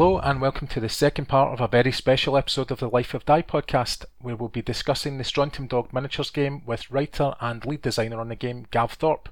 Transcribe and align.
Hello, 0.00 0.20
and 0.20 0.40
welcome 0.40 0.68
to 0.68 0.78
the 0.78 0.88
second 0.88 1.26
part 1.26 1.52
of 1.52 1.60
a 1.60 1.66
very 1.66 1.90
special 1.90 2.36
episode 2.36 2.70
of 2.70 2.78
the 2.78 2.88
Life 2.88 3.14
of 3.14 3.24
Die 3.24 3.42
podcast, 3.42 4.04
where 4.20 4.36
we'll 4.36 4.48
be 4.48 4.62
discussing 4.62 5.18
the 5.18 5.24
Strontium 5.24 5.66
Dog 5.66 5.92
miniatures 5.92 6.30
game 6.30 6.64
with 6.64 6.88
writer 6.88 7.34
and 7.40 7.66
lead 7.66 7.82
designer 7.82 8.20
on 8.20 8.28
the 8.28 8.36
game, 8.36 8.68
Gav 8.70 8.92
Thorpe. 8.92 9.28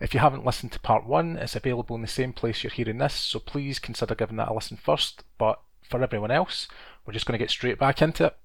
If 0.00 0.14
you 0.14 0.20
haven't 0.20 0.46
listened 0.46 0.70
to 0.70 0.78
part 0.78 1.04
one, 1.04 1.36
it's 1.36 1.56
available 1.56 1.96
in 1.96 2.02
the 2.02 2.06
same 2.06 2.32
place 2.32 2.62
you're 2.62 2.70
hearing 2.70 2.98
this, 2.98 3.12
so 3.12 3.40
please 3.40 3.80
consider 3.80 4.14
giving 4.14 4.36
that 4.36 4.50
a 4.50 4.54
listen 4.54 4.76
first. 4.76 5.24
But 5.36 5.60
for 5.82 6.00
everyone 6.00 6.30
else, 6.30 6.68
we're 7.04 7.12
just 7.12 7.26
going 7.26 7.36
to 7.36 7.42
get 7.42 7.50
straight 7.50 7.80
back 7.80 8.00
into 8.00 8.26
it. 8.26 8.36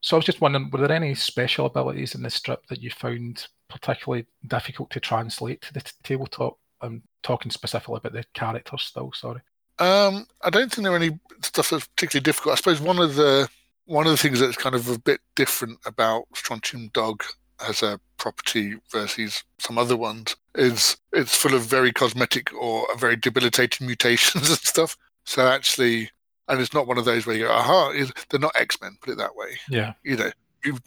So 0.00 0.14
I 0.14 0.18
was 0.18 0.26
just 0.26 0.40
wondering, 0.40 0.70
were 0.70 0.86
there 0.86 0.92
any 0.92 1.16
special 1.16 1.66
abilities 1.66 2.14
in 2.14 2.22
this 2.22 2.36
strip 2.36 2.66
that 2.68 2.80
you 2.80 2.92
found 2.92 3.48
particularly 3.68 4.26
difficult 4.46 4.90
to 4.90 5.00
translate 5.00 5.62
to 5.62 5.74
the 5.74 5.80
t- 5.80 5.90
tabletop? 6.04 6.60
I'm 6.80 7.02
talking 7.24 7.50
specifically 7.50 7.96
about 7.96 8.12
the 8.12 8.24
characters 8.34 8.84
still, 8.84 9.10
sorry. 9.10 9.40
Um, 9.80 10.26
I 10.42 10.50
don't 10.50 10.72
think 10.72 10.84
there 10.84 10.92
are 10.92 10.96
any 10.96 11.18
stuff 11.42 11.70
that's 11.70 11.86
particularly 11.88 12.22
difficult. 12.22 12.52
I 12.52 12.56
suppose 12.56 12.80
one 12.80 12.98
of 12.98 13.14
the 13.14 13.48
one 13.86 14.06
of 14.06 14.12
the 14.12 14.18
things 14.18 14.38
that's 14.38 14.56
kind 14.56 14.74
of 14.74 14.88
a 14.88 14.98
bit 14.98 15.20
different 15.34 15.78
about 15.84 16.26
Strontium 16.34 16.88
Dog 16.92 17.24
as 17.66 17.82
a 17.82 17.98
property 18.18 18.76
versus 18.90 19.42
some 19.58 19.78
other 19.78 19.96
ones 19.96 20.36
is 20.54 20.96
it's 21.12 21.34
full 21.34 21.54
of 21.54 21.62
very 21.62 21.92
cosmetic 21.92 22.52
or 22.54 22.86
very 22.96 23.16
debilitating 23.16 23.86
mutations 23.88 24.48
and 24.48 24.58
stuff. 24.58 24.96
So 25.24 25.46
actually, 25.46 26.10
and 26.48 26.60
it's 26.60 26.74
not 26.74 26.86
one 26.86 26.98
of 26.98 27.04
those 27.04 27.26
where 27.26 27.36
you 27.36 27.46
go, 27.46 27.52
aha, 27.52 27.92
they're 28.28 28.40
not 28.40 28.54
X 28.56 28.80
Men, 28.80 28.96
put 29.00 29.12
it 29.12 29.18
that 29.18 29.34
way. 29.34 29.58
Yeah. 29.68 29.94
You 30.04 30.16
know, 30.16 30.30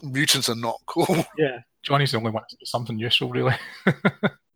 mutants 0.01 0.49
are 0.49 0.55
not 0.55 0.79
cool. 0.85 1.25
Yeah. 1.37 1.59
Johnny's 1.81 2.11
the 2.11 2.17
only 2.17 2.31
one 2.31 2.43
to 2.49 2.55
do 2.55 2.65
something 2.65 2.97
useful, 2.97 3.29
really. 3.29 3.55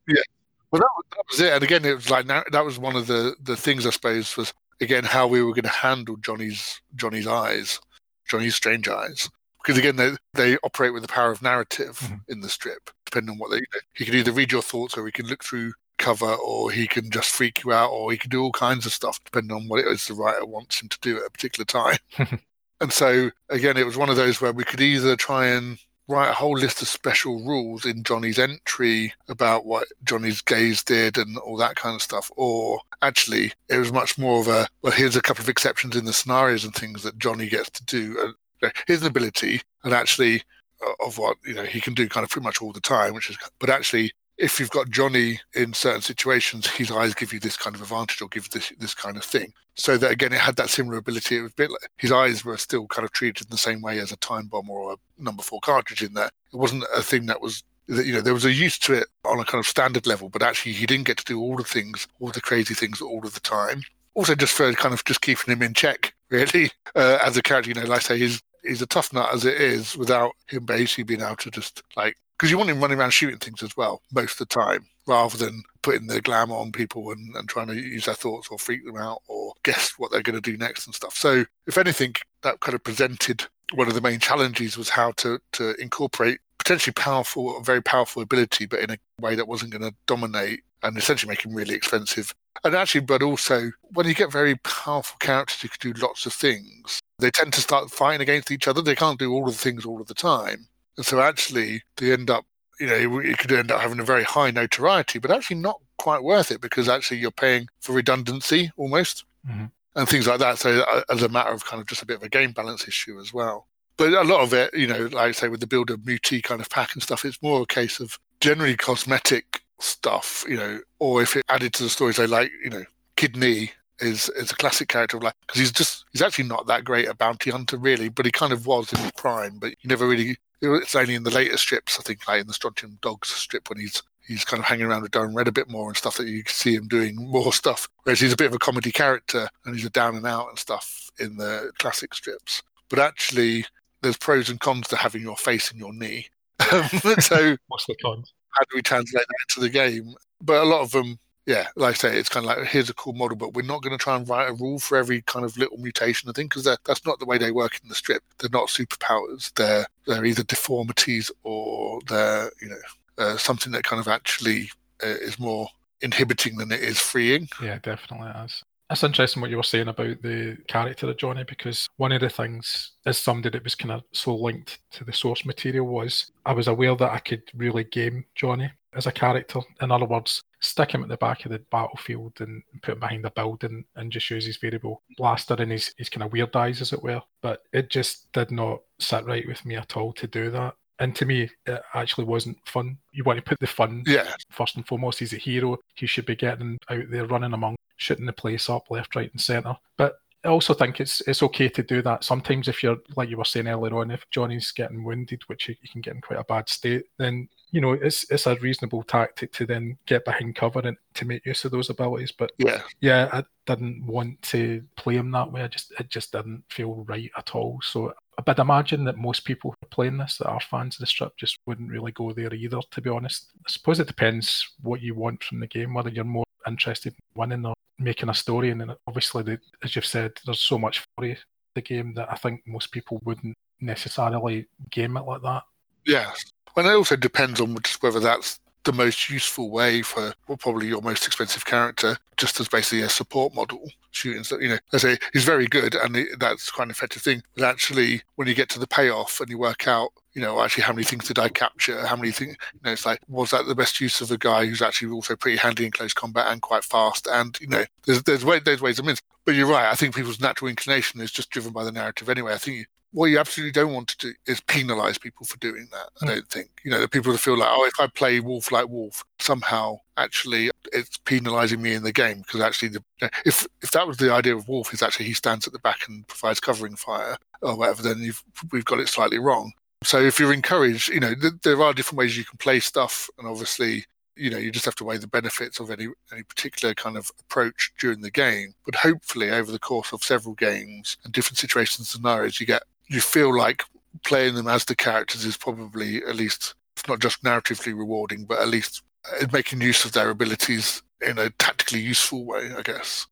yeah. 0.07 0.21
Well, 0.71 0.81
that, 0.81 1.15
that, 1.15 1.23
was 1.31 1.39
it. 1.39 1.53
And 1.53 1.63
again, 1.63 1.85
it 1.85 1.95
was 1.95 2.09
like 2.09 2.27
that 2.27 2.65
was 2.65 2.77
one 2.79 2.95
of 2.95 3.07
the 3.07 3.35
the 3.41 3.55
things 3.55 3.85
I 3.85 3.91
suppose 3.91 4.35
was 4.35 4.53
again 4.81 5.03
how 5.03 5.27
we 5.27 5.41
were 5.41 5.53
going 5.53 5.63
to 5.63 5.69
handle 5.69 6.17
Johnny's 6.17 6.81
Johnny's 6.95 7.27
eyes, 7.27 7.79
Johnny's 8.27 8.55
strange 8.55 8.87
eyes, 8.87 9.29
because 9.63 9.77
again 9.77 9.95
they 9.95 10.11
they 10.33 10.57
operate 10.63 10.93
with 10.93 11.03
the 11.03 11.07
power 11.07 11.31
of 11.31 11.41
narrative 11.41 11.99
mm-hmm. 11.99 12.15
in 12.27 12.41
the 12.41 12.49
strip. 12.49 12.89
Depending 13.05 13.31
on 13.31 13.37
what 13.37 13.51
they, 13.51 13.61
he 13.93 14.05
can 14.05 14.15
either 14.15 14.33
read 14.33 14.51
your 14.51 14.61
thoughts 14.61 14.97
or 14.97 15.05
he 15.05 15.11
can 15.11 15.27
look 15.27 15.43
through 15.43 15.73
cover 15.97 16.33
or 16.35 16.71
he 16.71 16.87
can 16.87 17.09
just 17.09 17.31
freak 17.31 17.63
you 17.63 17.71
out 17.71 17.89
or 17.89 18.11
he 18.11 18.17
can 18.17 18.29
do 18.29 18.41
all 18.41 18.51
kinds 18.51 18.85
of 18.85 18.93
stuff 18.93 19.19
depending 19.23 19.55
on 19.55 19.67
what 19.67 19.79
it 19.79 19.87
is 19.87 20.07
the 20.07 20.13
writer 20.13 20.45
wants 20.45 20.81
him 20.81 20.89
to 20.89 20.99
do 21.01 21.17
at 21.17 21.25
a 21.25 21.29
particular 21.29 21.65
time. 21.65 21.97
and 22.81 22.91
so 22.91 23.31
again, 23.49 23.77
it 23.77 23.85
was 23.85 23.97
one 23.97 24.09
of 24.09 24.15
those 24.15 24.41
where 24.41 24.51
we 24.51 24.63
could 24.63 24.81
either 24.81 25.15
try 25.15 25.47
and 25.47 25.79
write 26.07 26.29
a 26.29 26.33
whole 26.33 26.57
list 26.57 26.81
of 26.81 26.87
special 26.87 27.43
rules 27.43 27.85
in 27.85 28.03
Johnny's 28.03 28.39
entry 28.39 29.13
about 29.27 29.65
what 29.65 29.87
Johnny's 30.03 30.41
gaze 30.41 30.83
did 30.83 31.17
and 31.17 31.37
all 31.37 31.57
that 31.57 31.75
kind 31.75 31.95
of 31.95 32.01
stuff. 32.01 32.31
Or 32.37 32.81
actually, 33.01 33.53
it 33.69 33.77
was 33.77 33.91
much 33.91 34.17
more 34.17 34.39
of 34.39 34.47
a, 34.47 34.67
well, 34.81 34.93
here's 34.93 35.15
a 35.15 35.21
couple 35.21 35.43
of 35.43 35.49
exceptions 35.49 35.95
in 35.95 36.05
the 36.05 36.13
scenarios 36.13 36.63
and 36.63 36.73
things 36.73 37.03
that 37.03 37.19
Johnny 37.19 37.49
gets 37.49 37.69
to 37.71 37.85
do. 37.85 38.33
An 38.61 39.05
ability, 39.05 39.61
and 39.83 39.93
actually, 39.93 40.41
uh, 40.85 41.05
of 41.05 41.17
what 41.17 41.37
you 41.45 41.53
know 41.53 41.63
he 41.63 41.81
can 41.81 41.93
do 41.93 42.07
kind 42.07 42.23
of 42.23 42.29
pretty 42.29 42.43
much 42.43 42.61
all 42.61 42.71
the 42.71 42.79
time 42.79 43.13
which 43.15 43.31
is 43.31 43.37
but 43.59 43.69
actually 43.69 44.11
if 44.37 44.59
you've 44.59 44.69
got 44.69 44.89
Johnny 44.89 45.39
in 45.55 45.73
certain 45.73 46.01
situations, 46.01 46.67
his 46.67 46.91
eyes 46.91 47.15
give 47.15 47.33
you 47.33 47.39
this 47.39 47.57
kind 47.57 47.75
of 47.75 47.81
advantage 47.81 48.21
or 48.21 48.27
give 48.27 48.49
this 48.51 48.71
this 48.79 48.93
kind 48.93 49.17
of 49.17 49.23
thing. 49.23 49.53
So 49.75 49.97
that 49.97 50.11
again, 50.11 50.33
it 50.33 50.39
had 50.39 50.55
that 50.57 50.69
similar 50.69 50.97
ability. 50.97 51.37
It 51.37 51.41
was 51.41 51.51
a 51.51 51.55
bit 51.55 51.71
like 51.71 51.89
his 51.97 52.11
eyes 52.11 52.45
were 52.45 52.57
still 52.57 52.87
kind 52.87 53.05
of 53.05 53.11
treated 53.11 53.47
in 53.47 53.51
the 53.51 53.57
same 53.57 53.81
way 53.81 53.99
as 53.99 54.11
a 54.11 54.17
time 54.17 54.47
bomb 54.47 54.69
or 54.69 54.93
a 54.93 54.95
number 55.21 55.43
four 55.43 55.59
cartridge. 55.61 56.03
In 56.03 56.13
that 56.13 56.31
it 56.53 56.57
wasn't 56.57 56.85
a 56.95 57.01
thing 57.01 57.25
that 57.27 57.41
was 57.41 57.63
you 57.87 58.13
know 58.13 58.21
there 58.21 58.33
was 58.33 58.45
a 58.45 58.51
use 58.51 58.77
to 58.79 58.93
it 58.93 59.07
on 59.25 59.39
a 59.39 59.45
kind 59.45 59.59
of 59.59 59.67
standard 59.67 60.05
level, 60.05 60.29
but 60.29 60.43
actually 60.43 60.73
he 60.73 60.85
didn't 60.85 61.07
get 61.07 61.17
to 61.17 61.25
do 61.25 61.39
all 61.39 61.57
the 61.57 61.63
things, 61.63 62.07
all 62.19 62.29
the 62.29 62.41
crazy 62.41 62.73
things 62.73 63.01
all 63.01 63.25
of 63.25 63.33
the 63.33 63.39
time. 63.39 63.81
Also, 64.13 64.35
just 64.35 64.53
for 64.53 64.71
kind 64.73 64.93
of 64.93 65.03
just 65.05 65.21
keeping 65.21 65.51
him 65.53 65.61
in 65.61 65.73
check, 65.73 66.13
really, 66.29 66.71
uh, 66.95 67.19
as 67.23 67.37
a 67.37 67.41
character. 67.41 67.69
You 67.69 67.75
know, 67.75 67.87
like 67.87 68.01
I 68.01 68.03
say, 68.03 68.17
he's 68.19 68.41
he's 68.63 68.81
a 68.81 68.87
tough 68.87 69.13
nut 69.13 69.33
as 69.33 69.45
it 69.45 69.59
is, 69.59 69.97
without 69.97 70.31
him 70.47 70.65
basically 70.65 71.05
being 71.05 71.21
able 71.21 71.37
to 71.37 71.51
just 71.51 71.81
like 71.95 72.17
because 72.37 72.51
you 72.51 72.57
want 72.57 72.69
him 72.69 72.79
running 72.79 72.99
around 72.99 73.11
shooting 73.11 73.39
things 73.39 73.63
as 73.63 73.75
well 73.75 74.01
most 74.13 74.39
of 74.39 74.47
the 74.47 74.53
time 74.53 74.85
rather 75.07 75.37
than 75.37 75.63
putting 75.81 76.07
the 76.07 76.21
glamour 76.21 76.55
on 76.55 76.71
people 76.71 77.11
and, 77.11 77.35
and 77.35 77.47
trying 77.47 77.67
to 77.67 77.75
use 77.75 78.05
their 78.05 78.15
thoughts 78.15 78.49
or 78.49 78.59
freak 78.59 78.85
them 78.85 78.97
out 78.97 79.21
or 79.27 79.53
guess 79.63 79.93
what 79.97 80.11
they're 80.11 80.21
going 80.21 80.39
to 80.39 80.51
do 80.51 80.57
next 80.57 80.85
and 80.85 80.93
stuff. 80.93 81.15
So, 81.15 81.45
if 81.65 81.77
anything, 81.77 82.15
that 82.43 82.59
kind 82.59 82.75
of 82.75 82.83
presented 82.83 83.45
one 83.73 83.87
of 83.87 83.93
the 83.93 84.01
main 84.01 84.19
challenges 84.19 84.77
was 84.77 84.89
how 84.89 85.11
to, 85.13 85.39
to 85.53 85.75
incorporate 85.81 86.39
potentially 86.57 86.93
powerful, 86.93 87.61
very 87.61 87.81
powerful 87.81 88.21
ability, 88.21 88.65
but 88.65 88.79
in 88.79 88.91
a 88.91 88.97
way 89.21 89.35
that 89.35 89.47
wasn't 89.47 89.71
going 89.71 89.89
to 89.89 89.95
dominate 90.05 90.61
and 90.83 90.97
essentially 90.97 91.29
make 91.29 91.45
him 91.45 91.53
really 91.53 91.73
expensive. 91.73 92.33
And 92.63 92.75
actually, 92.75 93.01
but 93.01 93.23
also 93.23 93.71
when 93.93 94.07
you 94.07 94.13
get 94.13 94.31
very 94.31 94.55
powerful 94.57 95.17
characters 95.19 95.61
who 95.61 95.69
can 95.69 95.93
do 95.93 96.01
lots 96.01 96.25
of 96.25 96.33
things, 96.33 96.99
they 97.19 97.31
tend 97.31 97.53
to 97.53 97.61
start 97.61 97.89
fighting 97.91 98.21
against 98.21 98.51
each 98.51 98.67
other. 98.67 98.81
They 98.81 98.95
can't 98.95 99.19
do 99.19 99.31
all 99.31 99.47
of 99.47 99.53
the 99.53 99.59
things 99.59 99.85
all 99.85 100.01
of 100.01 100.07
the 100.07 100.13
time. 100.13 100.67
And 100.97 101.05
so 101.05 101.21
actually, 101.21 101.83
they 101.97 102.11
end 102.11 102.29
up, 102.29 102.45
you 102.79 102.87
know, 102.87 103.19
it 103.19 103.37
could 103.37 103.51
end 103.51 103.71
up 103.71 103.81
having 103.81 103.99
a 103.99 104.03
very 104.03 104.23
high 104.23 104.51
notoriety, 104.51 105.19
but 105.19 105.31
actually 105.31 105.57
not 105.57 105.79
quite 105.97 106.23
worth 106.23 106.51
it 106.51 106.61
because 106.61 106.89
actually 106.89 107.17
you're 107.17 107.31
paying 107.31 107.67
for 107.79 107.93
redundancy 107.93 108.71
almost 108.77 109.25
mm-hmm. 109.47 109.65
and 109.95 110.09
things 110.09 110.27
like 110.27 110.39
that. 110.39 110.57
So 110.57 110.81
uh, 110.81 111.01
as 111.09 111.23
a 111.23 111.29
matter 111.29 111.51
of 111.51 111.65
kind 111.65 111.81
of 111.81 111.87
just 111.87 112.01
a 112.01 112.05
bit 112.05 112.17
of 112.17 112.23
a 112.23 112.29
game 112.29 112.51
balance 112.51 112.87
issue 112.87 113.19
as 113.19 113.33
well. 113.33 113.67
But 113.97 114.13
a 114.13 114.23
lot 114.23 114.41
of 114.41 114.53
it, 114.53 114.73
you 114.75 114.85
know, 114.85 115.05
like 115.05 115.15
I 115.15 115.31
say 115.31 115.47
with 115.47 115.59
the 115.59 115.67
build 115.67 115.89
of 115.89 116.05
muti 116.05 116.41
kind 116.41 116.61
of 116.61 116.69
pack 116.69 116.93
and 116.93 117.01
stuff, 117.01 117.25
it's 117.25 117.41
more 117.41 117.63
a 117.63 117.65
case 117.65 117.99
of 117.99 118.19
generally 118.39 118.77
cosmetic 118.77 119.63
stuff, 119.79 120.45
you 120.47 120.55
know, 120.55 120.79
or 120.99 121.23
if 121.23 121.35
it 121.35 121.43
added 121.49 121.73
to 121.73 121.83
the 121.83 121.89
story, 121.89 122.13
say 122.13 122.27
like, 122.27 122.51
you 122.63 122.69
know, 122.69 122.83
Kidney 123.15 123.71
is 123.99 124.29
is 124.29 124.51
a 124.51 124.55
classic 124.55 124.89
character 124.89 125.17
of 125.17 125.23
like 125.23 125.33
because 125.41 125.59
he's 125.59 125.71
just 125.71 126.05
he's 126.11 126.21
actually 126.21 126.43
not 126.43 126.67
that 126.67 126.83
great 126.83 127.07
a 127.07 127.15
bounty 127.15 127.49
hunter 127.49 127.77
really, 127.77 128.09
but 128.09 128.27
he 128.27 128.31
kind 128.31 128.53
of 128.53 128.67
was 128.67 128.93
in 128.93 128.99
his 128.99 129.11
prime, 129.13 129.57
but 129.57 129.71
you 129.71 129.89
never 129.89 130.07
really 130.07 130.37
it's 130.61 130.95
only 130.95 131.15
in 131.15 131.23
the 131.23 131.31
later 131.31 131.57
strips, 131.57 131.99
I 131.99 132.03
think, 132.03 132.27
like 132.27 132.41
in 132.41 132.47
the 132.47 132.53
Strontium 132.53 132.97
Dogs 133.01 133.29
strip 133.29 133.69
when 133.69 133.79
he's 133.79 134.01
he's 134.27 134.43
kind 134.43 134.59
of 134.59 134.65
hanging 134.65 134.85
around 134.85 135.03
with 135.03 135.11
Durham 135.11 135.33
Red 135.33 135.47
a 135.47 135.53
bit 135.53 135.69
more 135.69 135.87
and 135.87 135.97
stuff 135.97 136.17
that 136.17 136.27
you 136.27 136.43
can 136.43 136.53
see 136.53 136.75
him 136.75 136.87
doing 136.87 137.15
more 137.15 137.53
stuff. 137.53 137.87
Whereas 138.03 138.19
he's 138.19 138.33
a 138.33 138.37
bit 138.37 138.47
of 138.47 138.53
a 138.53 138.59
comedy 138.59 138.91
character 138.91 139.47
and 139.65 139.75
he's 139.75 139.85
a 139.85 139.89
down 139.89 140.15
and 140.15 140.27
out 140.27 140.49
and 140.49 140.59
stuff 140.59 141.09
in 141.19 141.37
the 141.37 141.71
classic 141.79 142.13
strips. 142.13 142.61
But 142.89 142.99
actually, 142.99 143.65
there's 144.01 144.17
pros 144.17 144.49
and 144.49 144.59
cons 144.59 144.87
to 144.89 144.97
having 144.97 145.21
your 145.21 145.37
face 145.37 145.71
in 145.71 145.77
your 145.77 145.93
knee. 145.93 146.27
Um, 146.69 146.83
so, 147.19 147.55
what's 147.67 147.85
the 147.85 147.95
cons? 148.01 148.33
How 148.49 148.61
do 148.63 148.75
we 148.75 148.81
translate 148.81 149.23
that 149.25 149.35
into 149.47 149.61
the 149.61 149.71
game? 149.71 150.15
But 150.41 150.63
a 150.63 150.65
lot 150.65 150.81
of 150.81 150.91
them 150.91 151.17
yeah, 151.47 151.67
like 151.77 151.95
I 151.95 151.97
say, 151.97 152.19
it's 152.19 152.27
kind 152.27 152.45
of 152.45 152.57
like 152.57 152.67
here's 152.67 152.89
a 152.89 152.93
cool 152.93 153.13
model, 153.13 153.37
but 153.37 153.53
we're 153.53 153.61
not 153.61 153.81
going 153.81 153.97
to 153.97 154.03
try 154.03 154.17
and 154.17 154.27
write 154.27 154.49
a 154.49 154.53
rule 154.53 154.79
for 154.79 154.97
every 154.97 155.21
kind 155.21 155.45
of 155.45 155.57
little 155.57 155.77
mutation. 155.77 156.29
I 156.29 156.33
think 156.33 156.53
because 156.53 156.65
that's 156.65 157.05
not 157.05 157.19
the 157.19 157.25
way 157.25 157.37
they 157.37 157.51
work 157.51 157.79
in 157.81 157.87
the 157.87 157.95
strip. 157.95 158.21
They're 158.37 158.49
not 158.51 158.67
superpowers. 158.67 159.53
They're 159.53 159.87
they're 160.05 160.25
either 160.25 160.43
deformities 160.43 161.31
or 161.43 162.01
they're 162.09 162.51
you 162.61 162.67
know 162.67 162.77
uh, 163.17 163.37
something 163.37 163.71
that 163.71 163.85
kind 163.85 164.01
of 164.01 164.09
actually 164.09 164.69
uh, 165.01 165.07
is 165.07 165.39
more 165.39 165.69
inhibiting 166.01 166.57
than 166.57 166.69
it 166.69 166.81
is 166.81 166.99
freeing. 166.99 167.47
Yeah, 167.63 167.79
definitely 167.81 168.29
is. 168.43 168.61
That's 168.89 169.03
interesting 169.03 169.41
what 169.41 169.49
you 169.49 169.57
were 169.57 169.63
saying 169.63 169.87
about 169.87 170.21
the 170.21 170.57
character 170.67 171.09
of 171.09 171.17
Johnny 171.17 171.43
because 171.45 171.89
one 171.95 172.11
of 172.11 172.21
the 172.21 172.29
things, 172.29 172.91
as 173.05 173.17
somebody 173.17 173.57
that 173.57 173.63
was 173.63 173.75
kind 173.75 173.91
of 173.91 174.03
so 174.11 174.35
linked 174.35 174.79
to 174.91 175.05
the 175.05 175.13
source 175.13 175.45
material, 175.45 175.87
was 175.87 176.31
I 176.45 176.51
was 176.51 176.67
aware 176.67 176.95
that 176.95 177.11
I 177.11 177.19
could 177.19 177.43
really 177.55 177.85
game 177.85 178.25
Johnny 178.35 178.69
as 178.93 179.05
a 179.05 179.11
character. 179.11 179.61
In 179.81 179.91
other 179.91 180.05
words, 180.05 180.43
stick 180.67 180.93
him 180.93 181.03
at 181.03 181.09
the 181.09 181.17
back 181.17 181.45
of 181.45 181.51
the 181.51 181.59
battlefield 181.71 182.33
and 182.39 182.63
put 182.81 182.93
him 182.93 182.99
behind 182.99 183.25
a 183.25 183.31
building 183.31 183.85
and 183.95 184.11
just 184.11 184.29
use 184.29 184.45
his 184.45 184.57
variable 184.57 185.01
blaster 185.17 185.55
and 185.55 185.71
his, 185.71 185.93
his 185.97 186.09
kind 186.09 186.23
of 186.23 186.31
weird 186.31 186.55
eyes, 186.55 186.81
as 186.81 186.93
it 186.93 187.03
were. 187.03 187.21
But 187.41 187.63
it 187.73 187.89
just 187.89 188.31
did 188.31 188.51
not 188.51 188.81
sit 188.99 189.25
right 189.25 189.47
with 189.47 189.65
me 189.65 189.75
at 189.75 189.97
all 189.97 190.13
to 190.13 190.27
do 190.27 190.51
that. 190.51 190.75
And 190.99 191.15
to 191.15 191.25
me, 191.25 191.49
it 191.65 191.81
actually 191.93 192.25
wasn't 192.25 192.57
fun. 192.65 192.97
You 193.11 193.23
want 193.23 193.37
to 193.37 193.43
put 193.43 193.59
the 193.59 193.67
fun 193.67 194.03
yeah. 194.07 194.33
first 194.49 194.75
and 194.77 194.87
foremost. 194.87 195.19
He's 195.19 195.33
a 195.33 195.37
hero. 195.37 195.77
He 195.95 196.07
should 196.07 196.25
be 196.25 196.35
getting 196.35 196.79
out 196.89 197.03
there 197.11 197.27
running 197.27 197.53
among, 197.53 197.75
shooting 197.97 198.25
the 198.25 198.33
place 198.33 198.69
up 198.69 198.89
left, 198.89 199.15
right, 199.15 199.31
and 199.31 199.39
centre. 199.39 199.75
But 199.95 200.15
I 200.43 200.49
also 200.49 200.73
think 200.73 200.99
it's 200.99 201.21
it's 201.21 201.43
okay 201.43 201.67
to 201.69 201.83
do 201.83 202.01
that. 202.03 202.23
Sometimes 202.23 202.67
if 202.67 202.81
you're 202.81 202.97
like 203.15 203.29
you 203.29 203.37
were 203.37 203.45
saying 203.45 203.67
earlier 203.67 203.97
on, 203.97 204.11
if 204.11 204.25
Johnny's 204.31 204.71
getting 204.71 205.03
wounded, 205.03 205.41
which 205.47 205.65
he, 205.65 205.77
he 205.81 205.87
can 205.87 206.01
get 206.01 206.15
in 206.15 206.21
quite 206.21 206.39
a 206.39 206.43
bad 206.43 206.69
state, 206.69 207.05
then 207.17 207.49
you 207.71 207.81
know, 207.81 207.93
it's 207.93 208.29
it's 208.31 208.47
a 208.47 208.55
reasonable 208.55 209.03
tactic 209.03 209.51
to 209.53 209.65
then 209.65 209.97
get 210.05 210.25
behind 210.25 210.55
cover 210.55 210.79
and 210.79 210.97
to 211.15 211.25
make 211.25 211.45
use 211.45 211.65
of 211.65 211.71
those 211.71 211.89
abilities. 211.89 212.31
But 212.31 212.51
yeah, 212.57 212.81
yeah, 213.01 213.29
I 213.33 213.43
didn't 213.65 214.05
want 214.05 214.41
to 214.43 214.83
play 214.95 215.15
him 215.15 215.31
that 215.31 215.51
way. 215.51 215.63
I 215.63 215.67
just 215.67 215.91
it 215.99 216.09
just 216.09 216.31
didn't 216.31 216.63
feel 216.69 217.05
right 217.07 217.29
at 217.37 217.55
all. 217.55 217.79
So 217.81 218.13
I'd 218.45 218.59
imagine 218.59 219.03
that 219.05 219.17
most 219.17 219.45
people 219.45 219.71
who 219.71 219.85
are 219.85 219.89
playing 219.89 220.17
this 220.17 220.37
that 220.37 220.47
are 220.47 220.59
fans 220.59 220.95
of 220.95 220.99
the 221.01 221.07
strip 221.07 221.35
just 221.37 221.59
wouldn't 221.65 221.91
really 221.91 222.11
go 222.11 222.31
there 222.31 222.53
either. 222.53 222.79
To 222.91 223.01
be 223.01 223.09
honest, 223.09 223.51
I 223.65 223.69
suppose 223.69 223.99
it 223.99 224.07
depends 224.07 224.65
what 224.81 225.01
you 225.01 225.15
want 225.15 225.43
from 225.43 225.59
the 225.59 225.67
game, 225.67 225.93
whether 225.93 226.09
you're 226.09 226.23
more 226.23 226.45
interested 226.67 227.13
in 227.13 227.39
winning 227.39 227.65
or 227.65 227.73
making 227.99 228.29
a 228.29 228.33
story. 228.33 228.69
And 228.69 228.79
then 228.79 228.95
obviously, 229.07 229.43
the, 229.43 229.59
as 229.83 229.95
you've 229.95 230.05
said, 230.05 230.33
there's 230.45 230.61
so 230.61 230.77
much 230.77 230.99
for 230.99 231.35
the 231.75 231.81
game 231.81 232.13
that 232.13 232.31
I 232.31 232.35
think 232.35 232.61
most 232.65 232.91
people 232.91 233.19
wouldn't 233.23 233.55
necessarily 233.79 234.67
game 234.89 235.17
it 235.17 235.25
like 235.25 235.41
that. 235.41 235.63
Yeah, 236.07 236.31
and 236.75 236.87
it 236.87 236.95
also 236.95 237.15
depends 237.15 237.61
on 237.61 237.77
just 237.83 238.01
whether 238.01 238.19
that's 238.19 238.59
the 238.85 238.93
most 238.93 239.29
useful 239.29 239.69
way 239.69 240.01
for 240.01 240.33
well, 240.47 240.57
probably 240.57 240.87
your 240.87 241.01
most 241.01 241.27
expensive 241.27 241.65
character, 241.65 242.17
just 242.37 242.59
as 242.61 242.69
basically 242.69 243.01
a 243.01 243.09
support 243.09 243.53
model 243.53 243.89
shooting. 244.11 244.45
So, 244.45 244.57
you 244.59 244.69
know, 244.69 244.77
I 244.93 244.97
say 244.97 245.17
he's 245.33 245.43
very 245.43 245.67
good 245.67 245.93
and 245.95 246.17
that's 246.39 246.71
quite 246.71 246.85
an 246.85 246.91
effective 246.91 247.21
thing. 247.21 247.43
But 247.55 247.65
actually, 247.65 248.21
when 248.35 248.47
you 248.47 248.53
get 248.55 248.69
to 248.69 248.79
the 248.79 248.87
payoff 248.87 249.41
and 249.41 249.49
you 249.49 249.57
work 249.57 249.89
out, 249.89 250.11
you 250.33 250.41
know, 250.41 250.61
actually 250.61 250.83
how 250.83 250.93
many 250.93 251.03
things 251.03 251.27
did 251.27 251.37
I 251.37 251.49
capture? 251.49 252.05
How 252.05 252.15
many 252.15 252.31
things, 252.31 252.55
you 252.73 252.79
know, 252.85 252.91
it's 252.93 253.05
like, 253.05 253.19
was 253.27 253.51
that 253.51 253.65
the 253.65 253.75
best 253.75 253.99
use 253.99 254.21
of 254.21 254.31
a 254.31 254.37
guy 254.37 254.65
who's 254.65 254.81
actually 254.81 255.11
also 255.11 255.35
pretty 255.35 255.57
handy 255.57 255.85
in 255.85 255.91
close 255.91 256.13
combat 256.13 256.47
and 256.49 256.61
quite 256.61 256.85
fast? 256.85 257.27
And, 257.29 257.59
you 257.59 257.67
know, 257.67 257.83
there's, 258.05 258.23
there's, 258.23 258.45
way, 258.45 258.59
there's 258.59 258.81
ways 258.81 258.99
of 258.99 259.05
means. 259.05 259.21
But 259.43 259.55
you're 259.55 259.67
right. 259.67 259.91
I 259.91 259.95
think 259.95 260.15
people's 260.15 260.39
natural 260.39 260.69
inclination 260.69 261.19
is 261.19 261.31
just 261.31 261.49
driven 261.49 261.73
by 261.73 261.83
the 261.83 261.91
narrative 261.91 262.29
anyway. 262.29 262.53
I 262.53 262.57
think 262.57 262.87
what 263.11 263.27
you 263.27 263.39
absolutely 263.39 263.71
don't 263.71 263.93
want 263.93 264.09
to 264.09 264.17
do 264.17 264.33
is 264.45 264.59
penalize 264.61 265.17
people 265.17 265.45
for 265.45 265.57
doing 265.57 265.87
that. 265.91 266.09
I 266.21 266.25
hmm. 266.25 266.27
don't 266.27 266.49
think. 266.49 266.69
You 266.83 266.91
know, 266.91 266.99
the 266.99 267.07
people 267.07 267.31
that 267.31 267.39
feel 267.39 267.57
like, 267.57 267.69
oh, 267.71 267.85
if 267.85 267.99
I 267.99 268.07
play 268.07 268.39
Wulf 268.39 268.71
like 268.71 268.87
Wulf, 268.89 269.23
somehow 269.39 269.99
actually 270.17 270.71
it's 270.93 271.17
penalizing 271.17 271.81
me 271.81 271.93
in 271.93 272.03
the 272.03 272.11
game 272.11 272.39
because 272.39 272.61
actually, 272.61 272.89
the, 272.89 273.03
if 273.45 273.65
if 273.81 273.91
that 273.91 274.07
was 274.07 274.17
the 274.17 274.31
idea 274.31 274.55
of 274.55 274.67
Wulf, 274.67 274.93
is 274.93 275.01
actually 275.01 275.25
he 275.25 275.33
stands 275.33 275.67
at 275.67 275.73
the 275.73 275.79
back 275.79 276.07
and 276.07 276.27
provides 276.27 276.59
covering 276.59 276.95
fire 276.95 277.37
or 277.61 277.75
whatever, 277.75 278.01
then 278.01 278.31
we've 278.71 278.85
got 278.85 278.99
it 278.99 279.09
slightly 279.09 279.39
wrong. 279.39 279.71
So 280.03 280.19
if 280.19 280.39
you're 280.39 280.53
encouraged, 280.53 281.09
you 281.09 281.19
know, 281.19 281.33
th- 281.33 281.53
there 281.63 281.81
are 281.81 281.93
different 281.93 282.19
ways 282.19 282.37
you 282.37 282.45
can 282.45 282.57
play 282.57 282.79
stuff, 282.79 283.29
and 283.37 283.47
obviously 283.47 284.05
you 284.35 284.51
know 284.51 284.57
you 284.57 284.71
just 284.71 284.85
have 284.85 284.95
to 284.95 285.03
weigh 285.03 285.17
the 285.17 285.27
benefits 285.27 285.79
of 285.79 285.89
any 285.89 286.07
any 286.31 286.43
particular 286.43 286.93
kind 286.93 287.17
of 287.17 287.31
approach 287.39 287.91
during 287.99 288.21
the 288.21 288.29
game 288.29 288.73
but 288.85 288.93
hopefully 288.93 289.49
over 289.49 289.71
the 289.71 289.79
course 289.79 290.13
of 290.13 290.23
several 290.23 290.53
games 290.53 291.17
and 291.23 291.33
different 291.33 291.57
situations 291.57 291.99
and 291.99 292.07
scenarios 292.07 292.59
you 292.59 292.65
get 292.67 292.83
you 293.09 293.21
feel 293.21 293.55
like 293.55 293.83
playing 294.23 294.55
them 294.55 294.67
as 294.67 294.85
the 294.85 294.95
characters 294.95 295.45
is 295.45 295.57
probably 295.57 296.23
at 296.23 296.35
least 296.35 296.75
not 297.07 297.19
just 297.19 297.43
narratively 297.43 297.97
rewarding, 297.97 298.45
but 298.45 298.59
at 298.59 298.67
least 298.67 299.03
uh, 299.41 299.45
making 299.53 299.81
use 299.81 300.05
of 300.05 300.11
their 300.11 300.29
abilities 300.29 301.01
in 301.21 301.37
a 301.37 301.49
tactically 301.51 301.99
useful 301.99 302.45
way, 302.45 302.71
I 302.77 302.81
guess. 302.81 303.27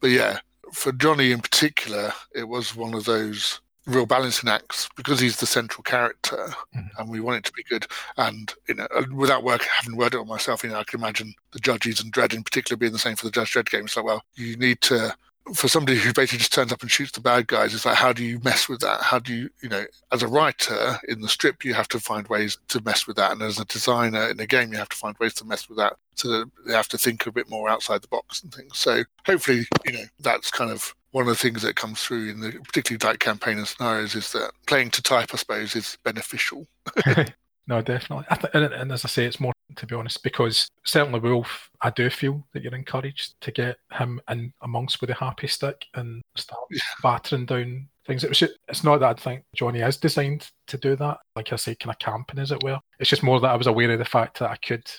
But 0.00 0.10
yeah, 0.10 0.38
for 0.72 0.92
Johnny 0.92 1.32
in 1.32 1.40
particular, 1.40 2.12
it 2.34 2.44
was 2.44 2.76
one 2.76 2.94
of 2.94 3.04
those 3.04 3.60
real 3.86 4.06
balancing 4.06 4.48
acts 4.48 4.88
because 4.94 5.18
he's 5.18 5.38
the 5.38 5.46
central 5.46 5.82
character 5.82 6.48
mm. 6.76 6.88
and 6.98 7.10
we 7.10 7.20
want 7.20 7.38
it 7.38 7.44
to 7.44 7.52
be 7.52 7.64
good. 7.64 7.86
And 8.16 8.52
you 8.68 8.74
know, 8.74 8.86
uh, 8.94 9.04
without 9.12 9.42
work 9.42 9.62
having 9.62 9.96
worked 9.96 10.14
it 10.14 10.20
on 10.20 10.28
myself, 10.28 10.62
you 10.62 10.70
know, 10.70 10.78
I 10.78 10.84
can 10.84 11.00
imagine 11.00 11.34
the 11.52 11.58
judges 11.58 12.00
and 12.00 12.12
Dredd 12.12 12.34
in 12.34 12.42
particular 12.42 12.76
being 12.76 12.92
the 12.92 12.98
same 12.98 13.16
for 13.16 13.26
the 13.26 13.32
Judge 13.32 13.52
Dredd 13.52 13.70
game. 13.70 13.88
So 13.88 14.02
well, 14.02 14.22
you 14.34 14.56
need 14.56 14.80
to 14.82 15.14
for 15.54 15.68
somebody 15.68 15.98
who 15.98 16.12
basically 16.12 16.38
just 16.38 16.52
turns 16.52 16.72
up 16.72 16.82
and 16.82 16.90
shoots 16.90 17.12
the 17.12 17.20
bad 17.20 17.46
guys, 17.46 17.74
it's 17.74 17.84
like, 17.84 17.96
how 17.96 18.12
do 18.12 18.24
you 18.24 18.40
mess 18.44 18.68
with 18.68 18.80
that? 18.80 19.00
How 19.00 19.18
do 19.18 19.34
you, 19.34 19.50
you 19.62 19.68
know, 19.68 19.84
as 20.12 20.22
a 20.22 20.28
writer 20.28 20.98
in 21.08 21.20
the 21.20 21.28
strip, 21.28 21.64
you 21.64 21.74
have 21.74 21.88
to 21.88 22.00
find 22.00 22.28
ways 22.28 22.58
to 22.68 22.82
mess 22.82 23.06
with 23.06 23.16
that. 23.16 23.32
And 23.32 23.42
as 23.42 23.58
a 23.58 23.64
designer 23.64 24.28
in 24.28 24.38
a 24.38 24.46
game, 24.46 24.72
you 24.72 24.78
have 24.78 24.88
to 24.90 24.96
find 24.96 25.16
ways 25.18 25.34
to 25.34 25.44
mess 25.44 25.68
with 25.68 25.78
that. 25.78 25.94
So 26.14 26.28
that 26.28 26.50
they 26.66 26.74
have 26.74 26.88
to 26.88 26.98
think 26.98 27.26
a 27.26 27.32
bit 27.32 27.48
more 27.48 27.68
outside 27.68 28.02
the 28.02 28.08
box 28.08 28.42
and 28.42 28.52
things. 28.52 28.78
So 28.78 29.04
hopefully, 29.26 29.66
you 29.86 29.92
know, 29.92 30.04
that's 30.20 30.50
kind 30.50 30.70
of 30.70 30.94
one 31.12 31.22
of 31.22 31.28
the 31.28 31.34
things 31.34 31.62
that 31.62 31.76
comes 31.76 32.02
through 32.02 32.30
in 32.30 32.40
the 32.40 32.52
particularly 32.52 33.04
like 33.04 33.18
campaign 33.18 33.58
and 33.58 33.66
scenarios 33.66 34.14
is 34.14 34.32
that 34.32 34.52
playing 34.66 34.90
to 34.90 35.02
type, 35.02 35.30
I 35.32 35.36
suppose, 35.36 35.74
is 35.74 35.98
beneficial. 36.04 36.66
no, 37.66 37.82
definitely. 37.82 38.24
Th- 38.30 38.52
and, 38.54 38.64
and 38.72 38.92
as 38.92 39.04
I 39.04 39.08
say, 39.08 39.26
it's 39.26 39.40
more 39.40 39.52
to 39.76 39.86
be 39.86 39.94
honest, 39.94 40.22
because 40.22 40.68
certainly 40.84 41.20
Wulf, 41.20 41.70
I 41.82 41.90
do 41.90 42.10
feel 42.10 42.44
that 42.52 42.62
you're 42.62 42.74
encouraged 42.74 43.40
to 43.40 43.50
get 43.50 43.78
him 43.92 44.20
in 44.28 44.52
amongst 44.62 45.00
with 45.00 45.10
a 45.10 45.14
happy 45.14 45.46
stick 45.46 45.86
and 45.94 46.22
start 46.36 46.62
yeah. 46.70 46.80
battering 47.02 47.46
down 47.46 47.88
things. 48.06 48.24
It 48.24 48.30
was 48.30 48.38
just, 48.38 48.54
it's 48.68 48.84
not 48.84 49.00
that 49.00 49.18
I 49.18 49.20
think 49.20 49.44
Johnny 49.54 49.80
is 49.80 49.96
designed 49.96 50.50
to 50.68 50.78
do 50.78 50.96
that, 50.96 51.18
like 51.36 51.52
I 51.52 51.56
say, 51.56 51.74
kind 51.74 51.94
of 51.94 51.98
camping 51.98 52.38
as 52.38 52.52
it 52.52 52.62
were. 52.62 52.78
It's 52.98 53.10
just 53.10 53.22
more 53.22 53.40
that 53.40 53.50
I 53.50 53.56
was 53.56 53.66
aware 53.66 53.90
of 53.90 53.98
the 53.98 54.04
fact 54.04 54.38
that 54.38 54.50
I 54.50 54.56
could 54.56 54.90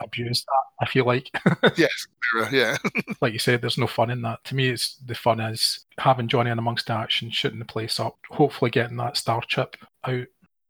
abuse 0.00 0.44
that. 0.44 0.84
I 0.84 0.86
feel 0.86 1.06
like 1.06 1.30
yes, 1.76 2.06
yeah. 2.52 2.76
like 3.22 3.32
you 3.32 3.38
said, 3.38 3.62
there's 3.62 3.78
no 3.78 3.86
fun 3.86 4.10
in 4.10 4.20
that. 4.22 4.44
To 4.44 4.54
me, 4.54 4.68
it's 4.68 4.96
the 4.96 5.14
fun 5.14 5.40
is 5.40 5.86
having 5.98 6.28
Johnny 6.28 6.50
in 6.50 6.58
amongst 6.58 6.86
the 6.86 6.92
action, 6.92 7.30
shooting 7.30 7.58
the 7.58 7.64
place 7.64 7.98
up, 7.98 8.18
hopefully 8.30 8.70
getting 8.70 8.98
that 8.98 9.16
star 9.16 9.40
chip 9.46 9.76
out 10.04 10.26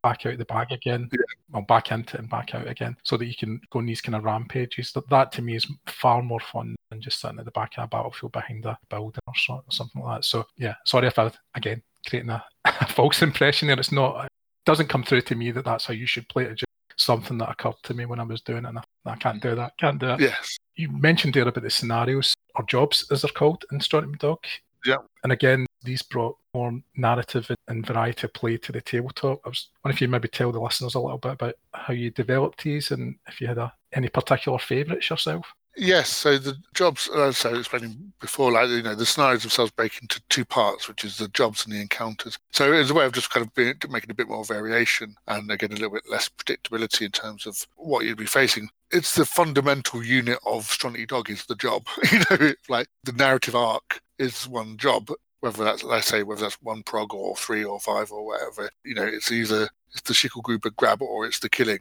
back 0.06 0.25
out 0.25 0.38
the 0.38 0.44
bag 0.44 0.70
again, 0.70 1.08
yeah. 1.11 1.19
well, 1.50 1.62
back 1.62 1.91
into 1.91 2.17
it 2.17 2.20
and 2.20 2.31
back 2.31 2.55
out 2.55 2.69
again, 2.69 2.97
so 3.03 3.17
that 3.17 3.26
you 3.26 3.35
can 3.35 3.61
go 3.70 3.81
on 3.81 3.87
these 3.87 4.00
kind 4.00 4.14
of 4.14 4.23
rampages. 4.23 4.93
That, 4.93 5.08
that 5.11 5.32
to 5.32 5.43
me 5.43 5.56
is 5.56 5.67
far 5.87 6.23
more 6.23 6.38
fun 6.38 6.76
than 6.91 7.00
just 7.00 7.20
sitting 7.20 7.41
at 7.41 7.44
the 7.44 7.50
back 7.50 7.73
of 7.76 7.85
a 7.85 7.88
battlefield 7.88 8.31
behind 8.31 8.64
a 8.67 8.79
building 8.88 9.20
or, 9.26 9.35
so, 9.35 9.55
or 9.55 9.64
something 9.70 10.00
like 10.03 10.19
that. 10.19 10.25
So 10.25 10.44
yeah, 10.56 10.75
sorry 10.87 11.08
if 11.08 11.19
I 11.19 11.32
again 11.56 11.82
creating 12.08 12.31
a, 12.31 12.44
a 12.64 12.87
false 12.87 13.20
impression 13.23 13.67
there. 13.67 13.79
It's 13.79 13.91
not. 13.91 14.26
It 14.26 14.31
doesn't 14.64 14.88
come 14.88 15.03
through 15.03 15.23
to 15.23 15.35
me 15.35 15.50
that 15.50 15.64
that's 15.64 15.87
how 15.87 15.94
you 15.94 16.06
should 16.06 16.29
play 16.29 16.44
it. 16.44 16.52
It's 16.52 16.61
just 16.61 17.05
something 17.05 17.37
that 17.38 17.50
occurred 17.50 17.75
to 17.82 17.94
me 17.94 18.06
when 18.06 18.20
I 18.20 18.25
was 18.25 18.43
doing 18.43 18.64
it. 18.64 18.69
And 18.69 18.79
I, 18.79 18.82
I 19.06 19.17
can't 19.17 19.43
do 19.43 19.56
that. 19.56 19.76
Can't 19.79 19.99
do 19.99 20.11
it. 20.11 20.20
Yes. 20.20 20.56
You 20.76 20.91
mentioned 20.91 21.35
there 21.35 21.49
about 21.49 21.64
the 21.64 21.70
scenarios 21.70 22.35
or 22.55 22.64
jobs, 22.64 23.06
as 23.11 23.23
they're 23.23 23.31
called 23.32 23.64
in 23.73 23.81
Strontium 23.81 24.17
Dog. 24.19 24.38
Yeah. 24.85 24.99
And 25.25 25.32
again, 25.32 25.65
these 25.87 26.03
brought 26.03 26.37
more 26.53 26.79
narrative 26.97 27.50
and 27.69 27.87
variety 27.87 28.27
of 28.27 28.35
play 28.35 28.59
to 28.59 28.73
the 28.73 28.81
tabletop. 28.81 29.41
I 29.44 29.49
was 29.49 29.71
wondering 29.85 29.97
if 29.97 30.00
you 30.03 30.09
maybe 30.09 30.29
tell 30.29 30.53
the 30.53 30.61
listeners 30.61 30.94
a 30.94 31.00
little 31.00 31.19
bit 31.19 31.33
about 31.33 31.55
how 31.73 31.94
you 31.94 32.11
developed 32.11 32.62
these 32.62 32.91
and 32.91 33.17
if 33.29 33.41
you 33.41 33.47
had 33.47 33.59
a, 33.59 33.73
any 33.93 34.09
particular 34.09 34.59
favourites 34.59 35.09
yourself. 35.09 35.47
Yes, 35.79 36.09
so 36.09 36.38
the 36.38 36.56
jobs, 36.73 37.09
as 37.15 37.44
I 37.44 37.50
was 37.50 37.61
explaining 37.61 38.12
before, 38.19 38.50
like, 38.50 38.71
you 38.71 38.83
know, 38.83 38.94
the 38.94 39.05
scenarios 39.05 39.43
themselves 39.43 39.71
break 39.71 40.00
into 40.00 40.23
two 40.31 40.47
parts, 40.47 40.88
which 40.88 41.05
is 41.05 41.19
the 41.19 41.29
jobs 41.29 41.65
and 41.65 41.75
the 41.75 41.81
encounters. 41.83 42.38
So 42.50 42.73
it's 42.73 42.88
a 42.88 42.94
way 42.94 43.05
of 43.05 43.12
just 43.12 43.31
kind 43.31 43.44
of 43.44 43.55
being, 43.55 43.75
making 43.91 44.11
a 44.11 44.15
bit 44.15 44.29
more 44.29 44.44
variation 44.44 45.17
and 45.29 45.50
again, 45.50 45.73
a 45.73 45.75
little 45.75 45.91
bit 45.91 46.11
less 46.11 46.31
predictability 46.31 47.03
in 47.03 47.11
terms 47.12 47.47
of 47.47 47.67
what 47.77 48.06
you'd 48.06 48.17
be 48.17 48.25
facing. 48.25 48.71
It's 48.91 49.15
the 49.15 49.27
fundamental 49.27 50.03
unit 50.03 50.38
of 50.47 50.65
Strontium 50.65 51.09
Dog 51.09 51.29
is 51.29 51.44
the 51.44 51.56
job. 51.56 51.87
you 52.11 52.21
know, 52.31 52.53
like 52.71 52.88
the 53.05 53.12
narrative 53.12 53.55
arc 53.55 54.00
is 54.19 54.49
one 54.49 54.79
job, 54.79 55.11
whether 55.41 55.65
that's 55.65 55.83
let's 55.85 56.06
say 56.06 56.23
whether 56.23 56.43
that's 56.43 56.61
one 56.62 56.83
prog 56.83 57.15
or 57.15 57.37
three 57.37 57.65
or 57.65 57.81
five 57.81 58.11
or 58.11 58.25
whatever. 58.25 58.71
You 58.85 58.94
know, 58.94 59.05
it's 59.05 59.31
either 59.31 59.69
it's 59.93 60.03
the 60.03 60.15
Schicklgruber 60.15 60.75
grab 60.77 61.03
or 61.03 61.27
it's 61.27 61.38
the 61.38 61.49
killing, 61.49 61.81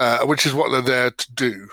uh, 0.00 0.24
which 0.26 0.46
is 0.46 0.54
what 0.54 0.70
they're 0.70 0.82
there 0.82 1.10
to 1.10 1.32
do. 1.32 1.68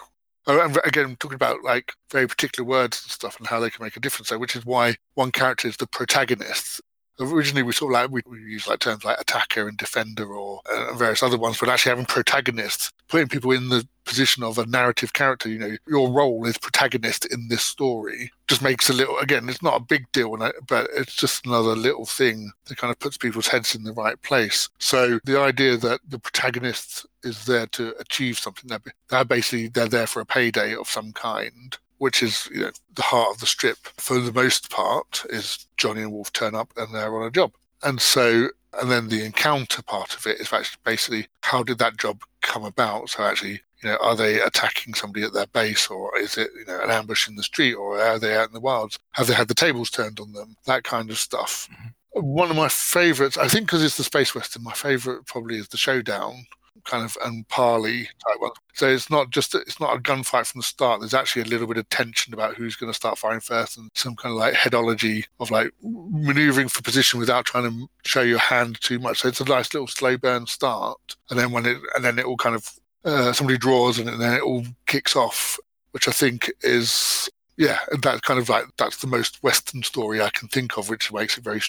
And 0.47 0.79
again, 0.83 1.15
talking 1.19 1.35
about 1.35 1.63
like 1.63 1.93
very 2.11 2.27
particular 2.27 2.67
words 2.67 3.03
and 3.03 3.11
stuff 3.11 3.37
and 3.37 3.47
how 3.47 3.59
they 3.59 3.69
can 3.69 3.83
make 3.83 3.95
a 3.95 3.99
difference 3.99 4.29
there, 4.29 4.39
which 4.39 4.55
is 4.55 4.65
why 4.65 4.95
one 5.13 5.31
character 5.31 5.67
is 5.67 5.77
the 5.77 5.85
protagonist 5.87 6.81
originally 7.19 7.63
we 7.63 7.73
sort 7.73 7.93
of 7.93 8.01
like 8.01 8.11
we, 8.11 8.21
we 8.25 8.39
use 8.39 8.67
like 8.67 8.79
terms 8.79 9.03
like 9.03 9.19
attacker 9.19 9.67
and 9.67 9.77
defender 9.77 10.25
or 10.25 10.61
uh, 10.71 10.93
various 10.93 11.23
other 11.23 11.37
ones, 11.37 11.57
but 11.59 11.69
actually 11.69 11.91
having 11.91 12.05
protagonists, 12.05 12.91
putting 13.07 13.27
people 13.27 13.51
in 13.51 13.69
the 13.69 13.87
position 14.05 14.43
of 14.43 14.57
a 14.57 14.65
narrative 14.65 15.13
character. 15.13 15.49
You 15.49 15.59
know, 15.59 15.77
your 15.87 16.11
role 16.11 16.45
is 16.45 16.57
protagonist 16.57 17.25
in 17.25 17.47
this 17.47 17.63
story 17.63 18.31
just 18.49 18.61
makes 18.63 18.89
a 18.89 18.93
little. 18.93 19.17
Again, 19.19 19.47
it's 19.47 19.61
not 19.61 19.79
a 19.79 19.85
big 19.85 20.11
deal, 20.11 20.35
but 20.67 20.89
it's 20.95 21.15
just 21.15 21.45
another 21.45 21.75
little 21.75 22.05
thing 22.05 22.51
that 22.65 22.77
kind 22.77 22.91
of 22.91 22.99
puts 22.99 23.17
people's 23.17 23.47
heads 23.47 23.75
in 23.75 23.83
the 23.83 23.93
right 23.93 24.19
place. 24.23 24.69
So 24.79 25.19
the 25.23 25.39
idea 25.39 25.77
that 25.77 26.01
the 26.07 26.19
protagonist 26.19 27.05
is 27.23 27.45
there 27.45 27.67
to 27.67 27.93
achieve 27.99 28.39
something, 28.39 28.67
they're, 28.67 28.81
they're 29.09 29.23
basically 29.23 29.67
they're 29.67 29.87
there 29.87 30.07
for 30.07 30.21
a 30.21 30.25
payday 30.25 30.73
of 30.73 30.89
some 30.89 31.13
kind 31.13 31.77
which 31.99 32.23
is 32.23 32.49
you 32.51 32.61
know, 32.61 32.71
the 32.95 33.01
heart 33.03 33.35
of 33.35 33.39
the 33.39 33.45
strip 33.45 33.77
for 33.97 34.19
the 34.19 34.33
most 34.33 34.71
part, 34.71 35.25
is 35.29 35.67
Johnny 35.77 36.01
and 36.01 36.11
Wulf 36.11 36.33
turn 36.33 36.55
up 36.55 36.73
and 36.75 36.93
they're 36.93 37.15
on 37.15 37.27
a 37.27 37.31
job. 37.31 37.53
And 37.83 38.01
so, 38.01 38.49
and 38.81 38.91
then 38.91 39.07
the 39.07 39.23
encounter 39.23 39.81
part 39.81 40.15
of 40.15 40.25
it 40.25 40.39
is 40.39 40.51
actually 40.51 40.79
basically 40.83 41.27
how 41.41 41.63
did 41.63 41.77
that 41.77 41.97
job 41.97 42.23
come 42.41 42.65
about? 42.65 43.09
So 43.09 43.23
actually, 43.23 43.61
you 43.81 43.89
know, 43.89 43.97
are 44.01 44.15
they 44.15 44.41
attacking 44.41 44.93
somebody 44.93 45.25
at 45.25 45.33
their 45.33 45.47
base 45.47 45.87
or 45.87 46.17
is 46.17 46.37
it, 46.37 46.49
you 46.57 46.65
know, 46.65 46.81
an 46.81 46.89
ambush 46.89 47.27
in 47.27 47.35
the 47.35 47.43
street 47.43 47.75
or 47.75 47.99
are 47.99 48.19
they 48.19 48.35
out 48.35 48.47
in 48.47 48.53
the 48.53 48.59
wilds? 48.59 48.99
Have 49.11 49.27
they 49.27 49.33
had 49.33 49.47
the 49.47 49.53
tables 49.53 49.89
turned 49.89 50.19
on 50.19 50.33
them? 50.33 50.55
That 50.65 50.83
kind 50.83 51.09
of 51.09 51.17
stuff. 51.17 51.69
Mm-hmm. 51.71 51.87
One 52.21 52.49
of 52.49 52.57
my 52.57 52.69
favorites, 52.69 53.37
I 53.37 53.47
think 53.47 53.67
because 53.67 53.83
it's 53.83 53.97
the 53.97 54.03
space 54.03 54.33
western, 54.33 54.63
my 54.63 54.73
favorite 54.73 55.25
probably 55.25 55.57
is 55.57 55.67
the 55.67 55.77
showdown 55.77 56.45
kind 56.85 57.03
of 57.03 57.17
and 57.23 57.47
parley 57.47 58.03
type 58.27 58.39
one. 58.39 58.51
So 58.73 58.87
it's 58.87 59.09
not 59.09 59.29
just 59.29 59.55
it's 59.55 59.79
not 59.79 59.95
a 59.95 59.99
gunfight 59.99 60.47
from 60.47 60.59
the 60.59 60.63
start. 60.63 60.99
There's 60.99 61.13
actually 61.13 61.43
a 61.43 61.45
little 61.45 61.67
bit 61.67 61.77
of 61.77 61.89
tension 61.89 62.33
about 62.33 62.55
who's 62.55 62.75
going 62.75 62.91
to 62.91 62.95
start 62.95 63.17
firing 63.17 63.41
first, 63.41 63.77
and 63.77 63.89
some 63.93 64.15
kind 64.15 64.33
of 64.33 64.39
like 64.39 64.53
headology 64.53 65.25
of 65.39 65.51
like 65.51 65.71
maneuvering 65.81 66.69
for 66.69 66.81
position 66.81 67.19
without 67.19 67.45
trying 67.45 67.69
to 67.69 67.89
show 68.05 68.21
your 68.21 68.39
hand 68.39 68.79
too 68.81 68.99
much. 68.99 69.19
So 69.19 69.27
it's 69.27 69.41
a 69.41 69.45
nice 69.45 69.73
little 69.73 69.87
slow 69.87 70.17
burn 70.17 70.47
start, 70.47 70.99
and 71.29 71.39
then 71.39 71.51
when 71.51 71.65
it 71.65 71.77
and 71.95 72.03
then 72.03 72.19
it 72.19 72.25
all 72.25 72.37
kind 72.37 72.55
of 72.55 72.79
uh, 73.05 73.33
somebody 73.33 73.57
draws 73.57 73.99
and 73.99 74.07
then 74.21 74.33
it 74.33 74.41
all 74.41 74.65
kicks 74.85 75.15
off, 75.15 75.59
which 75.91 76.07
I 76.07 76.11
think 76.11 76.51
is 76.61 77.29
yeah, 77.59 77.79
that 78.01 78.21
kind 78.21 78.39
of 78.39 78.47
like 78.47 78.65
that's 78.77 78.97
the 78.97 79.07
most 79.07 79.43
Western 79.43 79.83
story 79.83 80.21
I 80.21 80.29
can 80.29 80.47
think 80.47 80.77
of, 80.77 80.89
which 80.89 81.11
makes 81.11 81.37
it 81.37 81.43
very 81.43 81.59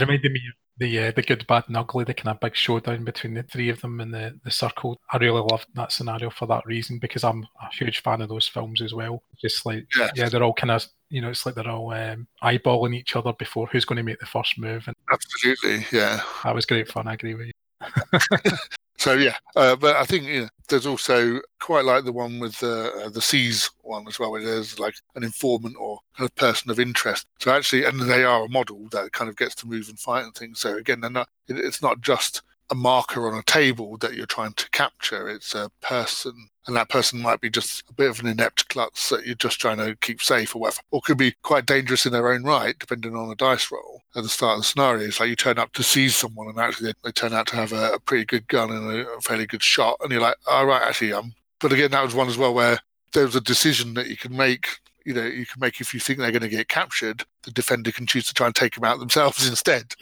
reminded 0.00 0.32
me 0.32 0.40
of 0.48 0.63
the 0.78 0.98
uh, 0.98 1.12
the 1.14 1.22
good, 1.22 1.46
bad, 1.46 1.64
and 1.68 1.76
ugly, 1.76 2.04
the 2.04 2.14
kind 2.14 2.34
of 2.34 2.40
big 2.40 2.56
showdown 2.56 3.04
between 3.04 3.34
the 3.34 3.42
three 3.42 3.68
of 3.68 3.80
them 3.80 4.00
in 4.00 4.10
the, 4.10 4.38
the 4.44 4.50
circle. 4.50 4.98
I 5.12 5.18
really 5.18 5.40
loved 5.40 5.66
that 5.74 5.92
scenario 5.92 6.30
for 6.30 6.46
that 6.46 6.66
reason 6.66 6.98
because 6.98 7.24
I'm 7.24 7.46
a 7.62 7.72
huge 7.72 8.02
fan 8.02 8.20
of 8.20 8.28
those 8.28 8.48
films 8.48 8.82
as 8.82 8.92
well. 8.92 9.22
Just 9.40 9.64
like 9.64 9.86
yes. 9.96 10.12
yeah, 10.16 10.28
they're 10.28 10.42
all 10.42 10.54
kind 10.54 10.72
of 10.72 10.86
you 11.10 11.20
know, 11.20 11.30
it's 11.30 11.46
like 11.46 11.54
they're 11.54 11.68
all 11.68 11.92
um, 11.92 12.26
eyeballing 12.42 12.94
each 12.94 13.14
other 13.14 13.32
before 13.34 13.68
who's 13.68 13.84
going 13.84 13.98
to 13.98 14.02
make 14.02 14.18
the 14.18 14.26
first 14.26 14.58
move. 14.58 14.82
And 14.88 14.96
Absolutely, 15.12 15.86
yeah. 15.96 16.20
That 16.42 16.54
was 16.54 16.66
great 16.66 16.88
fun. 16.88 17.06
I 17.06 17.14
agree 17.14 17.34
with 17.34 17.46
you. 17.46 18.50
So 18.96 19.14
yeah, 19.14 19.36
uh, 19.56 19.76
but 19.76 19.96
I 19.96 20.04
think 20.04 20.24
you 20.24 20.42
know, 20.42 20.48
there's 20.68 20.86
also 20.86 21.40
quite 21.60 21.84
like 21.84 22.04
the 22.04 22.12
one 22.12 22.38
with 22.38 22.58
the 22.60 22.92
uh, 23.04 23.08
the 23.08 23.20
Seize 23.20 23.70
one 23.82 24.06
as 24.08 24.18
well, 24.18 24.30
where 24.30 24.42
there's 24.42 24.78
like 24.78 24.94
an 25.14 25.24
informant 25.24 25.76
or 25.78 25.98
a 26.18 26.28
person 26.30 26.70
of 26.70 26.78
interest. 26.80 27.26
So 27.40 27.50
actually, 27.50 27.84
and 27.84 28.00
they 28.00 28.24
are 28.24 28.44
a 28.44 28.48
model 28.48 28.88
that 28.92 29.12
kind 29.12 29.28
of 29.28 29.36
gets 29.36 29.54
to 29.56 29.66
move 29.68 29.88
and 29.88 29.98
fight 29.98 30.24
and 30.24 30.34
things. 30.34 30.60
So 30.60 30.76
again, 30.76 31.00
they're 31.00 31.10
not. 31.10 31.28
It's 31.48 31.82
not 31.82 32.00
just 32.00 32.42
a 32.70 32.74
marker 32.74 33.26
on 33.26 33.38
a 33.38 33.42
table 33.42 33.96
that 33.98 34.14
you're 34.14 34.26
trying 34.26 34.54
to 34.54 34.70
capture. 34.70 35.28
It's 35.28 35.54
a 35.54 35.70
person 35.80 36.48
and 36.66 36.76
that 36.76 36.88
person 36.88 37.20
might 37.20 37.40
be 37.40 37.50
just 37.50 37.84
a 37.90 37.92
bit 37.92 38.08
of 38.08 38.20
an 38.20 38.26
inept 38.26 38.68
klutz 38.68 39.10
that 39.10 39.26
you're 39.26 39.34
just 39.34 39.60
trying 39.60 39.76
to 39.76 39.96
keep 39.96 40.22
safe 40.22 40.54
or 40.54 40.60
whatever, 40.60 40.80
or 40.90 41.02
could 41.02 41.18
be 41.18 41.34
quite 41.42 41.66
dangerous 41.66 42.06
in 42.06 42.12
their 42.12 42.32
own 42.32 42.42
right, 42.42 42.78
depending 42.78 43.14
on 43.14 43.28
the 43.28 43.34
dice 43.34 43.70
roll 43.70 44.02
at 44.16 44.22
the 44.22 44.28
start 44.28 44.54
of 44.54 44.60
the 44.60 44.64
scenario. 44.64 45.06
It's 45.06 45.20
like 45.20 45.28
you 45.28 45.36
turn 45.36 45.58
up 45.58 45.72
to 45.74 45.82
seize 45.82 46.16
someone, 46.16 46.48
and 46.48 46.58
actually 46.58 46.92
they, 46.92 46.94
they 47.04 47.12
turn 47.12 47.34
out 47.34 47.46
to 47.48 47.56
have 47.56 47.72
a, 47.72 47.92
a, 47.92 48.00
pretty 48.00 48.24
good 48.24 48.48
gun 48.48 48.70
and 48.70 48.90
a, 48.90 49.20
fairly 49.20 49.46
good 49.46 49.62
shot, 49.62 49.98
and 50.00 50.10
you're 50.10 50.22
like, 50.22 50.36
all 50.46 50.64
oh, 50.64 50.66
right, 50.66 50.82
actually, 50.82 51.12
um. 51.12 51.34
But 51.60 51.72
again, 51.72 51.92
that 51.92 52.04
was 52.04 52.14
one 52.14 52.28
as 52.28 52.36
well 52.36 52.52
where 52.52 52.78
there 53.12 53.24
was 53.24 53.36
a 53.36 53.40
decision 53.40 53.94
that 53.94 54.08
you 54.08 54.16
could 54.16 54.32
make. 54.32 54.80
You 55.04 55.14
know, 55.14 55.24
you 55.24 55.46
can 55.46 55.60
make 55.60 55.80
if 55.80 55.92
you 55.92 56.00
think 56.00 56.18
they're 56.18 56.30
going 56.30 56.42
to 56.42 56.48
get 56.48 56.68
captured, 56.68 57.24
the 57.42 57.50
defender 57.50 57.92
can 57.92 58.06
choose 58.06 58.26
to 58.28 58.34
try 58.34 58.46
and 58.46 58.54
take 58.54 58.74
them 58.74 58.84
out 58.84 58.98
themselves 58.98 59.48
instead. 59.48 59.94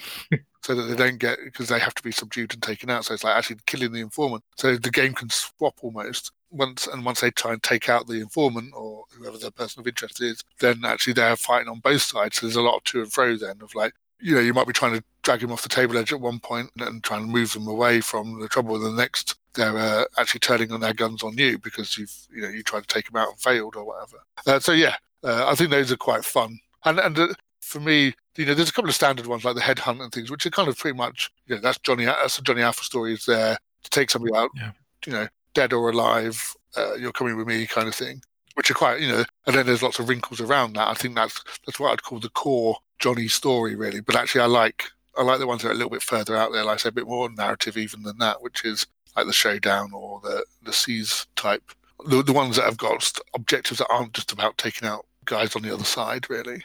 so 0.63 0.75
that 0.77 0.83
they 0.83 0.95
don't 0.95 1.19
get 1.19 1.39
because 1.45 1.69
they 1.69 1.79
have 1.79 1.95
to 1.95 2.03
be 2.03 2.13
subdued 2.13 2.53
and 2.53 2.63
taken 2.63 2.89
out. 2.89 3.05
So 3.05 3.15
it's 3.15 3.25
like 3.25 3.37
actually 3.37 3.57
killing 3.67 3.93
the 3.93 4.01
informant. 4.01 4.45
So 4.57 4.77
the 4.77 4.91
game 4.91 5.13
can 5.13 5.29
swap 5.31 5.75
almost 5.83 6.31
once 6.51 6.87
and 6.87 7.05
once 7.05 7.21
they 7.21 7.31
try 7.31 7.53
and 7.53 7.63
take 7.63 7.89
out 7.89 8.07
the 8.07 8.21
informant 8.21 8.73
or 8.75 9.05
whoever 9.17 9.39
the 9.39 9.51
person 9.51 9.81
of 9.81 9.89
interest 9.89 10.21
is, 10.21 10.43
then 10.61 10.85
actually 10.85 11.15
they're 11.15 11.37
fighting 11.37 11.69
on 11.69 11.81
both 11.81 12.03
sides. 12.03 12.39
So 12.39 12.47
there's 12.47 12.57
a 12.57 12.63
lot 12.63 12.77
of 12.77 12.85
to 12.85 13.03
and 13.03 13.13
fro 13.13 13.37
then 13.37 13.59
of 13.61 13.75
like, 13.75 13.95
you 14.21 14.35
know, 14.35 14.41
you 14.41 14.55
might 14.55 14.67
be 14.67 14.73
trying 14.73 14.95
to 14.95 15.05
drag 15.23 15.43
him 15.43 15.53
off 15.53 15.63
the 15.63 15.69
table 15.69 15.97
edge 15.97 16.13
at 16.13 16.21
one 16.21 16.39
point 16.39 16.71
and 16.79 17.03
try 17.03 17.17
and 17.17 17.29
move 17.29 17.53
them 17.53 17.67
away 17.67 18.01
from 18.01 18.41
the 18.41 18.49
trouble. 18.49 18.77
And 18.77 18.85
the 18.85 19.03
next, 19.03 19.37
they're 19.55 19.77
uh, 19.77 20.05
actually 20.19 20.41
turning 20.41 20.73
on 20.73 20.81
their 20.81 20.95
guns 20.95 21.23
on 21.23 21.37
you 21.37 21.59
because 21.59 21.97
you've, 21.99 22.15
you 22.35 22.43
know, 22.43 22.49
you 22.49 22.63
tried 22.63 22.87
to 22.87 22.95
take 22.95 23.11
them 23.11 23.21
out 23.21 23.31
and 23.31 23.41
failed 23.41 23.77
or 23.77 23.85
whatever. 23.85 24.19
Uh, 24.47 24.61
so 24.61 24.73
yeah, 24.73 24.97
uh, 25.25 25.47
I 25.49 25.55
think 25.55 25.71
those 25.71 25.93
are 25.93 25.97
quite 25.97 26.25
fun. 26.25 26.59
And 26.85 26.99
and 26.99 27.19
uh, 27.19 27.29
for 27.61 27.81
me, 27.81 28.15
you 28.37 28.47
know, 28.47 28.55
there's 28.55 28.71
a 28.71 28.73
couple 28.73 28.89
of 28.89 28.95
standard 28.95 29.27
ones 29.27 29.45
like 29.45 29.55
the 29.55 29.61
headhunt 29.61 30.03
and 30.03 30.13
things, 30.13 30.31
which 30.31 30.47
are 30.47 30.51
kind 30.51 30.69
of 30.69 30.79
pretty 30.79 30.97
much, 30.97 31.31
you 31.47 31.55
know, 31.55 31.61
that's 31.61 31.79
Johnny, 31.79 32.05
that's 32.05 32.39
a 32.39 32.43
Johnny 32.43 32.63
Alpha 32.63 32.85
story 32.85 33.13
is 33.13 33.27
there 33.27 33.59
to 33.83 33.91
take 33.91 34.11
somebody 34.11 34.35
out, 34.35 34.51
yeah. 34.57 34.73
you 35.07 35.13
know, 35.13 35.29
dead 35.55 35.73
or 35.73 35.91
alive, 35.91 36.55
uh, 36.77 36.95
you're 36.95 37.13
coming 37.13 37.37
with 37.37 37.47
me 37.47 37.67
kind 37.67 37.89
of 37.89 37.95
thing, 37.95 38.23
which 38.55 38.71
are 38.71 38.75
quite, 38.75 39.01
you 39.01 39.09
know, 39.09 39.25
and 39.47 39.57
then 39.57 39.67
there's 39.67 39.83
lots 39.83 39.99
of 39.99 40.09
wrinkles 40.09 40.41
around 40.41 40.75
that. 40.75 40.89
I 40.89 40.95
think 40.95 41.15
that's 41.15 41.43
that's 41.67 41.81
what 41.81 41.93
I'd 41.93 42.03
call 42.03 42.21
the 42.21 42.29
core 42.31 42.77
Johnny 42.99 43.29
story, 43.29 43.75
really. 43.75 44.01
But 44.01 44.17
actually, 44.17 44.43
I 44.43 44.47
like 44.47 44.85
I 45.17 45.23
like 45.23 45.39
the 45.39 45.47
ones 45.47 45.63
that 45.63 45.69
are 45.69 45.73
a 45.73 45.77
little 45.77 45.91
bit 45.91 46.03
further 46.03 46.37
out 46.37 46.53
there, 46.53 46.65
like 46.65 46.75
I 46.75 46.77
say, 46.79 46.89
a 46.89 46.93
bit 46.93 47.07
more 47.07 47.31
narrative 47.31 47.77
even 47.77 48.03
than 48.03 48.19
that, 48.19 48.43
which 48.43 48.65
is 48.65 48.87
like 49.17 49.27
the 49.27 49.33
showdown 49.33 49.93
or 49.93 50.21
the 50.23 50.45
the 50.63 50.73
seize 50.73 51.27
type. 51.37 51.73
The 52.07 52.23
the 52.23 52.33
ones 52.33 52.57
that 52.57 52.65
have 52.65 52.79
got 52.79 53.13
objectives 53.35 53.79
that 53.79 53.91
aren't 53.91 54.15
just 54.15 54.33
about 54.33 54.59
taking 54.59 54.89
out 54.89 55.07
guys 55.25 55.55
on 55.55 55.63
the 55.63 55.73
other 55.73 55.85
side, 55.85 56.29
really. 56.29 56.63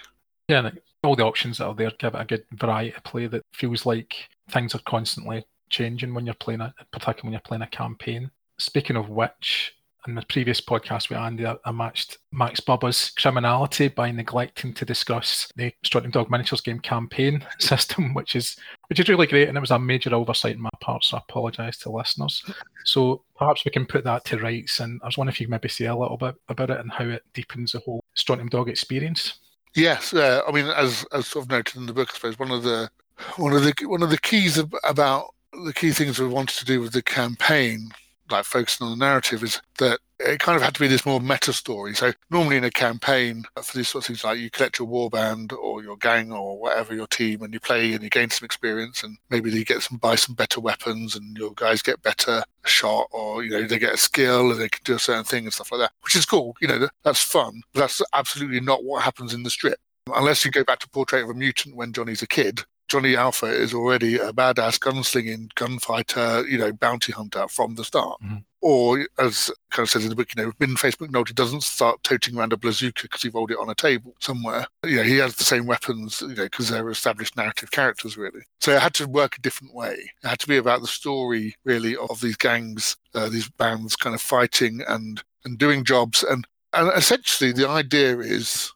Yeah, 0.48 0.70
all 1.04 1.16
the 1.16 1.26
options 1.26 1.58
that 1.58 1.66
are 1.66 1.76
there 1.76 1.92
give 2.00 2.16
it 2.16 2.22
a 2.22 2.26
good 2.26 2.46
variety 2.54 2.96
of 2.96 3.04
play 3.04 3.28
that 3.28 3.44
feels 3.54 3.86
like 3.86 4.30
things 4.50 4.74
are 4.74 4.80
constantly 4.80 5.46
changing 5.70 6.14
when 6.14 6.26
you're 6.26 6.36
playing 6.36 6.62
a, 6.62 6.74
particularly 6.92 7.24
when 7.24 7.34
you're 7.34 7.42
playing 7.42 7.62
a 7.62 7.68
campaign. 7.68 8.32
Speaking 8.58 8.96
of 8.96 9.10
which, 9.10 9.76
in 10.08 10.16
the 10.16 10.24
previous 10.24 10.62
podcast 10.62 11.10
with 11.10 11.18
Andy, 11.18 11.46
I, 11.46 11.72
matched 11.72 12.18
Max 12.32 12.60
Bubba's 12.60 13.12
criminality 13.12 13.90
by 13.90 14.12
neglecting 14.12 14.74
to 14.76 14.86
discuss 14.86 15.52
the 15.56 15.74
Strontium 15.84 16.12
Dog 16.12 16.32
Miniatures 16.32 16.62
game 16.62 16.80
campaign 16.80 17.46
system, 17.60 18.14
which 18.14 18.36
is 18.36 18.56
which 18.88 19.00
is 19.00 19.10
really 19.10 19.28
great, 19.28 19.50
and 19.50 19.58
it 19.58 19.62
was 19.62 19.72
a 19.72 19.80
major 19.80 20.14
oversight 20.16 20.56
on 20.56 20.62
my 20.62 20.70
part, 20.80 21.04
so 21.04 21.18
I 21.18 21.22
apologise 21.28 21.78
to 21.80 21.92
listeners. 21.92 22.44
So 22.86 23.24
perhaps 23.36 23.66
we 23.66 23.72
can 23.72 23.86
put 23.86 24.04
that 24.06 24.24
to 24.26 24.38
rights, 24.38 24.80
and 24.80 25.00
I 25.04 25.08
was 25.08 25.18
wondering 25.18 25.34
if 25.34 25.42
you 25.42 25.48
maybe 25.48 25.70
say 25.70 25.86
a 25.86 25.96
little 25.96 26.18
bit 26.18 26.36
about 26.48 26.70
it 26.70 26.80
and 26.80 26.92
how 26.92 27.06
it 27.06 27.24
deepens 27.34 27.74
the 27.74 27.80
whole 27.80 28.04
Strontium 28.16 28.50
Dog 28.50 28.70
experience. 28.70 29.40
Yes, 29.76 30.14
uh, 30.14 30.42
I 30.48 30.52
mean, 30.52 30.68
as 30.68 31.06
as 31.14 31.28
sort 31.28 31.46
of 31.46 31.52
noted 31.52 31.76
in 31.76 31.86
the 31.86 31.94
book, 31.94 32.10
I 32.12 32.14
suppose 32.14 32.40
one 32.40 32.52
of 32.52 32.64
the 32.64 32.90
one 33.36 33.54
of 33.54 33.64
the 33.64 33.74
one 33.86 34.04
of 34.04 34.10
the 34.10 34.20
keys 34.20 34.62
about 34.84 35.34
the 35.66 35.74
key 35.74 35.92
things 35.92 36.20
we 36.20 36.28
wanted 36.28 36.58
to 36.58 36.66
do 36.66 36.80
with 36.80 36.94
the 36.94 37.02
campaign 37.02 37.90
like 38.30 38.46
focusing 38.46 38.88
on 38.88 38.98
the 38.98 39.06
narrative 39.06 39.44
is 39.44 39.62
that 39.78 40.00
it 40.20 40.40
kind 40.40 40.56
of 40.56 40.64
had 40.64 40.74
to 40.74 40.80
be 40.80 40.88
this 40.88 41.06
more 41.06 41.20
meta 41.20 41.54
story. 41.54 41.94
So 41.94 42.12
normally 42.30 42.58
in 42.58 42.64
a 42.64 42.72
campaign 42.72 43.44
uh, 43.56 43.62
for 43.62 43.78
these 43.78 43.90
sorts 43.90 44.10
of 44.10 44.16
things, 44.16 44.24
like 44.24 44.40
you 44.40 44.50
collect 44.50 44.80
your 44.80 44.88
warband 44.88 45.54
or 45.54 45.84
your 45.84 45.98
gang 45.98 46.32
or 46.32 46.60
whatever 46.60 46.96
your 46.96 47.08
team, 47.08 47.44
and 47.44 47.54
you 47.54 47.60
play 47.60 47.94
and 47.94 48.04
you 48.04 48.10
gain 48.10 48.30
some 48.30 48.46
experience, 48.46 49.04
and 49.04 49.18
maybe 49.30 49.52
you 49.52 49.64
get 49.64 49.84
some 49.84 49.98
buy 49.98 50.16
some 50.16 50.36
better 50.36 50.60
weapons, 50.60 51.16
and 51.16 51.38
your 51.38 51.54
guys 51.54 51.82
get 51.82 52.02
better 52.02 52.44
shot, 52.66 53.08
or 53.12 53.44
you 53.44 53.52
know 53.52 53.64
they 53.64 53.80
get 53.80 53.94
a 53.94 53.98
skill 53.98 54.52
and 54.52 54.60
they 54.60 54.70
can 54.70 54.82
do 54.84 54.96
a 54.96 55.00
certain 55.00 55.24
thing 55.24 55.44
and 55.44 55.54
stuff 55.54 55.72
like 55.72 55.82
that, 55.82 55.92
which 56.02 56.16
is 56.16 56.26
cool. 56.26 56.56
You 56.62 56.68
know 56.68 56.88
that's 57.04 57.22
fun, 57.22 57.62
but 57.74 57.82
that's 57.82 58.02
absolutely 58.14 58.60
not 58.60 58.84
what 58.84 59.04
happens 59.04 59.34
in 59.34 59.44
the 59.44 59.50
strip. 59.50 59.80
Unless 60.16 60.46
you 60.46 60.52
go 60.52 60.64
back 60.64 60.80
to 60.80 60.90
Portrait 60.90 61.24
of 61.24 61.30
a 61.30 61.34
Mutant 61.34 61.76
when 61.76 61.94
Johnny's 61.94 62.22
a 62.22 62.28
kid, 62.28 62.62
Johnny 62.88 63.16
Alpha 63.16 63.48
is 63.48 63.74
already 63.74 64.18
a 64.18 64.32
badass 64.32 64.80
gunslinging 64.80 65.54
gunfighter, 65.56 66.48
you 66.48 66.58
know, 66.58 66.72
bounty 66.72 67.12
hunter 67.12 67.48
from 67.48 67.76
the 67.76 67.84
start. 67.84 68.22
Mm-hmm. 68.22 68.38
Or, 68.60 69.06
as 69.20 69.52
kind 69.70 69.86
of 69.86 69.90
says 69.90 70.04
in 70.04 70.10
the 70.10 70.16
book, 70.16 70.30
you 70.36 70.44
know, 70.44 70.52
in 70.60 70.76
Facebook 70.76 71.12
note, 71.12 71.34
doesn't 71.36 71.64
start 71.64 72.04
toting 72.04 72.36
around 72.36 72.54
a 72.54 72.58
bazooka 72.58 73.04
because 73.04 73.22
he 73.22 73.30
rolled 73.30 73.52
it 73.52 73.60
on 73.60 73.70
a 73.70 73.76
table 73.76 74.16
somewhere. 74.20 74.66
You 74.84 74.98
know, 74.98 75.04
he 75.04 75.18
has 75.18 75.36
the 75.36 75.44
same 75.44 75.68
weapons, 75.68 76.22
you 76.22 76.30
know, 76.30 76.46
because 76.46 76.70
they're 76.70 76.90
established 76.90 77.38
narrative 77.38 77.72
characters, 77.72 78.18
really. 78.18 78.42
So 78.60 78.72
it 78.72 78.82
had 78.82 78.96
to 78.96 79.08
work 79.08 79.38
a 79.38 79.42
different 79.42 79.76
way. 79.76 80.12
It 80.24 80.28
had 80.28 80.40
to 80.40 80.48
be 80.48 80.58
about 80.58 80.82
the 80.82 80.88
story, 80.88 81.56
really, 81.66 81.96
of 81.96 82.20
these 82.20 82.36
gangs, 82.36 82.98
uh, 83.14 83.30
these 83.30 83.48
bands 83.48 83.96
kind 83.96 84.16
of 84.16 84.22
fighting 84.22 84.82
and, 84.88 85.24
and 85.46 85.58
doing 85.58 85.86
jobs. 85.86 86.24
And, 86.24 86.48
and 86.74 86.92
essentially, 86.96 87.52
the 87.52 87.70
idea 87.70 88.18
is 88.20 88.74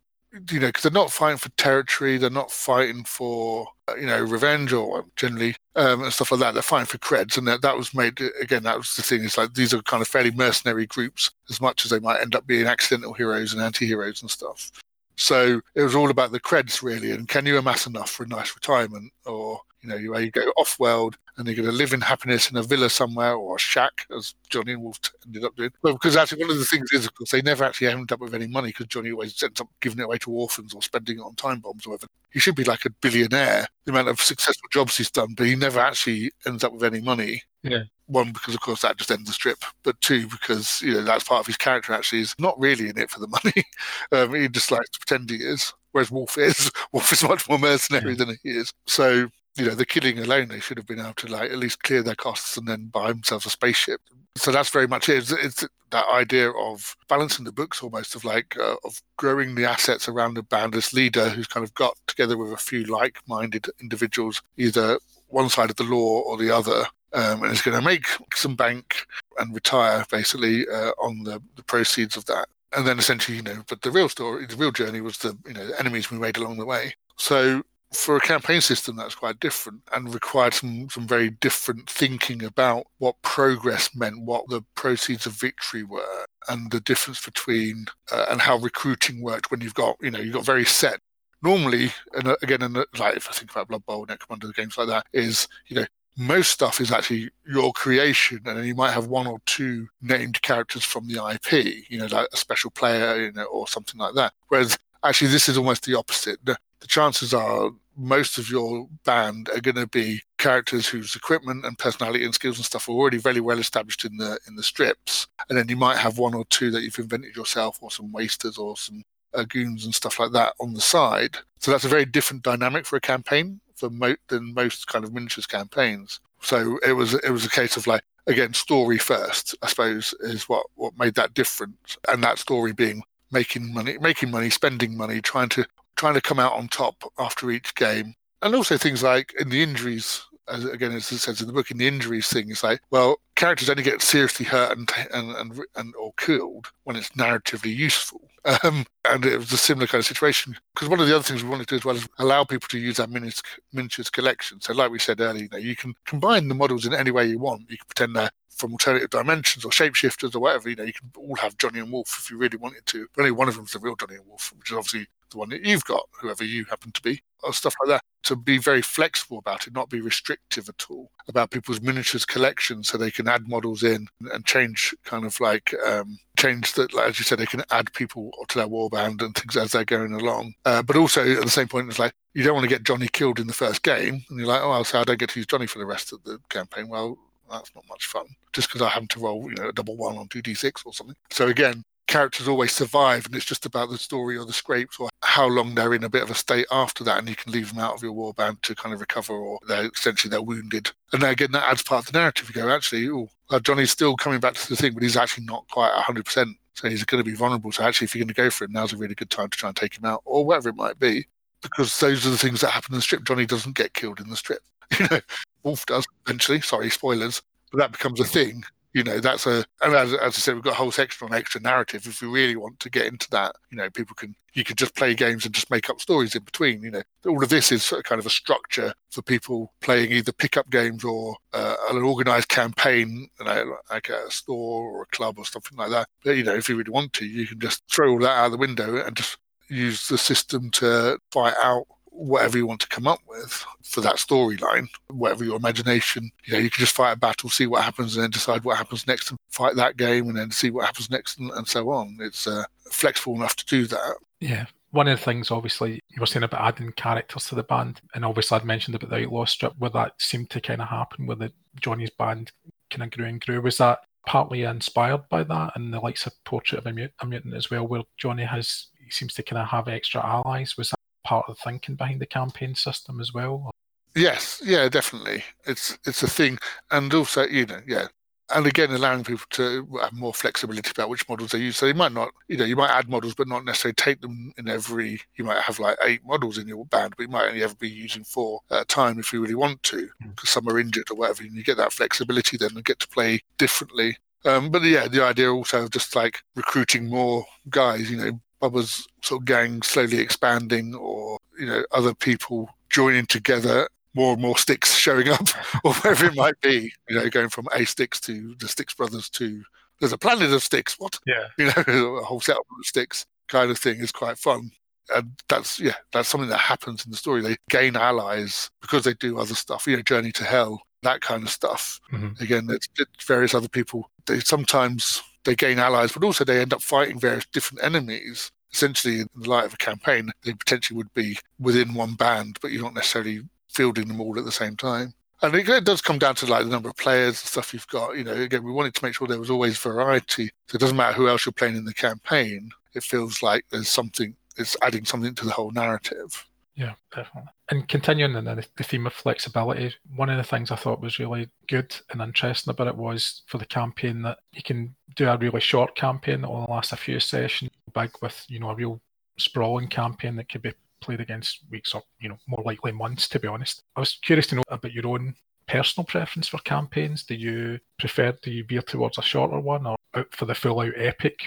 you 0.50 0.60
know, 0.60 0.68
because 0.68 0.84
they're 0.84 0.92
not 0.92 1.12
fighting 1.12 1.38
for 1.38 1.50
territory, 1.50 2.18
they're 2.18 2.30
not 2.30 2.52
fighting 2.52 3.04
for, 3.04 3.68
uh, 3.88 3.96
you 3.96 4.06
know, 4.06 4.22
revenge 4.22 4.72
or 4.72 5.06
generally 5.16 5.56
um, 5.76 6.04
and 6.04 6.14
stuff 6.14 6.32
like 6.32 6.40
that. 6.40 6.54
They're 6.54 6.64
fighting 6.64 6.86
for 6.86 6.98
creds, 7.00 7.38
and 7.38 7.48
that, 7.48 7.62
that 7.62 7.78
was 7.78 7.94
made 7.94 8.20
again. 8.40 8.64
That 8.64 8.78
was 8.78 8.96
the 8.96 9.02
thing. 9.02 9.24
It's 9.24 9.38
like 9.38 9.54
these 9.54 9.74
are 9.74 9.82
kind 9.82 10.02
of 10.02 10.08
fairly 10.08 10.32
mercenary 10.32 10.86
groups, 10.86 11.32
as 11.50 11.60
much 11.60 11.84
as 11.86 11.92
they 11.92 12.00
might 12.00 12.22
end 12.22 12.36
up 12.36 12.48
being 12.48 12.68
accidental 12.68 13.14
heroes 13.14 13.54
and 13.54 13.62
anti-heroes 13.62 14.22
and 14.22 14.32
stuff. 14.32 14.72
So 15.16 15.62
it 15.76 15.84
was 15.84 15.96
all 15.96 16.10
about 16.10 16.32
the 16.32 16.40
creds 16.40 16.82
really, 16.82 17.12
and 17.12 17.28
can 17.28 17.46
you 17.46 17.58
amass 17.58 17.88
enough 17.88 18.10
for 18.10 18.24
a 18.24 18.28
nice 18.28 18.56
retirement, 18.56 19.12
or 19.26 19.62
you 19.82 19.90
know, 19.90 19.96
you, 19.96 20.18
you 20.18 20.32
go 20.32 20.42
off 20.58 20.80
world 20.80 21.18
and 21.38 21.48
you're 21.48 21.56
going 21.56 21.68
to 21.68 21.76
live 21.76 21.94
in 21.94 22.02
happiness 22.02 22.52
in 22.52 22.58
a 22.58 22.64
villa 22.64 22.90
somewhere 22.90 23.34
or 23.34 23.56
a 23.56 23.60
shack, 23.60 24.06
as 24.16 24.36
Johnny 24.50 24.74
and 24.74 24.84
Wulf 24.84 25.00
ended 25.26 25.44
up 25.44 25.56
doing. 25.56 25.72
Well, 25.82 25.94
because 25.94 26.16
actually, 26.16 26.44
one 26.44 26.52
of 26.52 26.60
the 26.60 26.66
things 26.66 26.92
is, 26.92 27.06
of 27.06 27.16
course, 27.16 27.32
they 27.32 27.42
never 27.42 27.64
actually 27.64 27.88
end 27.88 28.12
up 28.12 28.20
with 28.20 28.36
any 28.36 28.48
money 28.48 28.70
because 28.70 28.88
Johnny 28.88 29.12
always 29.12 29.42
ends 29.42 29.60
up 29.60 29.68
giving 29.80 30.00
it 30.00 30.04
away 30.04 30.18
to 30.20 30.32
orphans 30.32 30.74
or 30.74 30.82
spending 30.82 31.18
it 31.18 31.22
on 31.22 31.34
time 31.36 31.60
bombs 31.60 31.88
or 31.88 31.92
whatever. 31.92 32.12
He 32.32 32.40
should 32.40 32.56
be 32.56 32.64
like 32.64 32.86
a 32.86 32.90
billionaire, 32.90 33.68
the 33.86 33.92
amount 33.92 34.10
of 34.10 34.22
successful 34.22 34.68
jobs 34.72 34.98
he's 34.98 35.12
done, 35.12 35.34
but 35.36 35.48
he 35.48 35.56
never 35.56 35.80
actually 35.80 36.32
ends 36.46 36.64
up 36.64 36.74
with 36.74 36.84
any 36.84 37.02
money. 37.02 37.44
Yeah. 37.64 37.84
One, 38.12 38.34
because 38.34 38.54
of 38.54 38.60
course 38.60 38.82
that 38.82 38.98
just 38.98 39.10
ends 39.10 39.28
the 39.28 39.34
strip, 39.34 39.64
but 39.84 40.00
two, 40.02 40.28
because 40.28 40.82
you 40.82 40.94
know 40.94 41.04
that's 41.04 41.24
part 41.24 41.40
of 41.40 41.48
his 41.48 41.56
character. 41.58 41.94
Actually, 41.94 42.22
is 42.22 42.36
not 42.38 42.60
really 42.60 42.90
in 42.90 42.98
it 42.98 43.10
for 43.10 43.22
the 43.22 43.28
money. 43.28 43.64
um, 44.12 44.34
he 44.34 44.50
just 44.50 44.70
likes 44.70 44.90
to 44.90 45.00
pretend 45.00 45.30
he 45.30 45.38
is. 45.38 45.74
Whereas 45.94 46.12
Wulf 46.12 46.38
is, 46.38 46.72
Wulf 46.92 47.12
is 47.14 47.24
much 47.24 47.48
more 47.48 47.60
mercenary 47.60 48.16
than 48.16 48.38
he 48.44 48.50
is. 48.50 48.74
So 48.86 49.30
you 49.56 49.66
know, 49.66 49.76
the 49.76 49.86
killing 49.86 50.20
alone, 50.20 50.48
they 50.48 50.60
should 50.60 50.78
have 50.78 50.88
been 50.88 51.00
able 51.00 51.14
to 51.14 51.28
like 51.28 51.52
at 51.52 51.58
least 51.58 51.84
clear 51.84 52.04
their 52.04 52.16
costs 52.16 52.58
and 52.58 52.68
then 52.68 52.88
buy 52.88 53.12
themselves 53.12 53.46
a 53.46 53.50
spaceship. 53.50 54.02
So 54.38 54.52
that's 54.52 54.70
very 54.70 54.88
much 54.88 55.10
it. 55.10 55.18
It's, 55.18 55.32
it's 55.32 55.68
that 55.92 56.06
idea 56.08 56.52
of 56.52 56.96
balancing 57.10 57.44
the 57.44 57.52
books 57.52 57.84
almost 57.84 58.16
of 58.16 58.24
like 58.24 58.58
uh, 58.58 58.76
of 58.86 59.02
growing 59.18 59.56
the 59.56 59.66
assets 59.66 60.08
around 60.08 60.38
a 60.38 60.44
band 60.44 60.76
as 60.76 60.94
leader 60.94 61.30
who's 61.30 61.48
kind 61.48 61.66
of 61.66 61.74
got 61.74 61.98
together 62.08 62.38
with 62.38 62.54
a 62.54 62.58
few 62.58 62.86
like-minded 62.86 63.68
individuals, 63.82 64.42
either 64.58 65.00
one 65.28 65.50
side 65.50 65.70
of 65.70 65.76
the 65.76 65.84
law 65.84 66.22
or 66.22 66.38
the 66.38 66.50
other, 66.50 66.86
um, 67.14 67.44
and 67.44 67.52
is 67.52 67.62
going 67.62 67.78
to 67.78 67.86
make 67.86 68.06
some 68.34 68.56
bank 68.56 69.06
and 69.38 69.54
retire 69.54 70.06
basically 70.10 70.68
uh, 70.68 70.92
on 71.00 71.24
the, 71.24 71.42
the 71.56 71.64
proceeds 71.64 72.18
of 72.18 72.26
that. 72.26 72.48
And 72.74 72.88
then 72.88 73.00
essentially, 73.00 73.38
you 73.38 73.44
know, 73.44 73.64
but 73.68 73.82
the 73.82 73.92
real 73.92 74.08
story, 74.08 74.46
the 74.46 74.56
real 74.56 74.72
journey 74.72 75.02
was 75.02 75.18
the 75.18 75.38
you 75.46 75.54
know 75.54 75.70
enemies 75.78 76.10
we 76.10 76.18
made 76.18 76.38
along 76.38 76.58
the 76.58 76.66
way. 76.66 76.94
So 77.18 77.64
for 77.94 78.16
a 78.16 78.22
campaign 78.22 78.62
system 78.62 78.96
that's 78.96 79.16
quite 79.16 79.40
different 79.40 79.82
and 79.94 80.14
required 80.14 80.54
some, 80.54 80.90
some 80.90 81.06
very 81.06 81.30
different 81.30 81.90
thinking 81.90 82.44
about 82.44 82.88
what 83.00 83.22
progress 83.22 83.94
meant, 83.96 84.22
what 84.22 84.48
the 84.48 84.62
proceeds 84.76 85.26
of 85.26 85.34
victory 85.34 85.84
were, 85.84 86.26
and 86.48 86.72
the 86.72 86.80
difference 86.80 87.24
between 87.24 87.86
uh, 88.12 88.28
and 88.30 88.42
how 88.42 88.58
recruiting 88.58 89.22
worked 89.22 89.52
when 89.52 89.62
you've 89.62 89.74
got 89.74 89.98
you 90.02 90.12
know 90.12 90.20
you've 90.20 90.34
got 90.34 90.46
very 90.46 90.66
set. 90.66 91.00
Normally, 91.44 91.92
and 92.14 92.28
uh, 92.28 92.36
again, 92.44 92.62
and 92.62 92.76
like 92.76 93.18
if 93.18 93.28
I 93.28 93.34
think 93.34 93.52
about 93.52 93.68
Blood 93.68 93.86
Bowl, 93.86 94.06
Necromunda, 94.06 94.54
games 94.56 94.78
like 94.78 94.88
that, 94.88 95.08
is 95.12 95.48
you 95.68 95.76
know 95.76 95.86
most 96.18 96.52
stuff 96.52 96.82
is 96.82 96.92
actually 96.92 97.30
your 97.48 97.72
creation, 97.74 98.42
and 98.46 98.66
you 98.66 98.76
might 98.76 98.92
have 98.92 99.08
one 99.08 99.28
or 99.28 99.40
two 99.46 99.88
named 100.02 100.42
characters 100.42 100.84
from 100.84 101.08
the 101.08 101.24
IP, 101.34 101.86
you 101.90 101.98
know, 101.98 102.08
like 102.08 102.28
a 102.32 102.38
special 102.38 102.72
player, 102.72 103.22
you 103.22 103.32
know, 103.32 103.46
or 103.46 103.68
something 103.68 104.00
like 104.00 104.14
that. 104.16 104.34
Whereas 104.50 104.78
actually, 105.04 105.32
this 105.32 105.48
is 105.48 105.58
almost 105.58 105.86
the 105.86 105.96
opposite. 105.96 106.40
The, 106.44 106.58
the 106.80 106.88
chances 106.88 107.34
are 107.34 107.72
most 107.98 108.38
of 108.38 108.50
your 108.50 108.88
band 109.06 109.50
are 109.54 109.62
going 109.62 109.76
to 109.76 109.88
be 109.88 110.22
characters 110.38 110.88
whose 110.88 111.16
equipment 111.16 111.66
and 111.66 111.78
personality 111.78 112.24
and 112.24 112.34
skills 112.34 112.58
and 112.58 112.66
stuff 112.66 112.88
are 112.88 112.94
already 112.94 113.18
very 113.18 113.42
well 113.42 113.60
established 113.60 114.06
in 114.06 114.18
the 114.18 114.40
in 114.48 114.56
the 114.56 114.64
strips, 114.64 115.28
and 115.50 115.58
then 115.58 115.70
you 115.70 115.78
might 115.78 115.98
have 115.98 116.18
one 116.18 116.34
or 116.34 116.46
two 116.46 116.72
that 116.72 116.84
you've 116.84 117.00
invented 117.00 117.36
yourself, 117.36 117.78
or 117.82 117.90
some 117.90 118.12
wasters, 118.12 118.58
or 118.58 118.76
some 118.76 119.04
uh, 119.34 119.44
goons 119.44 119.86
and 119.86 119.96
stuff 119.96 120.20
like 120.20 120.32
that 120.34 120.54
on 120.60 120.74
the 120.74 120.82
side. 120.82 121.38
So 121.60 121.72
that's 121.72 121.86
a 121.86 121.90
very 121.90 122.06
different 122.06 122.44
dynamic 122.44 122.86
for 122.86 122.98
a 122.98 123.02
campaign 123.02 123.62
mo- 123.90 124.16
than 124.28 124.54
most 124.54 124.88
kind 124.88 125.04
of 125.04 125.14
miniatures 125.14 125.48
campaigns. 125.48 126.20
So 126.42 126.80
it 126.86 126.94
was 126.94 127.14
it 127.14 127.30
was 127.32 127.46
a 127.46 127.50
case 127.50 127.78
of 127.78 127.88
like 127.88 128.04
again 128.28 128.54
story 128.54 128.98
first, 128.98 129.56
I 129.62 129.68
suppose, 129.68 130.14
is 130.22 130.50
what 130.50 130.66
what 130.76 130.98
made 130.98 131.16
that 131.16 131.34
difference, 131.34 131.98
and 132.08 132.24
that 132.24 132.40
story 132.40 132.74
being 132.74 133.04
making 133.32 133.74
money, 133.74 133.98
making 134.00 134.32
money, 134.32 134.50
spending 134.50 134.98
money, 134.98 135.22
trying 135.22 135.50
to 135.50 135.66
trying 135.96 136.14
to 136.16 136.22
come 136.22 136.40
out 136.40 136.54
on 136.54 136.68
top 136.68 137.04
after 137.20 137.52
each 137.52 137.76
game, 137.76 138.16
and 138.42 138.56
also 138.56 138.78
things 138.78 139.04
like 139.04 139.34
in 139.40 139.50
the 139.50 139.62
injuries. 139.62 140.24
As, 140.48 140.66
again, 140.66 140.92
as 140.92 141.10
it 141.12 141.20
says 141.20 141.40
in 141.40 141.48
the 141.48 141.54
book, 141.54 141.72
in 141.72 141.78
the 141.78 141.88
injuries 141.88 142.28
thing, 142.28 142.50
it's 142.50 142.64
like, 142.64 142.82
well, 142.90 143.22
characters 143.36 143.70
only 143.70 143.84
get 143.84 144.02
seriously 144.02 144.46
hurt 144.46 144.78
and 144.78 144.92
and 145.14 145.32
and, 145.38 145.60
and 145.76 145.96
or 145.96 146.12
killed 146.18 146.68
when 146.84 146.96
it's 146.96 147.10
narratively 147.12 147.74
useful. 147.74 148.22
Um, 148.44 148.86
and 149.06 149.24
it 149.24 149.38
was 149.38 149.52
a 149.52 149.58
similar 149.58 149.86
kind 149.86 150.00
of 150.00 150.06
situation 150.06 150.58
because 150.74 150.90
one 150.90 151.00
of 151.00 151.08
the 151.08 151.16
other 151.16 151.24
things 151.24 151.44
we 151.44 151.50
wanted 151.50 151.68
to 151.68 151.76
do 151.76 151.78
as 151.78 151.86
well 151.86 151.96
is 151.96 152.08
allow 152.18 152.44
people 152.44 152.68
to 152.70 152.80
use 152.80 153.00
our 153.00 153.08
miniatures, 153.08 153.44
miniatures 153.72 154.10
collection. 154.10 154.60
So, 154.62 154.74
like 154.74 154.90
we 154.90 154.98
said 154.98 155.22
earlier, 155.22 155.44
you, 155.44 155.50
know, 155.52 155.58
you 155.58 155.76
can 155.76 155.94
combine 156.06 156.48
the 156.48 156.56
models 156.56 156.86
in 156.86 156.94
any 156.94 157.12
way 157.12 157.28
you 157.28 157.38
want. 157.38 157.70
You 157.70 157.78
can 157.78 157.86
pretend 157.88 158.16
they're 158.16 158.32
from 158.50 158.72
alternative 158.72 159.10
dimensions 159.10 159.66
or 159.66 159.72
shapeshifters 159.72 160.36
or 160.36 160.40
whatever. 160.40 160.70
You 160.70 160.76
know, 160.76 160.84
you 160.84 160.94
can 160.94 161.12
all 161.18 161.36
have 161.36 161.58
Johnny 161.58 161.80
and 161.80 161.92
Wulf 161.92 162.18
if 162.20 162.32
you 162.32 162.38
really 162.38 162.58
wanted 162.58 162.86
to. 162.88 163.08
But 163.14 163.22
only 163.22 163.32
one 163.32 163.48
of 163.48 163.56
them 163.56 163.66
is 163.66 163.72
the 163.72 163.80
real 163.80 163.96
Johnny 163.96 164.16
and 164.16 164.26
Wulf, 164.28 164.54
which 164.58 164.72
is 164.72 164.78
obviously 164.78 165.08
the 165.32 165.38
one 165.38 165.50
that 165.50 165.66
you've 165.66 165.86
got, 165.86 166.04
whoever 166.20 166.44
you 166.44 166.66
happen 166.66 166.92
to 166.92 167.02
be, 167.02 167.22
or 167.44 167.54
stuff 167.54 167.76
like 167.82 167.90
that. 167.90 168.04
To 168.26 168.36
be 168.36 168.60
very 168.60 168.84
flexible 168.84 169.40
about 169.40 169.66
it, 169.66 169.74
not 169.74 169.90
be 169.90 170.00
restrictive 170.00 170.70
at 170.70 170.86
all 170.90 171.10
about 171.28 171.50
people's 171.50 171.82
miniatures 171.82 172.24
collection, 172.24 172.84
so 172.84 172.98
they 172.98 173.10
can 173.10 173.28
add 173.28 173.48
models 173.48 173.82
in 173.82 174.08
and 174.32 174.46
change 174.46 174.94
kind 175.06 175.26
of 175.26 175.40
like 175.40 175.74
um, 175.86 176.20
change 176.38 176.74
that, 176.74 176.94
like, 176.94 177.10
as 177.10 177.18
you 177.18 177.26
said, 177.26 177.40
they 177.40 177.48
can 177.48 177.64
add 177.72 177.92
people 177.94 178.32
to 178.48 178.60
their 178.60 178.68
warband 178.68 179.24
and 179.24 179.36
things 179.36 179.58
as 179.58 179.72
they're 179.72 179.84
going 179.84 180.14
along. 180.14 180.54
Uh, 180.66 180.84
but 180.84 180.96
also 180.96 181.28
at 181.28 181.42
the 181.42 181.50
same 181.50 181.68
point, 181.68 181.90
it's 181.90 181.98
like 181.98 182.14
you 182.36 182.44
don't 182.44 182.54
want 182.54 182.64
to 182.64 182.70
get 182.70 182.84
Johnny 182.84 183.08
killed 183.08 183.40
in 183.40 183.48
the 183.48 183.54
first 183.54 183.82
game, 183.82 184.24
and 184.30 184.40
you're 184.40 184.48
like, 184.48 184.62
oh, 184.62 184.84
so 184.84 185.00
I 185.00 185.04
don't 185.04 185.20
get 185.20 185.30
to 185.32 185.40
use 185.40 185.48
Johnny 185.48 185.66
for 185.66 185.80
the 185.80 185.86
rest 185.86 186.14
of 186.14 186.24
the 186.24 186.40
campaign. 186.50 186.90
Well, 186.90 187.18
that's 187.50 187.74
not 187.76 187.84
much 187.90 188.06
fun. 188.06 188.28
Just 188.54 188.70
because 188.70 188.82
I 188.82 188.90
happen 188.90 189.08
to 189.10 189.20
roll, 189.20 189.50
you 189.50 189.56
know, 189.56 189.70
a 189.70 189.74
double 189.74 189.98
one 189.98 190.18
on 190.18 190.28
two 190.28 190.42
d 190.42 190.54
six 190.54 190.84
or 190.86 190.94
something. 190.94 191.16
So 191.32 191.48
again, 191.48 191.84
characters 192.08 192.48
always 192.48 192.72
survive, 192.72 193.26
and 193.26 193.36
it's 193.36 193.46
just 193.46 193.66
about 193.66 193.90
the 193.90 193.98
story 193.98 194.38
or 194.38 194.46
the 194.46 194.54
scrapes 194.54 194.98
or 195.00 195.10
how 195.24 195.48
long 195.48 195.76
they're 195.76 195.94
in 195.94 196.04
a 196.04 196.10
bit 196.10 196.24
of 196.24 196.30
a 196.30 196.36
state 196.36 196.66
after 196.72 197.04
that, 197.04 197.20
and 197.20 197.30
you 197.30 197.36
can 197.36 197.52
leave 197.52 197.74
them 197.74 197.84
out 197.84 197.94
of 197.94 198.04
your 198.04 198.14
warband 198.14 198.62
to 198.62 198.76
kind 198.76 198.94
of 198.94 199.00
recover, 199.00 199.34
or 199.34 199.60
they're 199.68 199.90
essentially 199.96 200.30
they're 200.30 200.42
wounded. 200.42 200.92
And 201.14 201.24
again, 201.24 201.52
that 201.52 201.68
adds 201.68 201.84
part 201.84 202.06
of 202.06 202.12
the 202.12 202.20
narrative. 202.20 202.50
You 202.50 202.62
go, 202.62 202.70
actually, 202.70 203.10
oh, 203.10 203.60
Johnny's 203.60 203.92
still 203.92 204.16
coming 204.16 204.40
back 204.40 204.54
to 204.56 204.70
the 204.70 204.76
thing, 204.76 204.94
but 204.94 205.04
he's 205.04 205.18
actually 205.18 205.46
not 205.46 205.68
quite 205.70 205.92
hundred 205.94 206.26
percent. 206.26 206.58
So 206.74 206.90
he's 206.90 207.04
going 207.04 207.24
to 207.24 207.30
be 207.30 207.36
vulnerable. 207.36 207.72
So 207.72 207.84
actually, 207.84 208.06
if 208.06 208.16
you're 208.16 208.24
going 208.24 208.34
to 208.34 208.42
go 208.42 208.50
for 208.50 208.66
him, 208.66 208.72
now's 208.72 208.94
a 208.94 208.98
really 208.98 209.16
good 209.16 209.30
time 209.30 209.50
to 209.50 209.58
try 209.58 209.70
and 209.70 209.76
take 209.76 209.98
him 209.98 210.06
out, 210.06 210.22
or 210.26 210.46
whatever 210.46 210.70
it 210.70 210.76
might 210.76 211.00
be, 211.00 211.28
because 211.62 211.98
those 212.00 212.26
are 212.26 212.30
the 212.30 212.38
things 212.38 212.62
that 212.62 212.72
happen 212.72 212.94
in 212.94 212.98
the 212.98 213.02
strip. 213.02 213.24
Johnny 213.24 213.46
doesn't 213.46 213.76
get 213.76 213.94
killed 213.94 214.20
in 214.20 214.30
the 214.30 214.38
strip. 214.38 214.62
You 215.00 215.08
know, 215.10 215.22
Wulf 215.64 215.86
does 215.86 216.06
eventually. 216.26 216.60
Sorry, 216.60 216.90
spoilers. 216.90 217.42
But 217.72 217.78
that 217.78 217.92
becomes 217.94 218.20
a 218.20 218.26
thing 218.26 218.66
you 218.94 219.04
know 219.04 219.20
that's 219.20 219.48
a 219.48 219.66
as, 219.82 220.14
i 220.14 220.30
said 220.30 220.56
we've 220.56 220.64
got 220.64 220.74
a 220.74 220.78
whole 220.78 220.92
section 220.92 221.28
on 221.28 221.34
extra 221.34 221.62
narrative. 221.62 222.06
If 222.06 222.22
you 222.22 222.32
really 222.32 222.56
want 222.56 222.80
to 222.80 222.90
get 222.90 223.06
into 223.06 223.30
that 223.32 223.56
you 223.70 223.78
know 223.78 223.90
people 223.90 224.16
can 224.16 224.36
you 224.54 224.64
can 224.64 224.76
just 224.76 224.96
play 224.96 225.16
games 225.16 225.46
and 225.46 225.54
just 225.54 225.72
make 225.72 225.90
up 225.90 226.02
stories 226.02 226.36
in 226.36 226.44
between 226.44 226.82
you 226.84 226.92
know. 226.92 227.04
All 227.26 227.42
of 227.42 227.50
this 227.50 227.72
is 227.72 227.94
kind 228.04 228.20
of 228.20 228.26
a 228.26 228.32
structure 228.32 228.94
for 229.12 229.22
people 229.22 229.74
playing 229.82 230.12
either 230.12 230.32
pickup 230.32 230.70
games 230.70 231.04
or 231.04 231.38
uh, 231.54 231.76
an 231.90 232.02
organized 232.02 232.50
campaign 232.50 233.30
you 233.40 233.46
know 233.46 233.78
like 233.90 234.10
a 234.10 234.30
store 234.30 234.92
or 234.92 235.04
a 235.04 235.16
club 235.16 235.38
or 235.38 235.46
something 235.46 235.78
like 235.78 235.92
that. 235.92 236.08
But 236.24 236.38
you 236.38 236.44
know 236.44 236.56
if 236.56 236.70
you 236.70 236.76
really 236.76 236.92
want 236.92 237.14
to 237.14 237.26
you 237.26 237.48
can 237.48 237.60
just 237.60 237.84
throw 237.90 238.12
all 238.12 238.20
that 238.20 238.38
out 238.38 238.52
the 238.52 238.58
window 238.58 238.98
and 238.98 239.16
just 239.16 239.38
use 239.70 240.08
the 240.10 240.18
system 240.18 240.70
to 240.72 241.18
fight 241.32 241.54
out 241.64 241.86
whatever 242.12 242.58
you 242.58 242.68
want 242.68 242.82
to 242.82 242.88
come 242.90 243.08
up 243.08 243.20
with 243.28 243.66
for 243.84 244.02
that 244.02 244.18
storyline, 244.18 244.88
whatever 245.08 245.44
your 245.44 245.56
imagination. 245.56 246.30
You 246.46 246.54
know, 246.54 246.60
you 246.60 246.70
can 246.70 246.82
just 246.82 246.96
fight 246.96 247.14
a 247.14 247.18
battle, 247.18 247.50
see 247.50 247.68
what 247.68 247.84
happens, 247.84 248.16
and 248.16 248.24
then 248.24 248.30
decide 248.30 248.64
what 248.64 248.78
happens 248.78 249.08
next, 249.08 249.32
and 249.32 249.40
fight 249.50 249.76
that 249.76 249.98
game, 249.98 250.28
and 250.28 250.38
then 250.38 250.52
see 250.52 250.70
what 250.70 250.86
happens 250.86 251.10
next, 251.10 251.40
and, 251.40 251.50
and 251.52 251.68
so 251.68 251.90
on. 251.90 252.18
It's 252.22 252.48
uh, 252.48 252.64
flexible 252.92 253.36
enough 253.36 253.56
to 253.56 253.66
do 253.66 253.88
that. 253.88 254.16
Yeah. 254.40 254.66
One 254.92 255.08
of 255.08 255.18
the 255.18 255.24
things, 255.24 255.52
obviously, 255.52 256.02
you 256.10 256.20
were 256.20 256.26
saying 256.26 256.44
about 256.44 256.62
adding 256.62 256.92
characters 256.92 257.46
to 257.46 257.56
the 257.56 257.64
band, 257.64 258.02
and 258.14 258.26
obviously 258.26 258.58
I'd 258.58 258.66
mentioned 258.66 258.96
about 258.96 259.10
the 259.10 259.24
Outlaw 259.24 259.46
strip 259.46 259.74
where 259.78 259.90
that 259.92 260.14
seemed 260.20 260.50
to 260.50 260.60
kind 260.60 260.82
of 260.82 260.90
happen, 260.90 261.26
where 261.26 261.38
the 261.38 261.54
Johnny's 261.80 262.10
band 262.10 262.52
kind 262.90 263.04
of 263.04 263.12
grew 263.12 263.26
and 263.26 263.40
grew. 263.40 263.62
Was 263.62 263.78
that 263.78 264.00
partly 264.28 264.64
inspired 264.64 265.30
by 265.30 265.44
that, 265.44 265.72
and 265.76 265.94
the 265.94 266.00
likes 266.02 266.26
of 266.26 266.34
Portrait 266.44 266.80
of 266.80 266.88
a, 266.88 266.94
Mut- 266.94 267.14
a 267.22 267.26
Mutant 267.26 267.56
as 267.56 267.72
well, 267.72 267.88
where 267.88 268.02
Johnny 268.18 268.44
has 268.44 268.88
he 269.02 269.10
seems 269.10 269.34
to 269.36 269.44
kind 269.44 269.62
of 269.62 269.70
have 269.70 269.88
extra 269.88 270.26
allies? 270.26 270.76
Was 270.78 270.90
that 270.90 271.00
part 271.24 271.46
of 271.48 271.56
the 271.56 271.62
thinking 271.64 271.96
behind 271.96 272.22
the 272.22 272.26
campaign 272.26 272.76
system 272.76 273.20
as 273.20 273.34
well? 273.34 273.72
Yes, 274.16 274.62
yeah, 274.64 274.90
definitely. 274.90 275.44
It's 275.66 275.98
it's 276.06 276.24
a 276.24 276.28
thing, 276.28 276.58
and 276.90 277.14
also 277.14 277.46
you 277.46 277.66
know, 277.66 277.80
yeah, 277.88 278.08
and 278.54 278.68
again, 278.68 278.92
allowing 278.92 279.24
people 279.24 279.46
to 279.52 279.88
have 280.02 280.14
more 280.14 280.34
flexibility 280.34 280.92
about 280.92 281.10
which 281.10 281.28
models 281.30 281.52
they 281.52 281.60
use. 281.60 281.78
So 281.78 281.86
you 281.86 281.94
might 281.94 282.12
not, 282.12 282.32
you 282.48 282.58
know, 282.58 282.66
you 282.66 282.76
might 282.76 282.90
add 282.90 283.10
models, 283.10 283.34
but 283.34 283.48
not 283.48 283.66
necessarily 283.66 283.96
take 283.96 284.22
them 284.22 284.54
in 284.58 284.68
every. 284.68 285.22
You 285.36 285.46
might 285.46 285.62
have 285.62 285.80
like 285.80 285.98
eight 286.04 286.22
models 286.26 286.58
in 286.58 286.68
your 286.68 286.86
band, 286.86 287.14
but 287.16 287.24
you 287.24 287.30
might 287.30 287.48
only 287.48 287.64
ever 287.64 287.76
be 287.76 287.90
using 287.90 288.24
four 288.24 288.62
at 288.70 288.82
a 288.82 288.86
time 288.86 289.20
if 289.20 289.32
you 289.32 289.42
really 289.42 289.56
want 289.56 289.82
to, 289.84 290.10
because 290.20 290.50
hmm. 290.50 290.60
some 290.60 290.68
are 290.70 290.80
injured 290.80 291.10
or 291.10 291.18
whatever. 291.18 291.44
And 291.44 291.54
you 291.54 291.64
get 291.64 291.78
that 291.78 291.94
flexibility 291.94 292.58
then 292.58 292.72
and 292.76 292.86
get 292.86 293.00
to 293.00 293.08
play 293.08 293.42
differently. 293.58 294.18
Um, 294.44 294.72
but 294.72 294.82
yeah, 294.84 295.08
the 295.08 295.24
idea 295.24 295.54
also 295.54 295.84
of 295.84 295.92
just 295.92 296.16
like 296.16 296.42
recruiting 296.56 297.08
more 297.08 297.46
guys, 297.70 298.10
you 298.10 298.18
know, 298.18 298.42
Bubba's 298.62 299.08
sort 299.22 299.42
of 299.42 299.46
gang 299.46 299.82
slowly 299.82 300.20
expanding, 300.20 300.96
or 300.96 301.38
you 301.60 301.66
know, 301.66 301.84
other 301.92 302.14
people 302.14 302.70
joining 302.90 303.26
together, 303.26 303.88
more 304.14 304.34
and 304.34 304.42
more 304.42 304.56
Stix 304.56 304.86
showing 304.98 305.30
up, 305.30 305.48
or 305.84 305.94
whatever 305.94 306.28
it 306.28 306.36
might 306.36 306.60
be. 306.62 306.94
You 307.10 307.18
know, 307.18 307.30
going 307.30 307.50
from 307.50 307.68
A 307.68 307.80
Stix 307.80 308.20
to 308.22 308.56
the 308.60 308.68
Stix 308.68 308.96
Brothers 308.96 309.30
to 309.32 309.64
there's 310.02 310.12
a 310.12 310.18
planet 310.18 310.52
of 310.52 310.62
Stix. 310.62 310.96
What? 310.98 311.18
Yeah. 311.26 311.48
You 311.58 311.66
know, 311.66 312.18
a 312.18 312.24
whole 312.24 312.42
settlement 312.42 312.68
of 312.80 312.86
Stix 312.86 313.26
kind 313.48 313.72
of 313.72 313.78
thing 313.78 314.00
is 314.00 314.12
quite 314.12 314.38
fun. 314.38 314.72
And 315.14 315.32
that's 315.48 315.80
yeah, 315.80 315.96
that's 316.12 316.30
something 316.30 316.50
that 316.50 316.58
happens 316.58 317.06
in 317.06 317.12
the 317.12 317.18
story. 317.18 317.42
They 317.42 317.58
gain 317.70 317.96
allies 317.96 318.70
because 318.82 319.04
they 319.04 319.14
do 319.14 319.38
other 319.38 319.56
stuff. 319.56 319.86
You 319.88 319.98
know, 319.98 320.02
Journey 320.02 320.32
to 320.34 320.44
Hell, 320.44 320.82
that 321.04 321.22
kind 321.22 321.44
of 321.44 321.50
stuff. 321.50 322.00
Mm-hmm. 322.12 322.44
Again, 322.44 322.68
it's, 322.70 322.88
it's 322.98 323.26
various 323.26 323.54
other 323.54 323.68
people. 323.70 324.10
They 324.26 324.40
sometimes 324.40 325.22
they 325.44 325.56
gain 325.56 325.80
allies, 325.80 326.12
but 326.12 326.24
also 326.24 326.44
they 326.44 326.62
end 326.62 326.74
up 326.74 326.82
fighting 326.82 327.20
various 327.20 327.46
different 327.48 327.84
enemies. 327.84 328.52
Essentially, 328.74 329.22
in 329.22 329.28
the 329.36 329.50
light 329.50 329.66
of 329.66 329.74
a 329.74 329.78
campaign, 329.78 330.32
they 330.44 330.54
potentially 330.54 330.96
would 330.96 331.14
be 331.14 331.38
within 331.60 331.94
one 331.94 332.14
band, 332.14 332.58
but 332.62 332.72
you're 332.72 332.84
not 332.84 332.94
necessarily 332.94 333.42
fielding 333.70 334.08
them 334.08 334.22
all 334.22 334.38
at 334.38 334.46
the 334.46 334.52
same 334.52 334.76
time. 334.76 335.14
And 335.42 335.56
it, 335.56 335.86
does 335.86 336.02
come 336.02 336.20
down 336.20 336.36
to 336.36 336.46
like 336.46 336.66
the 336.66 336.70
number 336.70 336.90
of 336.90 336.98
players 336.98 337.42
and 337.42 337.50
stuff 337.50 337.74
you've 337.74 337.88
got. 337.88 338.16
You 338.16 338.24
know, 338.24 338.34
again, 338.34 338.64
we 338.64 338.72
wanted 338.72 338.94
to 338.94 339.04
make 339.04 339.16
sure 339.16 339.28
there 339.28 339.40
was 339.40 339.50
always 339.50 339.78
variety. 339.78 340.52
So 340.68 340.76
it 340.76 340.80
doesn't 340.80 340.96
matter 340.96 341.14
who 341.14 341.28
else 341.28 341.46
you're 341.46 341.54
playing 341.54 341.76
in 341.76 341.86
the 341.86 341.94
campaign. 341.94 342.70
It 342.94 343.04
feels 343.04 343.42
like 343.42 343.66
there's 343.72 343.90
something. 343.90 344.36
It's 344.58 344.78
adding 344.84 345.06
something 345.06 345.34
to 345.36 345.46
the 345.46 345.52
whole 345.52 345.72
narrative. 345.72 346.46
Yeah, 346.76 346.94
definitely. 347.14 347.50
And 347.70 347.88
continuing 347.88 348.36
on 348.36 348.46
the, 348.46 348.66
the 348.78 348.84
theme 348.84 349.06
of 349.06 349.14
flexibility, 349.14 349.94
one 350.16 350.30
of 350.30 350.38
the 350.38 350.44
things 350.44 350.72
I 350.72 350.78
thought 350.78 351.02
was 351.02 351.20
really 351.20 351.50
good 351.68 351.96
and 352.12 352.22
interesting 352.22 352.72
about 352.72 352.88
it 352.88 352.96
was 352.96 353.44
for 353.48 353.58
the 353.58 353.66
campaign 353.66 354.22
that 354.22 354.40
you 354.54 354.64
can 354.64 354.96
do 355.16 355.28
a 355.28 355.38
really 355.38 355.60
short 355.60 355.96
campaign 355.96 356.42
that 356.42 356.50
will 356.50 356.66
last 356.70 356.94
a 356.94 356.98
few 356.98 357.20
sessions, 357.20 357.72
big 357.94 358.12
with 358.22 358.46
you 358.48 358.60
know 358.60 358.70
a 358.70 358.76
real 358.76 359.02
sprawling 359.38 359.88
campaign 359.88 360.36
that 360.38 360.50
could 360.50 360.62
be 360.62 360.74
played 361.02 361.20
against 361.20 361.60
weeks 361.70 361.94
or 361.94 362.04
you 362.20 362.30
know 362.30 362.38
more 362.48 362.64
likely 362.66 362.92
months. 362.92 363.28
To 363.30 363.40
be 363.40 363.48
honest, 363.48 363.84
I 363.96 364.00
was 364.00 364.18
curious 364.22 364.48
to 364.48 364.56
know 364.56 364.64
about 364.70 364.94
your 364.94 365.08
own 365.08 365.36
personal 365.68 366.06
preference 366.06 366.48
for 366.48 366.60
campaigns. 366.60 367.24
Do 367.24 367.36
you 367.36 367.80
prefer 368.00 368.34
do 368.42 368.52
you 368.52 368.64
veer 368.64 368.82
towards 368.82 369.18
a 369.18 369.22
shorter 369.22 369.60
one 369.60 369.86
or 369.86 369.98
out 370.16 370.34
for 370.34 370.46
the 370.46 370.56
full 370.56 370.82
out 370.82 370.94
epic? 370.96 371.40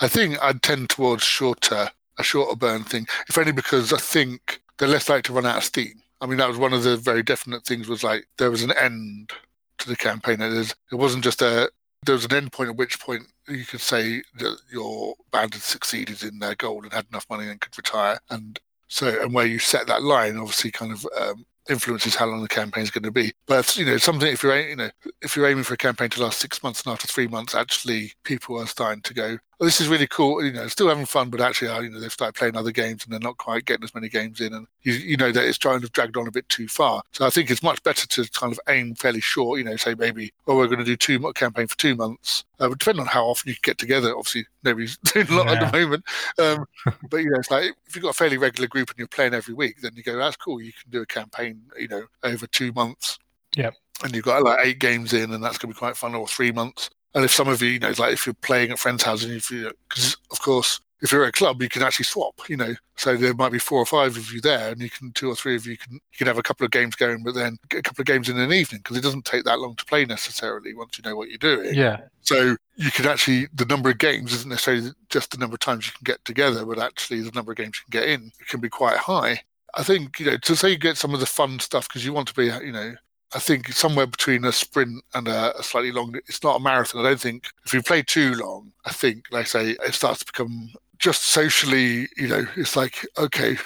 I 0.00 0.08
think 0.08 0.40
I'd 0.40 0.62
tend 0.62 0.90
towards 0.90 1.24
shorter 1.24 1.90
a 2.22 2.24
shorter 2.24 2.56
burn 2.56 2.84
thing, 2.84 3.06
if 3.28 3.36
only 3.36 3.52
because 3.52 3.92
I 3.92 3.98
think 3.98 4.60
they're 4.78 4.88
less 4.88 5.08
likely 5.08 5.22
to 5.22 5.32
run 5.32 5.46
out 5.46 5.58
of 5.58 5.64
steam. 5.64 6.02
I 6.20 6.26
mean, 6.26 6.38
that 6.38 6.48
was 6.48 6.58
one 6.58 6.72
of 6.72 6.84
the 6.84 6.96
very 6.96 7.22
definite 7.22 7.64
things 7.64 7.88
was 7.88 8.04
like 8.04 8.26
there 8.38 8.50
was 8.50 8.62
an 8.62 8.72
end 8.72 9.32
to 9.78 9.88
the 9.88 9.96
campaign. 9.96 10.40
It, 10.40 10.74
it 10.90 10.94
wasn't 10.94 11.24
just 11.24 11.42
a, 11.42 11.70
there 12.04 12.14
was 12.14 12.24
an 12.24 12.34
end 12.34 12.52
point 12.52 12.70
at 12.70 12.76
which 12.76 13.00
point 13.00 13.24
you 13.48 13.64
could 13.64 13.80
say 13.80 14.22
that 14.38 14.56
your 14.72 15.14
band 15.32 15.54
had 15.54 15.62
succeeded 15.62 16.22
in 16.22 16.38
their 16.38 16.54
goal 16.54 16.82
and 16.82 16.92
had 16.92 17.06
enough 17.10 17.26
money 17.28 17.48
and 17.48 17.60
could 17.60 17.76
retire. 17.76 18.18
And 18.30 18.58
so, 18.88 19.20
and 19.20 19.34
where 19.34 19.46
you 19.46 19.58
set 19.58 19.86
that 19.88 20.02
line 20.02 20.36
obviously 20.36 20.70
kind 20.70 20.92
of 20.92 21.06
um, 21.20 21.44
influences 21.68 22.14
how 22.14 22.26
long 22.26 22.42
the 22.42 22.48
campaign 22.48 22.84
is 22.84 22.90
going 22.90 23.04
to 23.04 23.10
be. 23.10 23.32
But 23.46 23.76
you 23.76 23.84
know, 23.84 23.96
something 23.96 24.32
if 24.32 24.42
you're 24.42 24.58
you 24.60 24.76
know 24.76 24.90
if 25.20 25.36
you're 25.36 25.48
aiming 25.48 25.64
for 25.64 25.74
a 25.74 25.78
campaign 25.78 26.10
to 26.10 26.22
last 26.22 26.38
six 26.38 26.62
months 26.62 26.82
and 26.82 26.92
after 26.92 27.06
three 27.06 27.26
months, 27.28 27.54
actually 27.54 28.12
people 28.24 28.60
are 28.60 28.66
starting 28.66 29.02
to 29.02 29.14
go, 29.14 29.38
this 29.60 29.80
is 29.80 29.88
really 29.88 30.06
cool. 30.06 30.44
You 30.44 30.52
know, 30.52 30.66
still 30.68 30.88
having 30.88 31.06
fun, 31.06 31.30
but 31.30 31.40
actually, 31.40 31.68
you 31.84 31.90
know, 31.90 32.00
they've 32.00 32.12
started 32.12 32.34
playing 32.34 32.56
other 32.56 32.72
games 32.72 33.04
and 33.04 33.12
they're 33.12 33.20
not 33.20 33.36
quite 33.36 33.64
getting 33.64 33.84
as 33.84 33.94
many 33.94 34.08
games 34.08 34.40
in, 34.40 34.52
and 34.52 34.66
you, 34.82 34.94
you 34.94 35.16
know 35.16 35.32
that 35.32 35.44
it's 35.44 35.58
trying 35.58 35.80
to 35.80 35.88
drag 35.88 36.16
on 36.16 36.26
a 36.26 36.32
bit 36.32 36.48
too 36.48 36.68
far. 36.68 37.02
So 37.12 37.26
I 37.26 37.30
think 37.30 37.50
it's 37.50 37.62
much 37.62 37.82
better 37.82 38.06
to 38.06 38.30
kind 38.30 38.52
of 38.52 38.60
aim 38.68 38.94
fairly 38.94 39.20
short. 39.20 39.58
You 39.58 39.64
know, 39.64 39.76
say 39.76 39.94
maybe, 39.94 40.32
oh, 40.46 40.56
we're 40.56 40.66
going 40.66 40.78
to 40.78 40.84
do 40.84 40.96
two 40.96 41.32
campaign 41.34 41.66
for 41.66 41.76
two 41.76 41.94
months. 41.94 42.44
Uh, 42.60 42.68
depending 42.68 43.00
on 43.00 43.08
how 43.08 43.26
often 43.26 43.48
you 43.48 43.54
can 43.54 43.62
get 43.62 43.78
together. 43.78 44.16
Obviously, 44.16 44.46
nobody's 44.62 44.96
doing 45.12 45.28
a 45.28 45.34
lot 45.34 45.46
yeah. 45.46 45.52
at 45.52 45.72
the 45.72 45.78
moment. 45.78 46.04
Um, 46.38 46.66
but 47.10 47.16
you 47.18 47.30
know, 47.30 47.38
it's 47.38 47.50
like 47.50 47.74
if 47.86 47.96
you've 47.96 48.02
got 48.02 48.10
a 48.10 48.14
fairly 48.14 48.38
regular 48.38 48.68
group 48.68 48.90
and 48.90 48.98
you're 48.98 49.08
playing 49.08 49.34
every 49.34 49.54
week, 49.54 49.80
then 49.80 49.92
you 49.94 50.02
go, 50.02 50.16
that's 50.16 50.36
cool. 50.36 50.60
You 50.60 50.72
can 50.72 50.90
do 50.90 51.02
a 51.02 51.06
campaign, 51.06 51.60
you 51.78 51.88
know, 51.88 52.04
over 52.22 52.46
two 52.46 52.72
months. 52.72 53.18
Yeah. 53.56 53.70
And 54.02 54.14
you've 54.14 54.24
got 54.24 54.42
like 54.42 54.58
eight 54.62 54.78
games 54.78 55.12
in, 55.12 55.32
and 55.32 55.42
that's 55.42 55.58
going 55.58 55.72
to 55.72 55.76
be 55.76 55.78
quite 55.78 55.96
fun, 55.96 56.14
or 56.14 56.26
three 56.26 56.52
months. 56.52 56.90
And 57.14 57.24
if 57.24 57.32
some 57.32 57.48
of 57.48 57.60
you, 57.60 57.70
you 57.70 57.78
know, 57.78 57.92
like 57.98 58.14
if 58.14 58.26
you're 58.26 58.34
playing 58.34 58.70
at 58.70 58.78
friends' 58.78 59.02
houses, 59.02 59.30
if 59.30 59.50
you, 59.50 59.70
because 59.88 60.16
of 60.30 60.40
course, 60.40 60.80
if 61.02 61.10
you're 61.10 61.24
at 61.24 61.30
a 61.30 61.32
club, 61.32 61.60
you 61.60 61.68
can 61.68 61.82
actually 61.82 62.04
swap, 62.04 62.48
you 62.48 62.56
know. 62.56 62.74
So 62.96 63.16
there 63.16 63.34
might 63.34 63.50
be 63.50 63.58
four 63.58 63.80
or 63.80 63.86
five 63.86 64.16
of 64.16 64.32
you 64.32 64.40
there, 64.40 64.70
and 64.70 64.80
you 64.80 64.88
can 64.88 65.10
two 65.10 65.28
or 65.28 65.34
three 65.34 65.56
of 65.56 65.66
you 65.66 65.76
can 65.76 65.94
you 65.94 66.16
can 66.16 66.28
have 66.28 66.38
a 66.38 66.42
couple 66.42 66.64
of 66.64 66.70
games 66.70 66.94
going, 66.94 67.24
but 67.24 67.34
then 67.34 67.58
get 67.68 67.80
a 67.80 67.82
couple 67.82 68.02
of 68.02 68.06
games 68.06 68.28
in 68.28 68.38
an 68.38 68.52
evening 68.52 68.80
because 68.82 68.96
it 68.96 69.02
doesn't 69.02 69.24
take 69.24 69.44
that 69.44 69.58
long 69.58 69.74
to 69.76 69.84
play 69.84 70.04
necessarily 70.04 70.74
once 70.74 70.96
you 70.96 71.02
know 71.02 71.16
what 71.16 71.28
you're 71.28 71.38
doing. 71.38 71.74
Yeah. 71.74 72.02
So 72.20 72.56
you 72.76 72.90
can 72.92 73.06
actually 73.06 73.48
the 73.52 73.66
number 73.66 73.90
of 73.90 73.98
games 73.98 74.32
isn't 74.32 74.48
necessarily 74.48 74.92
just 75.10 75.32
the 75.32 75.38
number 75.38 75.54
of 75.54 75.60
times 75.60 75.86
you 75.86 75.92
can 75.92 76.04
get 76.04 76.24
together, 76.24 76.64
but 76.64 76.78
actually 76.78 77.20
the 77.20 77.32
number 77.32 77.50
of 77.50 77.58
games 77.58 77.78
you 77.78 77.90
can 77.90 78.00
get 78.00 78.08
in 78.08 78.30
it 78.40 78.46
can 78.46 78.60
be 78.60 78.68
quite 78.68 78.96
high. 78.96 79.42
I 79.74 79.82
think 79.82 80.20
you 80.20 80.26
know 80.26 80.36
to 80.36 80.56
say 80.56 80.70
you 80.70 80.78
get 80.78 80.96
some 80.96 81.14
of 81.14 81.20
the 81.20 81.26
fun 81.26 81.58
stuff 81.58 81.88
because 81.88 82.04
you 82.04 82.12
want 82.12 82.28
to 82.28 82.34
be 82.34 82.44
you 82.44 82.72
know 82.72 82.94
I 83.34 83.38
think 83.38 83.72
somewhere 83.72 84.06
between 84.06 84.44
a 84.44 84.52
sprint 84.52 85.02
and 85.14 85.28
a, 85.28 85.58
a, 85.58 85.62
slightly 85.62 85.92
long. 85.92 86.14
It's 86.26 86.42
not 86.42 86.60
a 86.60 86.62
marathon. 86.62 87.04
I 87.04 87.10
don't 87.10 87.20
think 87.20 87.48
if 87.64 87.72
you 87.72 87.82
play 87.82 88.02
too 88.02 88.34
long, 88.34 88.72
I 88.84 88.92
think, 88.92 89.26
like 89.30 89.46
I 89.46 89.48
say, 89.48 89.70
it 89.70 89.94
starts 89.94 90.20
to 90.20 90.26
become 90.26 90.70
just 90.98 91.24
socially. 91.24 92.08
You 92.16 92.28
know, 92.28 92.46
it's 92.56 92.76
like 92.76 93.06
okay, 93.18 93.56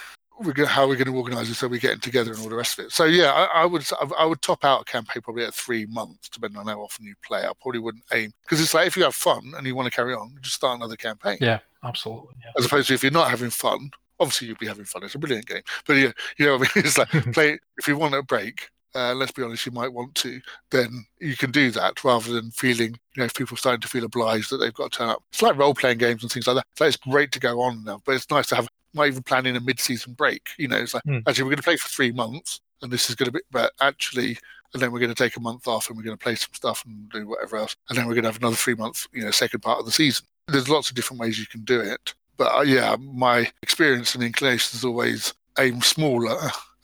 we're 0.41 0.53
going 0.53 0.69
how 0.69 0.85
are 0.85 0.89
we're 0.89 0.97
going 0.97 1.07
to 1.07 1.17
organise 1.17 1.49
it 1.49 1.55
so 1.55 1.69
we're 1.69 1.81
getting 1.81 2.01
together 2.01 2.33
and 2.33 2.41
all 2.41 2.49
the 2.49 2.57
rest 2.57 2.79
of 2.79 2.87
it. 2.87 2.93
So 2.93 3.05
yeah, 3.05 3.33
I, 3.33 3.63
I, 3.63 3.65
would 3.65 3.87
I 4.19 4.25
would 4.25 4.43
top 4.43 4.65
out 4.65 4.83
a 4.83 4.85
campaign 4.85 5.23
probably 5.23 5.45
at 5.45 5.55
three 5.55 5.87
months, 5.87 6.29
depending 6.29 6.59
on 6.59 6.67
how 6.67 6.81
often 6.81 7.07
you 7.07 7.15
play. 7.27 7.41
I 7.41 7.53
probably 7.61 7.81
wouldn't 7.81 8.05
aim 8.13 8.33
because 8.43 8.61
it's 8.61 8.75
like 8.75 8.87
if 8.87 8.97
you 8.97 9.05
have 9.05 9.15
fun 9.15 9.55
and 9.57 9.67
you 9.67 9.75
want 9.75 9.87
to 9.87 9.95
carry 9.95 10.15
on, 10.15 10.37
just 10.43 10.57
start 10.57 10.77
another 10.77 10.97
campaign. 10.97 11.39
Yeah, 11.41 11.61
absolutely. 11.83 12.35
Yeah. 12.45 12.53
As 12.59 12.67
opposed 12.67 12.89
to 12.89 12.95
if 12.95 13.03
you're 13.03 13.13
not 13.13 13.31
having 13.31 13.51
fun, 13.51 13.91
obviously 14.21 14.49
you'll 14.49 14.57
be 14.59 14.67
having 14.67 14.85
fun. 14.85 15.03
It's 15.05 15.15
a 15.15 15.19
brilliant 15.19 15.47
game, 15.47 15.63
but 15.87 15.95
yeah, 15.95 16.13
you 16.39 16.47
know, 16.47 16.59
what 16.59 16.71
I 16.75 16.79
mean, 16.79 16.85
it's 16.87 16.99
like 16.99 17.09
play 17.33 17.59
if 17.79 17.89
you 17.89 17.97
want 17.97 18.15
a 18.15 18.23
break 18.23 18.69
uh, 18.97 19.15
let's 19.15 19.33
be 19.33 19.43
honest, 19.43 19.67
you 19.67 19.73
might 19.73 19.93
want 19.93 20.15
to, 20.17 20.41
then 20.71 21.07
you 21.21 21.37
can 21.37 21.51
do 21.51 21.71
that 21.71 22.03
rather 22.03 22.33
than 22.33 22.51
feeling, 22.51 22.99
you 23.15 23.21
know, 23.21 23.25
if 23.25 23.35
people 23.35 23.57
starting 23.57 23.81
to 23.83 23.89
feel 23.89 24.05
obliged 24.05 24.51
that 24.51 24.57
they've 24.57 24.75
got 24.75 24.91
to 24.91 24.99
turn 24.99 25.09
up. 25.09 25.23
It's 25.31 25.43
like 25.43 25.57
role 25.57 25.75
playing 25.75 25.99
games 25.99 26.23
and 26.23 26.33
things 26.33 26.47
like 26.47 26.57
that. 26.57 26.67
So 26.77 26.87
it's 26.87 26.97
great 26.97 27.31
to 27.33 27.41
go 27.41 27.61
on 27.61 27.85
now, 27.85 28.01
but 28.05 28.15
it's 28.15 28.31
nice 28.31 28.47
to 28.49 28.57
have, 28.57 28.69
not 28.95 29.09
even 29.09 29.23
planning 29.23 29.57
a 29.57 29.61
mid 29.61 29.79
season 29.79 30.15
break. 30.15 30.49
You 30.57 30.69
know, 30.69 30.79
it's 30.79 30.95
like, 30.95 31.03
mm. 31.05 31.23
actually, 31.29 31.45
we're 31.45 31.51
going 31.51 31.59
to 31.59 31.63
play 31.63 31.77
for 31.77 31.89
three 31.89 32.13
months 32.13 32.61
and 32.83 32.91
this 32.91 33.11
is 33.11 33.17
going 33.17 33.27
to 33.27 33.33
be, 33.33 33.41
but 33.51 33.73
actually, 33.81 34.39
and 34.73 34.83
then 34.83 34.91
we're 34.91 35.01
going 35.01 35.15
to 35.15 35.23
take 35.23 35.37
a 35.37 35.41
month 35.41 35.69
off 35.69 35.89
and 35.89 35.97
we're 35.97 36.05
going 36.05 36.17
to 36.17 36.23
play 36.23 36.35
some 36.35 36.53
stuff 36.53 36.85
and 36.87 37.11
do 37.11 37.27
whatever 37.27 37.57
else. 37.57 37.77
And 37.89 37.99
then 37.99 38.07
we're 38.07 38.15
going 38.15 38.25
to 38.25 38.31
have 38.31 38.39
another 38.39 38.57
three 38.57 38.75
months, 38.75 39.07
you 39.13 39.25
know, 39.25 39.31
second 39.31 39.61
part 39.61 39.79
of 39.79 39.87
the 39.87 39.93
season. 39.93 40.27
There's 40.49 40.69
lots 40.69 40.89
of 40.89 40.97
different 40.97 41.21
ways 41.21 41.39
you 41.39 41.47
can 41.47 41.63
do 41.65 41.81
it. 41.81 42.15
But 42.37 42.55
uh, 42.55 42.63
yeah, 42.63 42.97
my 42.99 43.51
experience 43.63 44.15
and 44.15 44.25
inclination 44.25 44.77
is 44.77 44.85
always 44.85 45.35
aim 45.59 45.81
smaller 45.81 46.37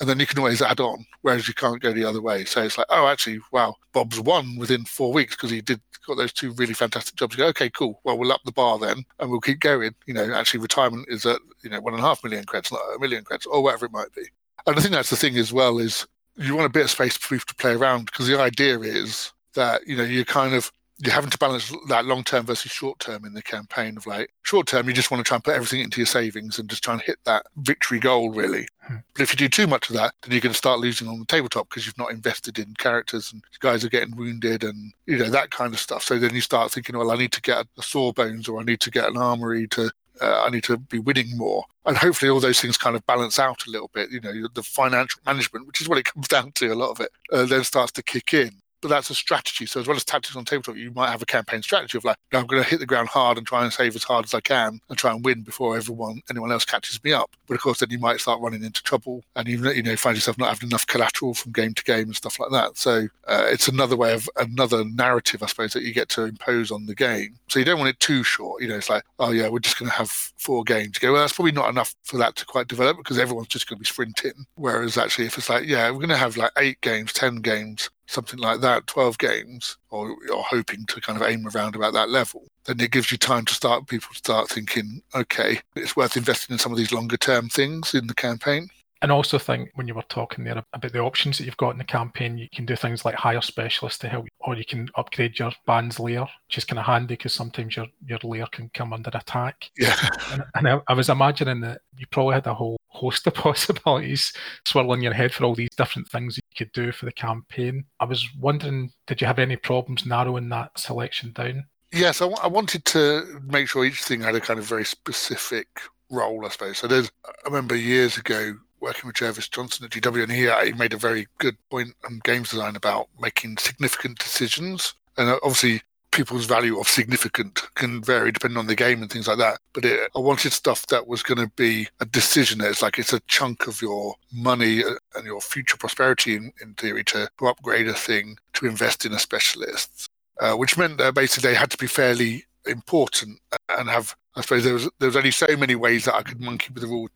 and 0.03 0.11
then 0.11 0.19
you 0.19 0.27
can 0.27 0.41
always 0.41 0.61
add 0.61 0.81
on, 0.81 1.07
whereas 1.21 1.47
you 1.47 1.55
can't 1.55 1.81
go 1.81 1.93
the 1.93 2.05
other 2.05 2.21
way. 2.21 2.45
So 2.45 2.61
it's 2.65 2.77
like, 2.77 2.89
oh, 2.91 3.07
actually, 3.07 3.39
wow, 3.53 3.77
Bob's 3.93 4.19
won 4.19 4.57
within 4.57 4.85
four 4.85 5.13
weeks 5.13 5.37
because 5.37 5.51
he 5.51 5.61
did 5.61 5.81
got 6.09 6.17
those 6.17 6.33
two 6.33 6.51
really 6.55 6.75
fantastic 6.75 7.15
jobs. 7.15 7.37
You 7.37 7.45
go, 7.45 7.49
okay, 7.51 7.71
cool. 7.71 8.01
Well, 8.03 8.19
we'll 8.19 8.33
up 8.33 8.41
the 8.45 8.51
bar 8.51 8.81
then, 8.81 9.05
and 9.21 9.31
we'll 9.31 9.41
keep 9.41 9.61
going. 9.61 9.95
You 10.07 10.15
know, 10.15 10.35
actually, 10.35 10.59
retirement 10.59 11.07
is 11.09 11.25
at 11.25 11.39
you 11.63 11.71
know 11.71 11.81
one 11.81 11.95
and 11.95 12.03
a 12.03 12.07
half 12.07 12.25
million 12.25 12.45
credits, 12.45 12.73
not 12.73 12.81
a 12.97 12.99
million 12.99 13.23
credits, 13.23 13.47
or 13.47 13.63
whatever 13.63 13.87
it 13.87 13.93
might 13.93 14.13
be. 14.13 14.23
And 14.67 14.77
I 14.77 14.81
think 14.81 14.93
that's 14.93 15.11
the 15.11 15.17
thing 15.17 15.39
as 15.39 15.53
well 15.53 15.79
is 15.79 16.05
you 16.37 16.57
want 16.57 16.67
a 16.67 16.71
bit 16.71 16.83
of 16.83 16.91
space 16.91 17.17
people 17.17 17.45
to 17.47 17.55
play 17.55 17.75
around 17.75 18.07
because 18.07 18.27
the 18.27 18.41
idea 18.41 18.81
is 18.81 19.33
that 19.55 19.87
you 19.87 19.97
know 19.97 20.03
you're 20.03 20.25
kind 20.25 20.53
of 20.53 20.73
you're 21.03 21.15
having 21.15 21.31
to 21.31 21.39
balance 21.39 21.73
that 21.89 22.05
long 22.05 22.23
term 22.23 22.47
versus 22.47 22.71
short 22.71 22.99
term 23.01 23.25
in 23.25 23.35
the 23.35 23.43
campaign 23.43 23.97
of 23.97 24.07
like 24.07 24.33
short 24.43 24.69
term 24.69 24.87
you 24.87 24.95
just 24.95 25.11
want 25.11 25.23
to 25.25 25.29
try 25.29 25.35
and 25.35 25.43
put 25.43 25.55
everything 25.55 25.81
into 25.81 26.01
your 26.01 26.07
savings 26.07 26.59
and 26.59 26.71
just 26.71 26.85
try 26.85 26.95
and 26.95 27.03
hit 27.03 27.19
that 27.25 27.45
victory 27.57 27.99
goal 27.99 28.31
really 28.31 28.69
hmm. 28.83 28.97
but 29.13 29.23
if 29.23 29.33
you 29.33 29.37
do 29.37 29.49
too 29.49 29.67
much 29.67 29.91
of 29.91 29.97
that 29.97 30.15
then 30.23 30.31
you're 30.31 30.41
going 30.41 30.53
to 30.53 30.59
start 30.59 30.79
losing 30.79 31.09
on 31.09 31.19
the 31.19 31.25
tabletop 31.27 31.69
because 31.69 31.85
you've 31.87 31.99
not 31.99 32.13
invested 32.13 32.59
in 32.59 32.73
characters 32.79 33.33
and 33.33 33.43
guys 33.59 33.85
are 33.85 33.91
getting 33.91 34.17
wounded 34.17 34.63
and 34.63 34.93
you 35.07 35.19
know 35.19 35.29
that 35.29 35.51
kind 35.51 35.75
of 35.75 35.81
stuff 35.81 36.05
so 36.05 36.19
then 36.19 36.35
you 36.35 36.41
start 36.41 36.71
thinking 36.71 36.97
well 36.97 37.11
i 37.11 37.17
need 37.17 37.33
to 37.33 37.43
get 37.43 37.67
a 37.79 37.83
sawbones 37.83 38.49
or 38.49 38.61
i 38.61 38.65
need 38.65 38.81
to 38.81 38.91
get 38.91 39.09
an 39.09 39.17
armory 39.17 39.67
to 39.67 39.91
uh, 40.21 40.45
I 40.45 40.51
need 40.51 40.63
to 40.65 40.77
be 40.77 40.99
winning 40.99 41.37
more. 41.37 41.65
And 41.85 41.97
hopefully, 41.97 42.31
all 42.31 42.39
those 42.39 42.61
things 42.61 42.77
kind 42.77 42.95
of 42.95 43.05
balance 43.07 43.41
out 43.41 43.67
a 43.67 43.71
little 43.71 43.91
bit. 43.93 44.11
You 44.13 44.21
know, 44.21 44.33
the 44.55 44.63
financial 44.63 45.21
management, 45.27 45.67
which 45.67 45.81
is 45.81 45.89
what 45.89 45.99
it 45.99 46.05
comes 46.05 46.29
down 46.37 46.53
to, 46.53 46.73
a 46.73 46.77
lot 46.77 46.91
of 46.91 47.01
it, 47.01 47.11
uh, 47.33 47.45
then 47.45 47.65
starts 47.65 47.91
to 47.93 48.03
kick 48.03 48.33
in 48.35 48.62
but 48.83 48.89
that's 48.89 49.09
a 49.09 49.15
strategy. 49.15 49.65
So 49.65 49.81
as 49.81 49.87
well 49.87 49.97
as 49.97 50.05
tactics 50.05 50.37
on 50.37 50.45
tabletop, 50.45 50.77
you 50.77 50.91
might 50.91 51.11
have 51.11 51.23
a 51.23 51.27
campaign 51.27 51.63
strategy 51.63 51.97
of 51.97 52.05
like, 52.05 52.17
I'm 52.33 52.47
going 52.47 52.63
to 52.63 52.69
hit 52.69 52.81
the 52.81 52.87
ground 52.87 53.09
hard 53.09 53.39
and 53.39 53.47
try 53.47 53.63
and 53.63 53.73
save 53.73 53.97
as 53.97 54.05
hard 54.05 54.25
as 54.25 54.35
I 54.35 54.41
can 54.41 54.81
and 54.89 54.99
try 54.99 55.13
and 55.13 55.25
win 55.25 55.43
before 55.43 55.77
everyone 55.77 56.21
anyone 56.29 56.53
else 56.53 56.65
catches 56.65 57.03
me 57.03 57.13
up. 57.13 57.31
But 57.47 57.55
of 57.55 57.61
course, 57.61 57.79
then 57.79 57.91
you 57.91 57.99
might 57.99 58.21
start 58.21 58.41
running 58.41 58.65
into 58.65 58.83
trouble 58.83 59.25
and 59.37 59.49
you 59.49 59.71
you 59.71 59.83
know 59.83 59.97
find 59.97 60.17
yourself 60.17 60.37
not 60.37 60.49
having 60.49 60.69
enough 60.69 60.87
collateral 60.87 61.35
from 61.35 61.53
game 61.53 61.75
to 61.75 61.85
game 61.85 62.07
and 62.07 62.17
stuff 62.17 62.39
like 62.41 62.51
that. 62.51 62.77
So 62.77 63.09
uh, 63.29 63.47
it's 63.47 63.69
another 63.69 63.97
way 63.97 64.13
of 64.13 64.29
another 64.37 64.85
narrative, 64.85 65.43
I 65.43 65.47
suppose, 65.47 65.73
that 65.75 65.85
you 65.85 65.95
get 65.95 66.09
to 66.11 66.25
impose 66.25 66.71
on 66.71 66.87
the 66.87 66.95
game. 66.95 67.39
So 67.49 67.61
you 67.61 67.65
don't 67.65 67.79
want 67.79 67.91
it 67.91 68.01
too 68.01 68.25
short. 68.25 68.63
You 68.63 68.69
know, 68.69 68.77
it's 68.77 68.91
like, 68.91 69.05
oh 69.21 69.31
yeah, 69.31 69.49
we're 69.49 69.61
just 69.61 69.79
going 69.79 69.91
to 69.91 69.97
have 69.97 70.11
four 70.11 70.65
games. 70.65 70.97
You 70.97 71.09
go, 71.09 71.13
well, 71.13 71.23
that's 71.23 71.35
probably 71.35 71.53
not 71.53 71.71
enough 71.71 71.95
for 72.03 72.17
that 72.19 72.35
to 72.37 72.47
quite 72.47 72.69
develop 72.69 72.97
because 72.97 73.19
everyone's 73.19 73.49
just 73.49 73.69
going 73.69 73.79
to 73.79 73.81
be 73.81 73.87
sprinting. 73.87 74.47
Whereas 74.57 74.99
actually, 74.99 75.27
if 75.27 75.39
it's 75.39 75.49
like, 75.49 75.67
yeah, 75.67 75.91
we're 75.91 75.99
going 75.99 76.09
to 76.09 76.17
have 76.17 76.37
like 76.37 76.53
eight 76.59 76.81
games, 76.81 77.13
ten 77.13 77.37
games 77.37 77.91
something 78.07 78.39
like 78.39 78.61
that, 78.61 78.87
12 78.87 79.19
games, 79.19 79.77
or 79.91 80.17
you're 80.27 80.43
hoping 80.43 80.85
to 80.87 81.01
kind 81.01 81.21
of 81.21 81.27
aim 81.27 81.47
around 81.49 81.77
about 81.77 81.93
that 81.95 82.11
level, 82.11 82.47
then 82.65 82.81
it 82.81 82.91
gives 82.91 83.11
you 83.11 83.19
time 83.19 83.45
to 83.47 83.55
start 83.55 83.87
people 83.87 84.15
start 84.15 84.49
thinking, 84.49 85.03
okay, 85.15 85.61
it's 85.77 85.97
worth 85.97 86.17
investing 86.17 86.55
in 86.55 86.59
some 86.59 86.73
of 86.73 86.79
these 86.79 86.93
longer 86.93 87.17
term 87.17 87.49
things 87.49 87.95
in 87.95 88.07
the 88.07 88.15
campaign. 88.15 88.69
And 89.03 89.11
also 89.11 89.37
think 89.37 89.71
when 89.75 89.89
you 89.89 89.95
were 89.95 90.05
talking 90.09 90.45
there 90.45 90.63
about 90.73 90.93
the 90.93 91.01
options 91.01 91.37
that 91.37 91.45
you've 91.45 91.57
got 91.57 91.71
in 91.71 91.79
the 91.79 91.85
campaign, 91.85 92.39
you 92.39 92.49
can 92.55 92.65
do 92.65 92.77
things 92.77 93.05
like 93.05 93.17
hire 93.17 93.41
specialists 93.41 93.99
to 93.99 94.09
help, 94.09 94.29
or 94.39 94.55
you 94.55 94.65
can 94.65 94.89
upgrade 94.95 95.41
your 95.41 95.51
band's 95.67 95.99
layer, 95.99 96.25
which 96.47 96.59
is 96.59 96.65
kind 96.65 96.79
of 96.79 96.85
handy 96.85 97.17
because 97.17 97.33
sometimes 97.33 97.77
your, 97.77 97.87
your 98.07 98.21
lair 98.23 98.47
can 98.53 98.71
come 98.75 98.93
under 98.93 99.11
attack. 99.13 99.71
Yeah. 99.77 99.97
And, 100.31 100.45
and 100.55 100.69
I, 100.69 100.81
I 100.87 100.95
was 100.95 101.09
imagining 101.09 101.61
that 101.63 101.81
you 101.99 102.07
probably 102.13 102.35
had 102.35 102.47
a 102.47 102.55
whole 102.55 102.77
host 102.87 103.27
of 103.27 103.35
possibilities 103.35 104.33
swirling 104.65 105.03
your 105.03 105.15
head 105.15 105.35
for 105.35 105.45
all 105.45 105.57
these 105.57 105.75
different 105.77 106.09
things 106.09 106.39
could 106.57 106.73
do 106.73 106.93
for 106.93 107.05
the 107.05 107.13
campaign. 107.13 107.85
I 108.01 108.05
was 108.05 108.29
wondering, 108.39 108.93
did 109.07 109.21
you 109.21 109.27
have 109.27 109.39
any 109.39 109.57
problems 109.57 110.07
narrowing 110.07 110.49
that 110.51 110.79
selection 110.79 111.33
down? 111.33 111.67
Yes, 111.93 112.21
I, 112.23 112.25
w- 112.25 112.41
I 112.43 112.47
wanted 112.47 112.85
to 112.87 113.41
make 113.47 113.69
sure 113.69 113.85
each 113.85 114.03
thing 114.03 114.21
had 114.23 114.35
a 114.35 114.41
kind 114.41 114.59
of 114.59 114.65
very 114.65 114.85
specific 114.85 115.69
role, 116.11 116.45
I 116.47 116.49
suppose. 116.49 116.79
So 116.79 116.87
there's, 116.87 117.11
I 117.27 117.31
remember 117.45 117.77
years 117.77 118.17
ago 118.17 118.55
working 118.81 119.07
with 119.07 119.17
Jervis 119.17 119.49
Johnson 119.49 119.85
at 119.85 119.91
GW, 119.93 120.23
and 120.23 120.33
he, 120.33 120.49
uh, 120.49 120.65
he 120.65 120.73
made 120.73 120.93
a 120.93 120.99
very 120.99 121.29
good 121.39 121.57
point 121.71 121.95
on 122.05 122.21
games 122.25 122.51
design 122.51 122.77
about 122.77 123.09
making 123.21 123.59
significant 123.59 124.19
decisions. 124.19 124.95
And 125.17 125.29
uh, 125.29 125.39
obviously, 125.43 125.83
people's 126.13 126.45
value 126.45 126.79
of 126.79 126.89
significant 126.89 127.63
can 127.75 128.03
vary 128.03 128.31
depending 128.31 128.59
on 128.59 128.67
the 128.67 128.77
game 128.77 129.03
and 129.03 129.11
things 129.11 129.27
like 129.27 129.39
that. 129.39 129.59
But 129.73 129.85
it, 129.85 130.11
I 130.15 130.21
wanted 130.21 130.53
stuff 130.53 130.87
that 130.89 131.09
was 131.09 131.23
going 131.23 131.39
to 131.39 131.53
be 131.57 131.89
a 132.01 132.05
decision. 132.05 132.61
It's 132.61 132.83
like 132.83 132.99
it's 132.99 133.13
a 133.13 133.21
chunk 133.21 133.67
of 133.67 133.83
your 133.83 134.15
money 134.33 134.83
and 135.17 135.25
your 135.25 135.41
future 135.41 135.77
prosperity, 135.77 136.37
in, 136.37 136.53
in 136.63 136.75
theory, 136.75 137.03
to, 137.05 137.29
to 137.39 137.47
upgrade 137.49 137.89
a 137.89 137.95
thing, 137.95 138.37
to 138.55 138.67
invest 138.67 139.05
in 139.05 139.13
a 139.13 139.19
specialist, 139.19 140.09
uh, 140.41 140.55
which 140.55 140.79
meant 140.79 140.99
that 140.99 141.15
basically 141.15 141.51
they 141.51 141.57
had 141.57 141.71
to 141.71 141.79
be 141.79 141.89
fairly 141.89 142.45
important 142.67 143.41
and 143.69 143.89
have. 143.89 144.15
I 144.35 144.41
suppose 144.41 144.65
there 144.65 144.73
was 144.73 144.89
there 144.99 145.09
was 145.09 145.17
only 145.17 145.31
so 145.31 145.47
many 145.59 145.75
ways 145.75 146.07
that 146.07 146.15
I 146.15 146.23
could 146.23 146.41
monkey 146.41 146.73
with 146.73 146.83
the 146.83 146.89
rules 146.89 147.11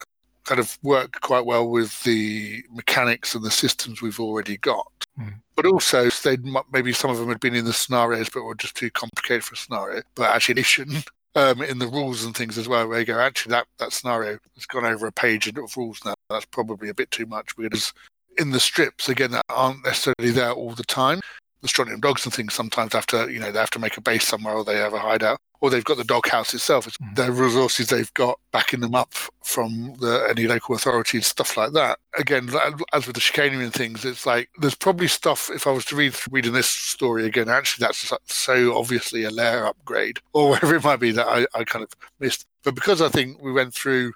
kind 0.47 0.61
of 0.61 0.79
work 0.83 1.21
quite 1.21 1.45
well 1.45 1.69
with 1.69 2.03
the 2.05 2.65
mechanics 2.73 3.35
and 3.35 3.45
the 3.45 3.51
systems 3.51 4.01
we've 4.01 4.21
already 4.21 4.57
got. 4.59 4.91
Mm. 5.21 5.35
But 5.55 5.67
also, 5.67 6.09
they 6.09 6.39
maybe 6.73 6.93
some 6.93 7.11
of 7.11 7.19
them 7.19 7.29
had 7.29 7.41
been 7.41 7.55
in 7.55 7.65
the 7.65 7.73
scenarios, 7.73 8.29
but 8.29 8.43
were 8.43 8.55
just 8.55 8.77
too 8.77 8.91
complicated 8.91 9.45
for 9.45 9.55
a 9.55 9.59
scenario. 9.59 10.03
But 10.15 10.31
actually, 10.31 10.53
addition 10.55 11.03
um, 11.35 11.63
in 11.63 11.79
the 11.79 11.87
rules 11.87 12.25
and 12.25 12.35
things 12.35 12.59
as 12.59 12.69
well, 12.69 12.89
where 12.89 13.01
you 13.01 13.05
go, 13.05 13.19
actually, 13.19 13.51
that, 13.51 13.67
that 13.79 13.93
scenario 13.93 14.39
has 14.55 14.67
gone 14.67 14.87
over 14.87 15.07
a 15.07 15.13
page 15.13 15.47
of 15.47 15.77
rules 15.77 16.01
now. 16.05 16.15
That's 16.31 16.47
probably 16.47 16.89
a 16.89 16.95
bit 16.95 17.11
too 17.11 17.27
much 17.27 17.57
because 17.57 17.93
in 18.39 18.51
the 18.51 18.61
strips, 18.61 19.09
again, 19.09 19.31
that 19.33 19.45
aren't 19.49 19.85
necessarily 19.85 20.31
there 20.31 20.53
all 20.53 20.73
the 20.73 20.85
time. 20.85 21.21
Strontium 21.69 22.01
dogs 22.01 22.25
and 22.25 22.35
things 22.35 22.55
sometimes 22.55 22.93
have 22.93 23.07
to, 23.07 23.31
you 23.31 23.39
know, 23.39 23.51
they 23.51 23.59
have 23.59 23.71
to 23.71 23.79
make 23.79 23.97
a 23.97 24.01
base 24.01 24.27
somewhere 24.27 24.55
or 24.55 24.65
they 24.65 24.77
have 24.77 24.95
a 24.95 24.99
hideout 24.99 25.41
or 25.61 25.71
they've 25.71 25.85
got 25.85 25.97
the 25.97 26.05
doghouse 26.05 26.55
itself. 26.55 26.87
It's 26.87 26.97
mm. 26.99 27.15
the 27.15 27.33
resources 27.33 27.89
they've 27.89 28.13
got 28.15 28.39
backing 28.53 28.81
them 28.81 28.95
up 28.95 29.15
from 29.43 29.95
the, 30.01 30.27
any 30.29 30.47
local 30.47 30.75
authorities, 30.75 31.27
stuff 31.27 31.57
like 31.57 31.73
that. 31.73 31.99
Again, 32.19 32.51
as 32.93 33.07
with 33.07 33.15
the 33.15 33.21
chicanery 33.21 33.65
and 33.65 33.73
things, 33.73 34.05
it's 34.05 34.27
like 34.27 34.51
there's 34.59 34.75
probably 34.75 35.09
stuff. 35.09 35.51
If 35.51 35.67
I 35.67 35.71
was 35.71 35.85
to 35.87 35.97
read 35.97 36.15
reading 36.31 36.53
this 36.53 36.69
story 36.69 37.27
again, 37.27 37.49
actually 37.49 37.85
that's 37.87 38.13
so 38.27 38.77
obviously 38.77 39.25
a 39.25 39.31
layer 39.31 39.67
upgrade 39.67 40.19
or 40.33 40.51
whatever 40.51 40.77
it 40.77 40.85
might 40.85 41.01
be 41.01 41.13
that 41.13 41.27
I, 41.27 41.47
I 41.55 41.65
kind 41.65 41.83
of 41.83 41.91
missed. 42.21 42.47
But 42.63 42.75
because 42.75 43.01
I 43.01 43.09
think 43.09 43.43
we 43.43 43.53
went 43.53 43.75
through 43.75 44.13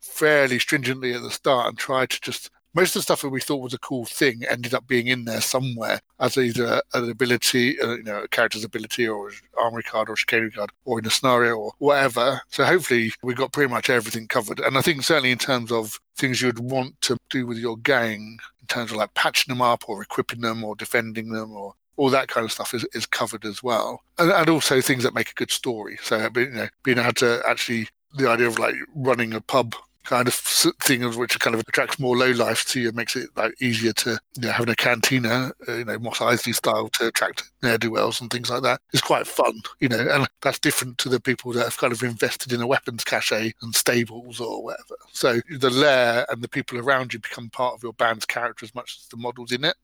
fairly 0.00 0.58
stringently 0.58 1.14
at 1.14 1.22
the 1.22 1.30
start 1.30 1.68
and 1.68 1.78
tried 1.78 2.10
to 2.10 2.20
just 2.20 2.50
most 2.74 2.90
of 2.90 3.00
the 3.00 3.02
stuff 3.02 3.22
that 3.22 3.28
we 3.28 3.40
thought 3.40 3.62
was 3.62 3.74
a 3.74 3.78
cool 3.78 4.04
thing 4.04 4.42
ended 4.48 4.74
up 4.74 4.86
being 4.86 5.06
in 5.06 5.24
there 5.24 5.40
somewhere 5.40 6.00
as 6.18 6.36
either 6.36 6.82
an 6.92 7.08
ability, 7.08 7.80
uh, 7.80 7.94
you 7.94 8.02
know, 8.02 8.22
a 8.22 8.28
character's 8.28 8.64
ability 8.64 9.06
or 9.06 9.30
armory 9.58 9.82
card 9.82 10.10
or 10.10 10.16
chicanery 10.16 10.50
card 10.50 10.70
or 10.84 10.98
in 10.98 11.06
a 11.06 11.10
scenario 11.10 11.56
or 11.56 11.72
whatever. 11.78 12.40
So 12.48 12.64
hopefully 12.64 13.12
we 13.22 13.34
got 13.34 13.52
pretty 13.52 13.72
much 13.72 13.88
everything 13.90 14.26
covered. 14.26 14.60
And 14.60 14.76
I 14.76 14.82
think 14.82 15.02
certainly 15.02 15.30
in 15.30 15.38
terms 15.38 15.70
of 15.70 16.00
things 16.16 16.42
you'd 16.42 16.58
want 16.58 17.00
to 17.02 17.16
do 17.30 17.46
with 17.46 17.58
your 17.58 17.76
gang, 17.78 18.38
in 18.60 18.66
terms 18.66 18.90
of 18.90 18.96
like 18.96 19.14
patching 19.14 19.52
them 19.52 19.62
up 19.62 19.88
or 19.88 20.02
equipping 20.02 20.40
them 20.40 20.64
or 20.64 20.74
defending 20.74 21.30
them 21.30 21.52
or 21.52 21.74
all 21.96 22.10
that 22.10 22.28
kind 22.28 22.44
of 22.44 22.50
stuff 22.50 22.74
is, 22.74 22.84
is 22.92 23.06
covered 23.06 23.44
as 23.44 23.62
well. 23.62 24.02
And, 24.18 24.32
and 24.32 24.48
also 24.48 24.80
things 24.80 25.04
that 25.04 25.14
make 25.14 25.30
a 25.30 25.34
good 25.34 25.50
story. 25.50 25.98
So, 26.02 26.28
you 26.34 26.50
know, 26.50 26.68
being 26.82 26.98
able 26.98 27.12
to 27.14 27.42
actually, 27.46 27.88
the 28.16 28.28
idea 28.28 28.46
of 28.46 28.58
like 28.58 28.74
running 28.94 29.32
a 29.32 29.40
pub 29.40 29.74
kind 30.04 30.28
of 30.28 30.34
thing 30.34 31.02
of 31.02 31.16
which 31.16 31.38
kind 31.40 31.54
of 31.54 31.60
attracts 31.60 31.98
more 31.98 32.16
low 32.16 32.30
life 32.32 32.64
to 32.66 32.80
you, 32.80 32.88
and 32.88 32.96
makes 32.96 33.16
it 33.16 33.30
like 33.36 33.60
easier 33.60 33.92
to 33.92 34.18
you 34.36 34.42
know, 34.42 34.52
having 34.52 34.72
a 34.72 34.76
cantina, 34.76 35.52
uh, 35.68 35.72
you 35.72 35.84
know, 35.84 35.98
Mos 35.98 36.18
Eisley 36.18 36.54
style 36.54 36.88
to 36.90 37.08
attract 37.08 37.50
ne'er 37.62 37.78
do 37.78 37.90
wells 37.90 38.20
and 38.20 38.30
things 38.30 38.50
like 38.50 38.62
that. 38.62 38.80
It's 38.92 39.02
quite 39.02 39.26
fun, 39.26 39.60
you 39.80 39.88
know, 39.88 40.06
and 40.10 40.28
that's 40.42 40.58
different 40.58 40.98
to 40.98 41.08
the 41.08 41.20
people 41.20 41.52
that 41.52 41.64
have 41.64 41.78
kind 41.78 41.92
of 41.92 42.02
invested 42.02 42.52
in 42.52 42.60
a 42.60 42.66
weapons 42.66 43.04
cache 43.04 43.32
and 43.32 43.74
stables 43.74 44.40
or 44.40 44.62
whatever. 44.62 44.96
So 45.12 45.40
the 45.50 45.70
lair 45.70 46.26
and 46.28 46.42
the 46.42 46.48
people 46.48 46.78
around 46.78 47.12
you 47.12 47.18
become 47.18 47.50
part 47.50 47.74
of 47.74 47.82
your 47.82 47.94
band's 47.94 48.26
character 48.26 48.64
as 48.64 48.74
much 48.74 48.98
as 49.00 49.08
the 49.08 49.16
models 49.16 49.52
in 49.52 49.64
it, 49.64 49.76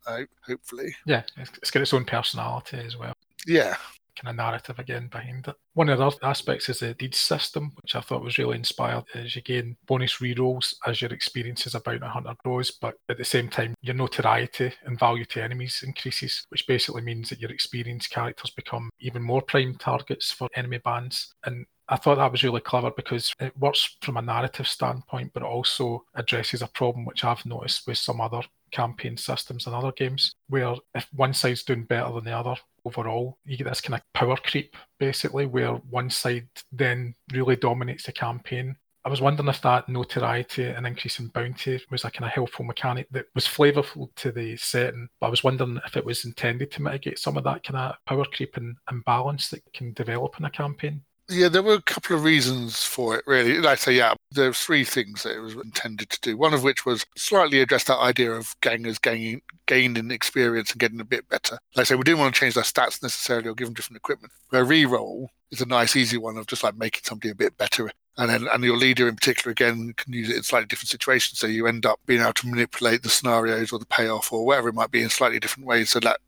hopefully. 0.46 0.94
Yeah, 1.06 1.22
it's 1.36 1.70
got 1.70 1.82
its 1.82 1.94
own 1.94 2.04
personality 2.04 2.78
as 2.78 2.96
well. 2.96 3.14
Yeah, 3.46 3.76
kind 4.16 4.30
of 4.30 4.36
narrative 4.36 4.78
again 4.78 5.08
behind 5.08 5.48
it. 5.48 5.56
One 5.74 5.88
of 5.88 5.98
the 5.98 6.06
other 6.06 6.16
aspects 6.22 6.68
is 6.68 6.80
the 6.80 6.94
deed 6.94 7.14
system, 7.14 7.72
which 7.82 7.94
I 7.94 8.00
thought 8.00 8.24
was 8.24 8.38
really 8.38 8.56
inspired. 8.56 9.04
is 9.14 9.36
you 9.36 9.42
gain 9.42 9.76
bonus 9.86 10.16
rerolls 10.16 10.74
as 10.86 11.00
your 11.00 11.12
experiences 11.12 11.74
about 11.74 11.96
a 11.96 11.98
bounty 12.00 12.12
hunter 12.12 12.34
grows, 12.44 12.70
but 12.70 12.94
at 13.08 13.18
the 13.18 13.24
same 13.24 13.48
time, 13.48 13.74
your 13.82 13.94
notoriety 13.94 14.72
and 14.84 14.98
value 14.98 15.24
to 15.26 15.42
enemies 15.42 15.82
increases, 15.86 16.44
which 16.48 16.66
basically 16.66 17.02
means 17.02 17.28
that 17.28 17.40
your 17.40 17.50
experienced 17.50 18.10
characters 18.10 18.50
become 18.50 18.90
even 19.00 19.22
more 19.22 19.42
prime 19.42 19.74
targets 19.76 20.30
for 20.30 20.48
enemy 20.54 20.78
bands. 20.78 21.34
And 21.44 21.66
I 21.88 21.96
thought 21.96 22.16
that 22.16 22.30
was 22.30 22.44
really 22.44 22.60
clever 22.60 22.92
because 22.92 23.32
it 23.40 23.56
works 23.58 23.96
from 24.00 24.16
a 24.16 24.22
narrative 24.22 24.68
standpoint, 24.68 25.32
but 25.34 25.42
it 25.42 25.46
also 25.46 26.04
addresses 26.14 26.62
a 26.62 26.68
problem 26.68 27.04
which 27.04 27.24
I've 27.24 27.44
noticed 27.44 27.86
with 27.86 27.98
some 27.98 28.20
other 28.20 28.42
campaign 28.70 29.16
systems 29.16 29.66
and 29.66 29.74
other 29.74 29.92
games, 29.92 30.34
where 30.48 30.74
if 30.94 31.06
one 31.14 31.34
side's 31.34 31.62
doing 31.62 31.84
better 31.84 32.12
than 32.12 32.24
the 32.24 32.36
other, 32.36 32.56
overall, 32.84 33.38
you 33.44 33.56
get 33.56 33.64
this 33.64 33.80
kind 33.80 33.94
of 33.94 34.12
power 34.14 34.36
creep 34.36 34.76
basically, 34.98 35.46
where 35.46 35.72
one 35.90 36.10
side 36.10 36.48
then 36.72 37.14
really 37.32 37.56
dominates 37.56 38.04
the 38.04 38.12
campaign. 38.12 38.76
I 39.02 39.08
was 39.08 39.22
wondering 39.22 39.48
if 39.48 39.62
that 39.62 39.88
notoriety 39.88 40.64
and 40.64 40.86
increase 40.86 41.20
in 41.20 41.28
bounty 41.28 41.80
was 41.90 42.04
a 42.04 42.10
kind 42.10 42.26
of 42.26 42.32
helpful 42.32 42.66
mechanic 42.66 43.08
that 43.12 43.26
was 43.34 43.46
flavourful 43.46 44.14
to 44.16 44.30
the 44.30 44.56
setting, 44.58 45.08
but 45.20 45.28
I 45.28 45.30
was 45.30 45.42
wondering 45.42 45.80
if 45.86 45.96
it 45.96 46.04
was 46.04 46.26
intended 46.26 46.70
to 46.72 46.82
mitigate 46.82 47.18
some 47.18 47.38
of 47.38 47.44
that 47.44 47.64
kind 47.64 47.78
of 47.78 47.94
power 48.04 48.26
creep 48.26 48.58
and 48.58 48.76
imbalance 48.90 49.48
that 49.48 49.62
can 49.72 49.94
develop 49.94 50.38
in 50.38 50.44
a 50.44 50.50
campaign. 50.50 51.02
Yeah, 51.32 51.48
there 51.48 51.62
were 51.62 51.74
a 51.74 51.82
couple 51.82 52.16
of 52.16 52.24
reasons 52.24 52.82
for 52.82 53.16
it, 53.16 53.22
really. 53.24 53.58
Like 53.58 53.72
I 53.72 53.74
say, 53.76 53.92
yeah, 53.92 54.14
there 54.32 54.48
were 54.48 54.52
three 54.52 54.82
things 54.82 55.22
that 55.22 55.36
it 55.36 55.38
was 55.38 55.54
intended 55.54 56.10
to 56.10 56.20
do. 56.20 56.36
One 56.36 56.52
of 56.52 56.64
which 56.64 56.84
was 56.84 57.06
slightly 57.16 57.60
address 57.60 57.84
that 57.84 57.98
idea 57.98 58.32
of 58.32 58.56
gangers 58.62 58.98
gaining 58.98 59.40
gained 59.66 59.96
in 59.96 60.10
experience 60.10 60.72
and 60.72 60.80
getting 60.80 61.00
a 61.00 61.04
bit 61.04 61.28
better. 61.28 61.58
Like 61.76 61.82
I 61.82 61.84
say, 61.84 61.94
we 61.94 62.02
didn't 62.02 62.18
want 62.18 62.34
to 62.34 62.40
change 62.40 62.54
their 62.54 62.64
stats 62.64 63.00
necessarily 63.00 63.48
or 63.48 63.54
give 63.54 63.68
them 63.68 63.74
different 63.74 63.98
equipment. 63.98 64.32
Where 64.48 64.64
re-roll 64.64 65.30
is 65.52 65.60
a 65.60 65.66
nice, 65.66 65.94
easy 65.94 66.16
one 66.16 66.36
of 66.36 66.48
just 66.48 66.64
like 66.64 66.76
making 66.76 67.02
somebody 67.04 67.30
a 67.30 67.34
bit 67.36 67.56
better. 67.56 67.92
And 68.16 68.28
then, 68.28 68.48
and 68.52 68.64
your 68.64 68.76
leader 68.76 69.06
in 69.06 69.14
particular, 69.14 69.52
again, 69.52 69.94
can 69.96 70.12
use 70.12 70.30
it 70.30 70.36
in 70.36 70.42
slightly 70.42 70.66
different 70.66 70.88
situations. 70.88 71.38
So 71.38 71.46
you 71.46 71.68
end 71.68 71.86
up 71.86 72.00
being 72.06 72.22
able 72.22 72.32
to 72.32 72.48
manipulate 72.48 73.04
the 73.04 73.08
scenarios 73.08 73.72
or 73.72 73.78
the 73.78 73.86
payoff 73.86 74.32
or 74.32 74.44
whatever 74.44 74.70
it 74.70 74.74
might 74.74 74.90
be 74.90 75.02
in 75.02 75.10
slightly 75.10 75.38
different 75.38 75.68
ways. 75.68 75.90
So 75.90 76.00
that 76.00 76.18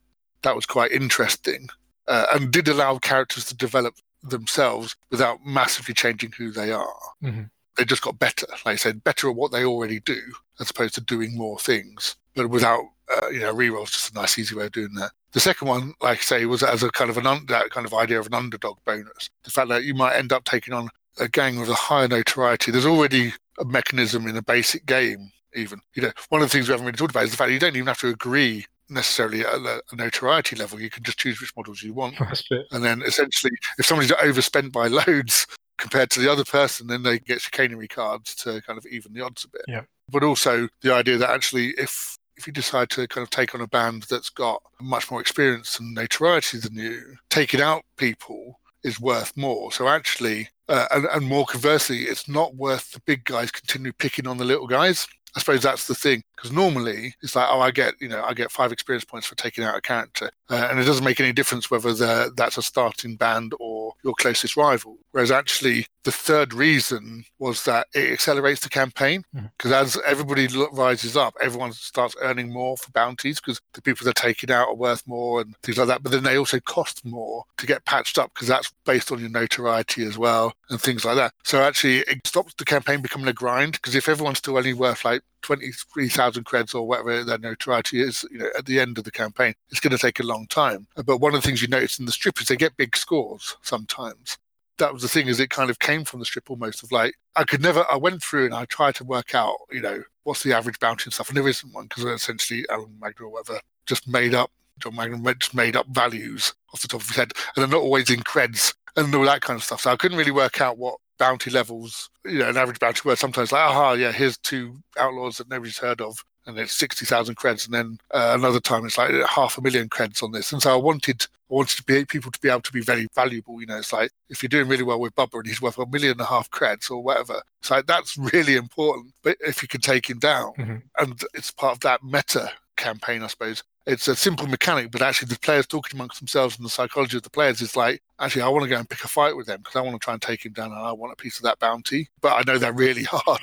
that 0.43 0.55
was 0.55 0.67
quite 0.67 0.93
interesting. 0.93 1.69
Uh, 2.07 2.27
and 2.35 2.53
did 2.53 2.69
allow 2.69 2.99
characters 2.99 3.45
to 3.47 3.57
develop 3.57 3.95
themselves 4.23 4.97
without 5.11 5.45
massively 5.45 5.95
changing 5.95 6.33
who 6.33 6.51
they 6.51 6.73
are. 6.73 6.95
Mm-hmm. 7.23 7.43
They 7.77 7.85
just 7.85 8.03
got 8.03 8.19
better, 8.19 8.47
like 8.65 8.75
I 8.75 8.77
said, 8.77 9.03
better 9.05 9.31
at 9.31 9.37
what 9.37 9.51
they 9.51 9.65
already 9.65 10.01
do, 10.01 10.21
as 10.61 10.71
opposed 10.71 10.95
to 10.95 11.01
doing 11.01 11.37
more 11.37 11.59
things, 11.59 12.17
but 12.35 12.51
without, 12.51 12.85
uh, 13.11 13.29
you 13.29 13.41
know, 13.41 13.55
rerolls. 13.55 13.93
Just 13.93 14.13
a 14.13 14.15
nice, 14.15 14.39
easy 14.39 14.55
way 14.55 14.67
of 14.67 14.73
doing 14.73 14.95
that. 14.95 15.13
The 15.33 15.41
second 15.41 15.69
one, 15.69 15.95
like 16.03 16.19
I 16.19 16.23
say, 16.23 16.45
was 16.45 16.63
as 16.63 16.83
a 16.83 16.91
kind 16.91 17.11
of 17.11 17.17
an 17.17 17.27
un- 17.27 17.47
that 17.49 17.71
kind 17.71 17.87
of 17.87 17.95
idea 17.95 18.21
of 18.21 18.27
an 18.27 18.35
underdog 18.35 18.77
bonus. 18.85 19.31
The 19.45 19.51
fact 19.51 19.69
that 19.71 19.85
you 19.85 19.95
might 19.95 20.17
end 20.17 20.33
up 20.33 20.45
taking 20.45 20.75
on 20.75 20.91
a 21.19 21.29
gang 21.29 21.59
with 21.59 21.71
a 21.71 21.75
higher 21.75 22.09
notoriety. 22.09 22.71
There's 22.71 22.87
already 22.87 23.33
a 23.59 23.65
mechanism 23.65 24.27
in 24.27 24.37
a 24.37 24.43
basic 24.43 24.85
game 24.87 25.33
even. 25.55 25.81
You 25.95 26.03
know, 26.03 26.13
one 26.29 26.43
of 26.43 26.49
the 26.49 26.53
things 26.53 26.69
we 26.69 26.73
haven't 26.73 26.87
really 26.87 26.97
talked 26.97 27.13
about 27.13 27.25
is 27.25 27.31
the 27.31 27.37
fact 27.37 27.49
that 27.49 27.55
you 27.55 27.61
don't 27.61 27.77
even 27.77 27.87
have 27.87 28.01
to 28.01 28.09
agree 28.09 28.67
necessarily 28.93 29.41
at 29.41 29.55
a, 29.55 29.83
notoriety 29.93 30.57
level. 30.57 30.81
You 30.81 30.91
can 30.91 31.03
just 31.03 31.19
choose 31.19 31.41
which 31.41 31.55
models 31.57 31.83
you 31.83 31.93
want. 31.93 32.17
And 32.71 32.85
then 32.85 33.03
essentially, 33.03 33.53
if 33.79 33.87
somebody's 33.87 34.13
overspent 34.13 34.73
by 34.73 34.89
loads 35.07 35.47
compared 35.79 36.11
to 36.11 36.21
the 36.21 36.31
other 36.31 36.45
person, 36.45 36.87
then 36.87 37.03
they 37.03 37.19
get 37.19 37.41
chicanery 37.41 37.89
cards 37.89 38.35
to 38.37 38.63
kind 38.63 38.79
of 38.79 38.87
even 38.87 39.13
the 39.13 39.21
odds 39.21 39.45
a 39.45 39.49
bit. 39.49 39.65
Yeah. 39.69 39.83
But 40.09 40.23
also 40.23 40.69
the 40.83 40.95
idea 40.95 41.19
that 41.19 41.31
actually, 41.31 41.69
if 41.79 42.17
if 42.37 42.47
you 42.47 42.53
decide 42.53 42.91
to 42.91 43.07
kind 43.09 43.23
of 43.23 43.31
take 43.31 43.55
on 43.55 43.61
a 43.61 43.67
band 43.67 44.05
that's 44.05 44.31
got 44.31 44.63
much 44.81 45.11
more 45.11 45.21
experience 45.21 45.79
and 45.79 45.95
notoriety 45.95 46.59
than 46.59 46.75
you, 46.75 47.17
taking 47.31 47.61
out 47.61 47.83
people 47.97 48.59
is 48.83 49.01
worth 49.01 49.37
more. 49.37 49.71
So 49.71 49.89
actually, 49.89 50.49
uh, 50.69 50.87
and, 50.91 51.05
and 51.07 51.27
more 51.27 51.47
conversely, 51.47 52.01
it's 52.01 52.29
not 52.29 52.57
worth 52.57 52.93
the 52.93 53.01
big 53.01 53.25
guys 53.25 53.51
continue 53.51 53.93
picking 53.93 54.27
on 54.27 54.39
the 54.39 54.45
little 54.45 54.67
guys. 54.67 55.07
I 55.37 55.41
suppose 55.41 55.63
that's 55.63 55.87
the 55.87 55.95
thing 55.95 56.23
because 56.43 56.55
normally 56.55 57.15
it's 57.23 57.37
like, 57.37 57.47
oh, 57.49 57.61
I 57.61 57.71
get 57.71 57.95
you 58.01 58.09
know 58.09 58.23
I 58.23 58.35
get 58.35 58.51
five 58.51 58.73
experience 58.73 59.05
points 59.05 59.27
for 59.29 59.37
taking 59.37 59.63
out 59.63 59.77
a 59.77 59.81
character, 59.81 60.31
uh, 60.51 60.69
and 60.71 60.81
it 60.81 60.85
doesn't 60.85 61.05
make 61.05 61.21
any 61.21 61.33
difference 61.33 61.71
whether 61.71 62.31
that's 62.31 62.59
a 62.59 62.63
starting 62.63 63.15
band 63.15 63.55
or 63.61 63.95
your 64.03 64.15
closest 64.15 64.57
rival. 64.57 64.99
Whereas 65.13 65.31
actually, 65.31 65.87
the 66.05 66.11
third 66.11 66.53
reason 66.53 67.25
was 67.39 67.65
that 67.65 67.87
it 67.95 68.13
accelerates 68.13 68.63
the 68.63 68.69
campaign 68.69 69.25
because 69.33 69.71
mm-hmm. 69.71 69.85
as 69.85 69.99
everybody 70.05 70.49
rises 70.73 71.17
up, 71.17 71.35
everyone 71.41 71.73
starts 71.73 72.17
earning 72.21 72.53
more 72.53 72.77
for 72.77 72.91
bounties 72.91 73.39
because 73.39 73.61
the 73.75 73.83
people 73.83 74.05
they're 74.05 74.13
taking 74.13 74.51
out 74.51 74.69
are 74.69 74.75
worth 74.75 75.07
more 75.07 75.43
and 75.43 75.55
things 75.63 75.79
like 75.79 75.89
that. 75.89 76.03
But 76.03 76.11
then 76.11 76.25
they 76.25 76.39
also 76.39 76.59
cost 76.61 77.05
more 77.05 77.45
to 77.59 77.67
get 77.67 77.85
patched 77.85 78.19
up 78.19 78.33
because 78.35 78.49
that's 78.49 78.73
based 78.85 79.13
on 79.13 79.21
your 79.21 79.29
notoriety 79.29 80.05
as 80.05 80.19
well 80.19 80.55
and 80.71 80.81
things 80.81 81.05
like 81.05 81.17
that. 81.17 81.35
So 81.45 81.63
actually, 81.63 81.99
it 81.99 82.27
stops 82.27 82.55
the 82.57 82.65
campaign 82.65 83.01
becoming 83.01 83.29
a 83.29 83.33
grind 83.33 83.73
because 83.73 83.95
if 83.95 84.09
everyone's 84.09 84.39
still 84.39 84.57
only 84.57 84.73
worth 84.73 85.05
like 85.05 85.23
23,000 85.43 86.45
creds 86.45 86.75
or 86.75 86.87
whatever 86.87 87.25
their 87.25 87.39
notoriety 87.39 88.01
is, 88.01 88.25
you 88.31 88.39
know, 88.39 88.49
at 88.57 88.67
the 88.67 88.81
end 88.81 88.99
of 88.99 89.05
the 89.05 89.11
campaign, 89.11 89.55
it's 89.71 89.81
going 89.81 89.91
to 89.91 89.99
take 89.99 90.21
a 90.21 90.25
long 90.25 90.47
time. 90.47 90.87
But 91.05 91.19
one 91.19 91.35
of 91.35 91.43
the 91.43 91.47
things 91.47 91.61
you 91.61 91.69
notice 91.69 91.99
in 91.99 92.07
the 92.07 92.13
strip 92.13 92.41
is 92.41 92.49
they 92.49 92.57
get 92.57 92.77
big 92.77 92.97
scores 92.97 93.57
sometimes. 93.63 94.39
That 94.79 94.93
was 94.93 95.03
the 95.03 95.09
thing 95.09 95.29
is 95.29 95.39
it 95.39 95.51
kind 95.51 95.71
of 95.71 95.79
came 95.79 96.05
from 96.05 96.21
the 96.21 96.25
strip 96.25 96.51
almost 96.51 96.83
of 96.83 96.91
like, 96.91 97.15
I 97.37 97.45
could 97.45 97.63
never, 97.63 97.85
I 97.91 97.97
went 97.97 98.23
through 98.23 98.47
and 98.47 98.55
I 98.55 98.65
tried 98.65 98.95
to 98.97 99.05
work 99.05 99.35
out, 99.35 99.57
you 99.71 99.81
know, 99.81 100.03
what's 100.25 100.43
the 100.43 100.55
average 100.55 100.79
bounty 100.81 101.05
and 101.05 101.13
stuff. 101.13 101.29
And 101.29 101.37
there 101.37 101.49
isn't 101.49 101.73
one 101.73 101.85
because 101.85 102.05
essentially 102.05 102.65
Alan 102.71 102.97
Wagner 102.99 103.27
or 103.27 103.31
whatever 103.31 103.61
just 103.87 104.09
made 104.09 104.35
up, 104.35 104.51
John 104.79 104.97
Wagner 104.97 105.35
just 105.35 105.55
made 105.55 105.77
up 105.77 105.87
values 105.89 106.55
off 106.73 106.81
the 106.81 106.89
top 106.89 107.03
of 107.03 107.09
his 107.09 107.17
head. 107.17 107.33
And 107.55 107.63
they're 107.63 107.79
not 107.79 107.83
always 107.83 108.11
in 108.11 108.21
creds 108.21 108.75
and 108.97 109.15
all 109.15 109.25
that 109.25 109.43
kind 109.43 109.57
of 109.57 109.65
stuff. 109.65 109.83
So 109.83 109.91
I 109.91 109.97
couldn't 109.97 110.19
really 110.19 110.31
work 110.31 110.61
out 110.61 110.79
what 110.79 110.97
bounty 111.19 111.51
levels, 111.51 112.11
you 112.25 112.39
know, 112.39 112.49
an 112.49 112.57
average 112.57 112.79
bounty 112.79 113.01
were 113.05 113.17
sometimes 113.17 113.53
like, 113.53 113.63
aha, 113.63 113.93
yeah, 113.93 114.13
here's 114.13 114.39
two 114.39 114.77
outlaws 114.99 115.39
that 115.39 115.49
nobody's 115.49 115.79
heard 115.79 116.01
of, 116.01 116.25
and 116.47 116.59
it's 116.59 116.77
60,000 116.77 117.37
creds. 117.37 117.65
And 117.67 117.75
then 117.75 117.99
uh, 118.13 118.37
another 118.39 118.61
time 118.61 118.85
it's 118.85 118.99
like 118.99 119.13
half 119.27 119.59
a 119.59 119.63
million 119.63 119.89
creds 119.89 120.23
on 120.23 120.33
this. 120.33 120.53
And 120.53 120.63
so 120.63 120.73
I 120.73 120.77
wanted 120.77 121.27
I 121.51 121.55
wanted 121.55 121.77
to 121.77 121.85
be 121.85 122.05
people 122.07 122.31
to 122.31 122.41
be 122.41 122.49
able 122.49 122.63
to 122.63 122.73
be 122.73 122.81
very 122.81 123.07
valuable. 123.15 123.61
You 123.61 123.67
know, 123.67 123.77
it's 123.77 123.93
like 123.93 124.11
if 124.31 124.43
you're 124.43 124.49
doing 124.49 124.69
really 124.69 124.83
well 124.83 124.99
with 124.99 125.15
Bubba 125.15 125.35
and 125.35 125.47
he's 125.47 125.61
worth 125.61 125.79
a 125.79 125.87
million 125.87 126.13
and 126.13 126.21
a 126.23 126.25
half 126.25 126.51
creds 126.51 126.91
or 126.91 127.03
whatever, 127.03 127.43
it's 127.61 127.71
like 127.71 127.87
that's 127.87 128.17
really 128.17 128.57
important. 128.57 129.13
But 129.23 129.37
if 129.41 129.61
you 129.63 129.69
can 129.69 129.83
take 129.83 130.09
him 130.09 130.19
down, 130.19 130.55
mm-hmm. 130.59 130.77
and 130.99 131.23
it's 131.35 131.51
part 131.51 131.75
of 131.75 131.81
that 131.81 132.03
meta 132.03 132.51
campaign, 132.77 133.23
I 133.23 133.27
suppose, 133.27 133.63
it's 133.87 134.09
a 134.09 134.15
simple 134.15 134.47
mechanic, 134.47 134.91
but 134.91 135.03
actually 135.03 135.29
the 135.29 135.39
players 135.41 135.67
talking 135.67 135.97
amongst 135.97 136.21
themselves 136.21 136.57
and 136.57 136.65
the 136.65 136.71
psychology 136.71 137.17
of 137.17 137.23
the 137.23 137.31
players 137.31 137.61
is 137.61 137.77
like, 137.77 138.03
actually, 138.21 138.43
I 138.43 138.49
want 138.49 138.63
to 138.65 138.69
go 138.69 138.77
and 138.77 138.89
pick 138.89 139.05
a 139.05 139.09
fight 139.09 139.37
with 139.37 139.47
them 139.47 139.61
because 139.61 139.77
I 139.77 139.81
want 139.81 140.01
to 140.01 140.05
try 140.05 140.15
and 140.15 140.23
take 140.23 140.45
him 140.45 140.53
down 140.53 140.71
and 140.71 140.81
I 140.81 140.93
want 140.93 141.13
a 141.13 141.17
piece 141.17 141.39
of 141.39 141.43
that 141.45 141.59
bounty. 141.59 142.09
But 142.21 142.35
I 142.35 142.43
know 142.51 142.59
they're 142.59 142.73
really 142.73 143.03
hard 143.11 143.41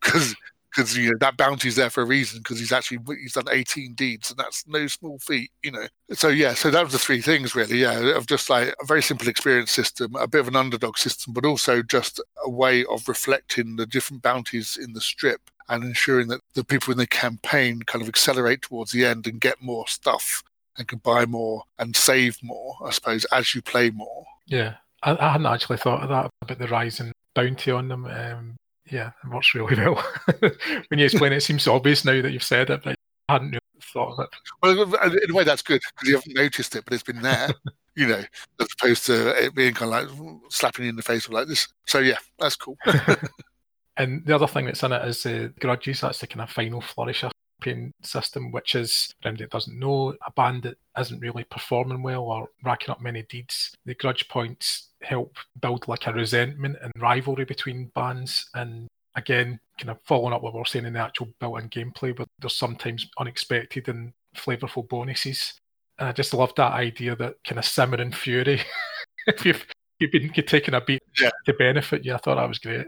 because 0.00 0.34
because 0.74 0.96
you 0.96 1.10
know 1.10 1.16
that 1.20 1.36
bounty's 1.36 1.76
there 1.76 1.90
for 1.90 2.02
a 2.02 2.06
reason 2.06 2.38
because 2.38 2.58
he's 2.58 2.72
actually 2.72 2.98
he's 3.20 3.34
done 3.34 3.46
18 3.50 3.94
deeds 3.94 4.30
and 4.30 4.38
that's 4.38 4.66
no 4.66 4.86
small 4.86 5.18
feat 5.18 5.50
you 5.62 5.70
know. 5.70 5.86
So 6.12 6.28
yeah 6.28 6.54
so 6.54 6.70
that 6.70 6.84
was 6.84 6.92
the 6.92 6.98
three 6.98 7.20
things 7.20 7.54
really 7.54 7.78
yeah 7.78 8.16
of 8.16 8.26
just 8.26 8.48
like 8.50 8.74
a 8.80 8.86
very 8.86 9.02
simple 9.02 9.28
experience 9.28 9.70
system 9.70 10.14
a 10.16 10.26
bit 10.26 10.40
of 10.40 10.48
an 10.48 10.56
underdog 10.56 10.98
system 10.98 11.32
but 11.32 11.44
also 11.44 11.82
just 11.82 12.20
a 12.44 12.50
way 12.50 12.84
of 12.86 13.08
reflecting 13.08 13.76
the 13.76 13.86
different 13.86 14.22
bounties 14.22 14.76
in 14.76 14.92
the 14.92 15.00
strip 15.00 15.40
and 15.68 15.84
ensuring 15.84 16.28
that 16.28 16.40
the 16.54 16.64
people 16.64 16.92
in 16.92 16.98
the 16.98 17.06
campaign 17.06 17.82
kind 17.82 18.02
of 18.02 18.08
accelerate 18.08 18.62
towards 18.62 18.92
the 18.92 19.04
end 19.04 19.26
and 19.26 19.40
get 19.40 19.62
more 19.62 19.86
stuff 19.88 20.42
and 20.78 20.88
can 20.88 20.98
buy 20.98 21.26
more 21.26 21.64
and 21.78 21.94
save 21.94 22.38
more 22.42 22.76
i 22.84 22.90
suppose 22.90 23.24
as 23.26 23.54
you 23.54 23.62
play 23.62 23.90
more. 23.90 24.24
Yeah. 24.46 24.74
I, 25.02 25.16
I 25.16 25.32
hadn't 25.32 25.46
actually 25.46 25.78
thought 25.78 26.02
of 26.02 26.08
that 26.08 26.30
about 26.42 26.58
the 26.58 26.68
rise 26.68 27.00
rising 27.00 27.12
bounty 27.34 27.70
on 27.70 27.88
them 27.88 28.04
um, 28.06 28.56
yeah, 28.90 29.12
it 29.24 29.30
works 29.30 29.54
really 29.54 29.76
well. 29.76 30.04
when 30.88 30.98
you 30.98 31.04
explain 31.04 31.32
it, 31.32 31.36
it 31.36 31.42
seems 31.42 31.66
obvious 31.66 32.04
now 32.04 32.20
that 32.20 32.32
you've 32.32 32.42
said 32.42 32.70
it, 32.70 32.82
but 32.82 32.96
I 33.28 33.32
hadn't 33.34 33.50
really 33.50 33.60
thought 33.80 34.18
of 34.18 34.20
it. 34.20 34.28
Well, 34.62 34.94
in 35.12 35.30
a 35.30 35.34
way, 35.34 35.44
that's 35.44 35.62
good 35.62 35.80
because 35.94 36.08
you 36.08 36.14
haven't 36.16 36.34
noticed 36.34 36.76
it, 36.76 36.84
but 36.84 36.94
it's 36.94 37.02
been 37.02 37.22
there, 37.22 37.50
you 37.96 38.06
know, 38.06 38.22
as 38.60 38.68
opposed 38.78 39.06
to 39.06 39.44
it 39.44 39.54
being 39.54 39.74
kind 39.74 39.94
of 39.94 40.18
like 40.18 40.40
slapping 40.48 40.84
you 40.84 40.90
in 40.90 40.96
the 40.96 41.02
face 41.02 41.26
of 41.26 41.32
like 41.32 41.48
this. 41.48 41.68
So, 41.86 42.00
yeah, 42.00 42.18
that's 42.38 42.56
cool. 42.56 42.76
and 43.96 44.24
the 44.26 44.34
other 44.34 44.46
thing 44.46 44.66
that's 44.66 44.82
in 44.82 44.92
it 44.92 45.06
is 45.06 45.24
uh, 45.26 45.48
grudges. 45.60 46.00
That's 46.00 46.20
the 46.20 46.26
kind 46.26 46.42
of 46.42 46.50
final 46.50 46.80
flourisher 46.80 47.30
campaign 47.62 47.92
system, 48.02 48.50
which 48.50 48.74
is, 48.74 49.14
that 49.22 49.50
doesn't 49.50 49.78
know, 49.78 50.14
a 50.26 50.32
band 50.32 50.64
that 50.64 50.76
isn't 50.98 51.20
really 51.20 51.44
performing 51.44 52.02
well 52.02 52.22
or 52.22 52.48
racking 52.64 52.90
up 52.90 53.00
many 53.00 53.22
deeds. 53.22 53.74
The 53.84 53.94
grudge 53.94 54.28
points 54.28 54.88
help 55.02 55.36
build 55.60 55.88
like 55.88 56.06
a 56.06 56.12
resentment 56.12 56.76
and 56.82 56.92
rivalry 56.98 57.44
between 57.44 57.90
bands. 57.94 58.48
And 58.54 58.88
again, 59.14 59.58
kind 59.78 59.90
of 59.90 59.98
following 60.04 60.32
up 60.32 60.42
what 60.42 60.54
we're 60.54 60.64
saying 60.64 60.86
in 60.86 60.94
the 60.94 61.00
actual 61.00 61.28
built-in 61.40 61.68
gameplay, 61.68 62.14
but 62.14 62.28
there's 62.38 62.56
sometimes 62.56 63.06
unexpected 63.18 63.88
and 63.88 64.12
flavorful 64.36 64.88
bonuses. 64.88 65.54
And 65.98 66.08
I 66.08 66.12
just 66.12 66.34
love 66.34 66.54
that 66.56 66.72
idea 66.72 67.16
that 67.16 67.36
kind 67.44 67.58
of 67.58 67.64
simmering 67.64 68.12
fury. 68.12 68.60
if 69.26 69.44
you've, 69.44 69.64
you've 69.98 70.12
been 70.12 70.32
taking 70.32 70.74
a 70.74 70.80
beat 70.80 71.02
yeah. 71.20 71.30
to 71.46 71.52
benefit 71.54 72.04
you, 72.04 72.14
I 72.14 72.18
thought 72.18 72.36
that 72.36 72.48
was 72.48 72.58
great. 72.58 72.86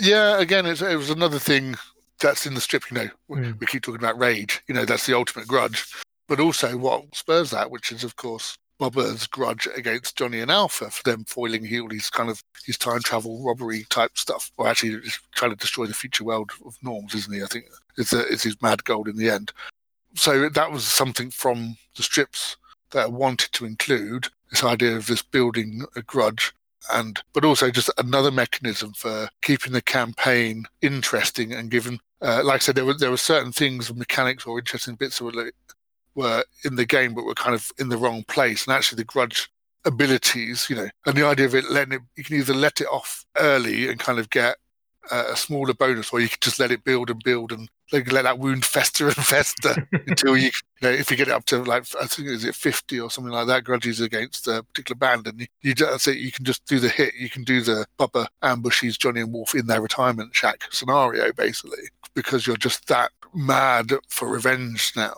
Yeah, 0.00 0.40
again, 0.40 0.66
it 0.66 0.80
was 0.80 1.10
another 1.10 1.38
thing 1.38 1.76
that's 2.20 2.46
in 2.46 2.54
the 2.54 2.60
strip. 2.60 2.90
You 2.90 2.96
know, 2.96 3.08
mm. 3.30 3.60
we 3.60 3.66
keep 3.66 3.82
talking 3.82 4.00
about 4.00 4.18
rage. 4.18 4.62
You 4.66 4.74
know, 4.74 4.84
that's 4.84 5.06
the 5.06 5.16
ultimate 5.16 5.46
grudge. 5.46 5.86
But 6.26 6.40
also, 6.40 6.76
what 6.76 7.14
spurs 7.14 7.50
that, 7.50 7.70
which 7.70 7.92
is, 7.92 8.02
of 8.02 8.16
course, 8.16 8.56
Bubba's 8.80 9.26
grudge 9.26 9.68
against 9.76 10.16
Johnny 10.16 10.40
and 10.40 10.50
Alpha 10.50 10.90
for 10.90 11.02
them 11.04 11.24
foiling 11.24 11.66
all 11.80 11.88
kind 12.12 12.30
of 12.30 12.42
his 12.64 12.76
time 12.76 13.00
travel 13.00 13.44
robbery 13.44 13.86
type 13.90 14.16
stuff, 14.16 14.50
or 14.56 14.68
actually 14.68 15.00
trying 15.34 15.52
to 15.52 15.56
destroy 15.56 15.86
the 15.86 15.94
future 15.94 16.24
world 16.24 16.50
of 16.64 16.76
norms, 16.82 17.14
isn't 17.14 17.34
he? 17.34 17.42
I 17.42 17.46
think 17.46 17.66
it's, 17.96 18.12
a, 18.12 18.20
it's 18.26 18.42
his 18.42 18.60
mad 18.60 18.84
goal 18.84 19.08
in 19.08 19.16
the 19.16 19.30
end. 19.30 19.52
So 20.14 20.48
that 20.48 20.70
was 20.70 20.84
something 20.84 21.30
from 21.30 21.76
the 21.96 22.02
strips 22.02 22.56
that 22.90 23.04
I 23.04 23.08
wanted 23.08 23.52
to 23.52 23.64
include 23.64 24.28
this 24.50 24.64
idea 24.64 24.96
of 24.96 25.06
this 25.06 25.22
building 25.22 25.84
a 25.96 26.02
grudge 26.02 26.52
and 26.92 27.22
but 27.32 27.44
also 27.44 27.70
just 27.70 27.90
another 27.98 28.30
mechanism 28.30 28.92
for 28.92 29.28
keeping 29.42 29.72
the 29.72 29.82
campaign 29.82 30.66
interesting 30.82 31.52
and 31.52 31.70
given 31.70 31.98
uh, 32.20 32.42
like 32.44 32.56
I 32.56 32.58
said 32.58 32.74
there 32.74 32.84
were 32.84 32.94
there 32.94 33.10
were 33.10 33.16
certain 33.16 33.52
things 33.52 33.92
mechanics 33.94 34.46
or 34.46 34.58
interesting 34.58 34.94
bits 34.94 35.18
that 35.18 35.24
were 35.24 35.50
were 36.14 36.44
in 36.64 36.76
the 36.76 36.86
game 36.86 37.14
but 37.14 37.24
were 37.24 37.34
kind 37.34 37.54
of 37.54 37.70
in 37.78 37.88
the 37.88 37.96
wrong 37.96 38.24
place 38.24 38.66
and 38.66 38.74
actually 38.74 38.96
the 38.96 39.04
grudge 39.04 39.50
abilities 39.86 40.66
you 40.70 40.76
know 40.76 40.88
and 41.04 41.14
the 41.14 41.26
idea 41.26 41.44
of 41.44 41.54
it 41.54 41.70
letting 41.70 41.92
it 41.94 42.00
you 42.16 42.24
can 42.24 42.36
either 42.36 42.54
let 42.54 42.80
it 42.80 42.86
off 42.86 43.24
early 43.36 43.88
and 43.88 44.00
kind 44.00 44.18
of 44.18 44.30
get 44.30 44.56
uh, 45.10 45.24
a 45.32 45.36
smaller 45.36 45.74
bonus, 45.74 46.12
or 46.12 46.20
you 46.20 46.28
can 46.28 46.38
just 46.40 46.58
let 46.58 46.70
it 46.70 46.84
build 46.84 47.10
and 47.10 47.22
build 47.22 47.52
and 47.52 47.68
like, 47.92 48.10
let 48.10 48.22
that 48.22 48.38
wound 48.38 48.64
fester 48.64 49.06
and 49.06 49.16
fester 49.16 49.88
until 50.06 50.36
you, 50.36 50.46
you 50.46 50.50
know, 50.88 50.90
if 50.90 51.10
you 51.10 51.16
get 51.16 51.28
it 51.28 51.34
up 51.34 51.44
to 51.46 51.62
like 51.62 51.84
I 52.00 52.06
think 52.06 52.28
is 52.28 52.44
it 52.44 52.54
fifty 52.54 52.98
or 52.98 53.10
something 53.10 53.32
like 53.32 53.46
that, 53.48 53.64
grudges 53.64 54.00
against 54.00 54.48
a 54.48 54.62
particular 54.62 54.98
band, 54.98 55.26
and 55.26 55.40
you, 55.40 55.46
you 55.62 55.74
that's 55.74 56.06
it. 56.08 56.18
You 56.18 56.32
can 56.32 56.44
just 56.44 56.64
do 56.66 56.78
the 56.78 56.88
hit. 56.88 57.14
You 57.14 57.30
can 57.30 57.44
do 57.44 57.60
the 57.60 57.86
Bubba 57.98 58.26
ambushes 58.42 58.96
Johnny 58.98 59.20
and 59.20 59.32
Wulf 59.32 59.54
in 59.54 59.66
their 59.66 59.80
retirement 59.80 60.34
shack 60.34 60.64
scenario, 60.70 61.32
basically, 61.32 61.88
because 62.14 62.46
you're 62.46 62.56
just 62.56 62.86
that 62.88 63.10
mad 63.34 63.92
for 64.08 64.28
revenge 64.28 64.92
now. 64.96 65.14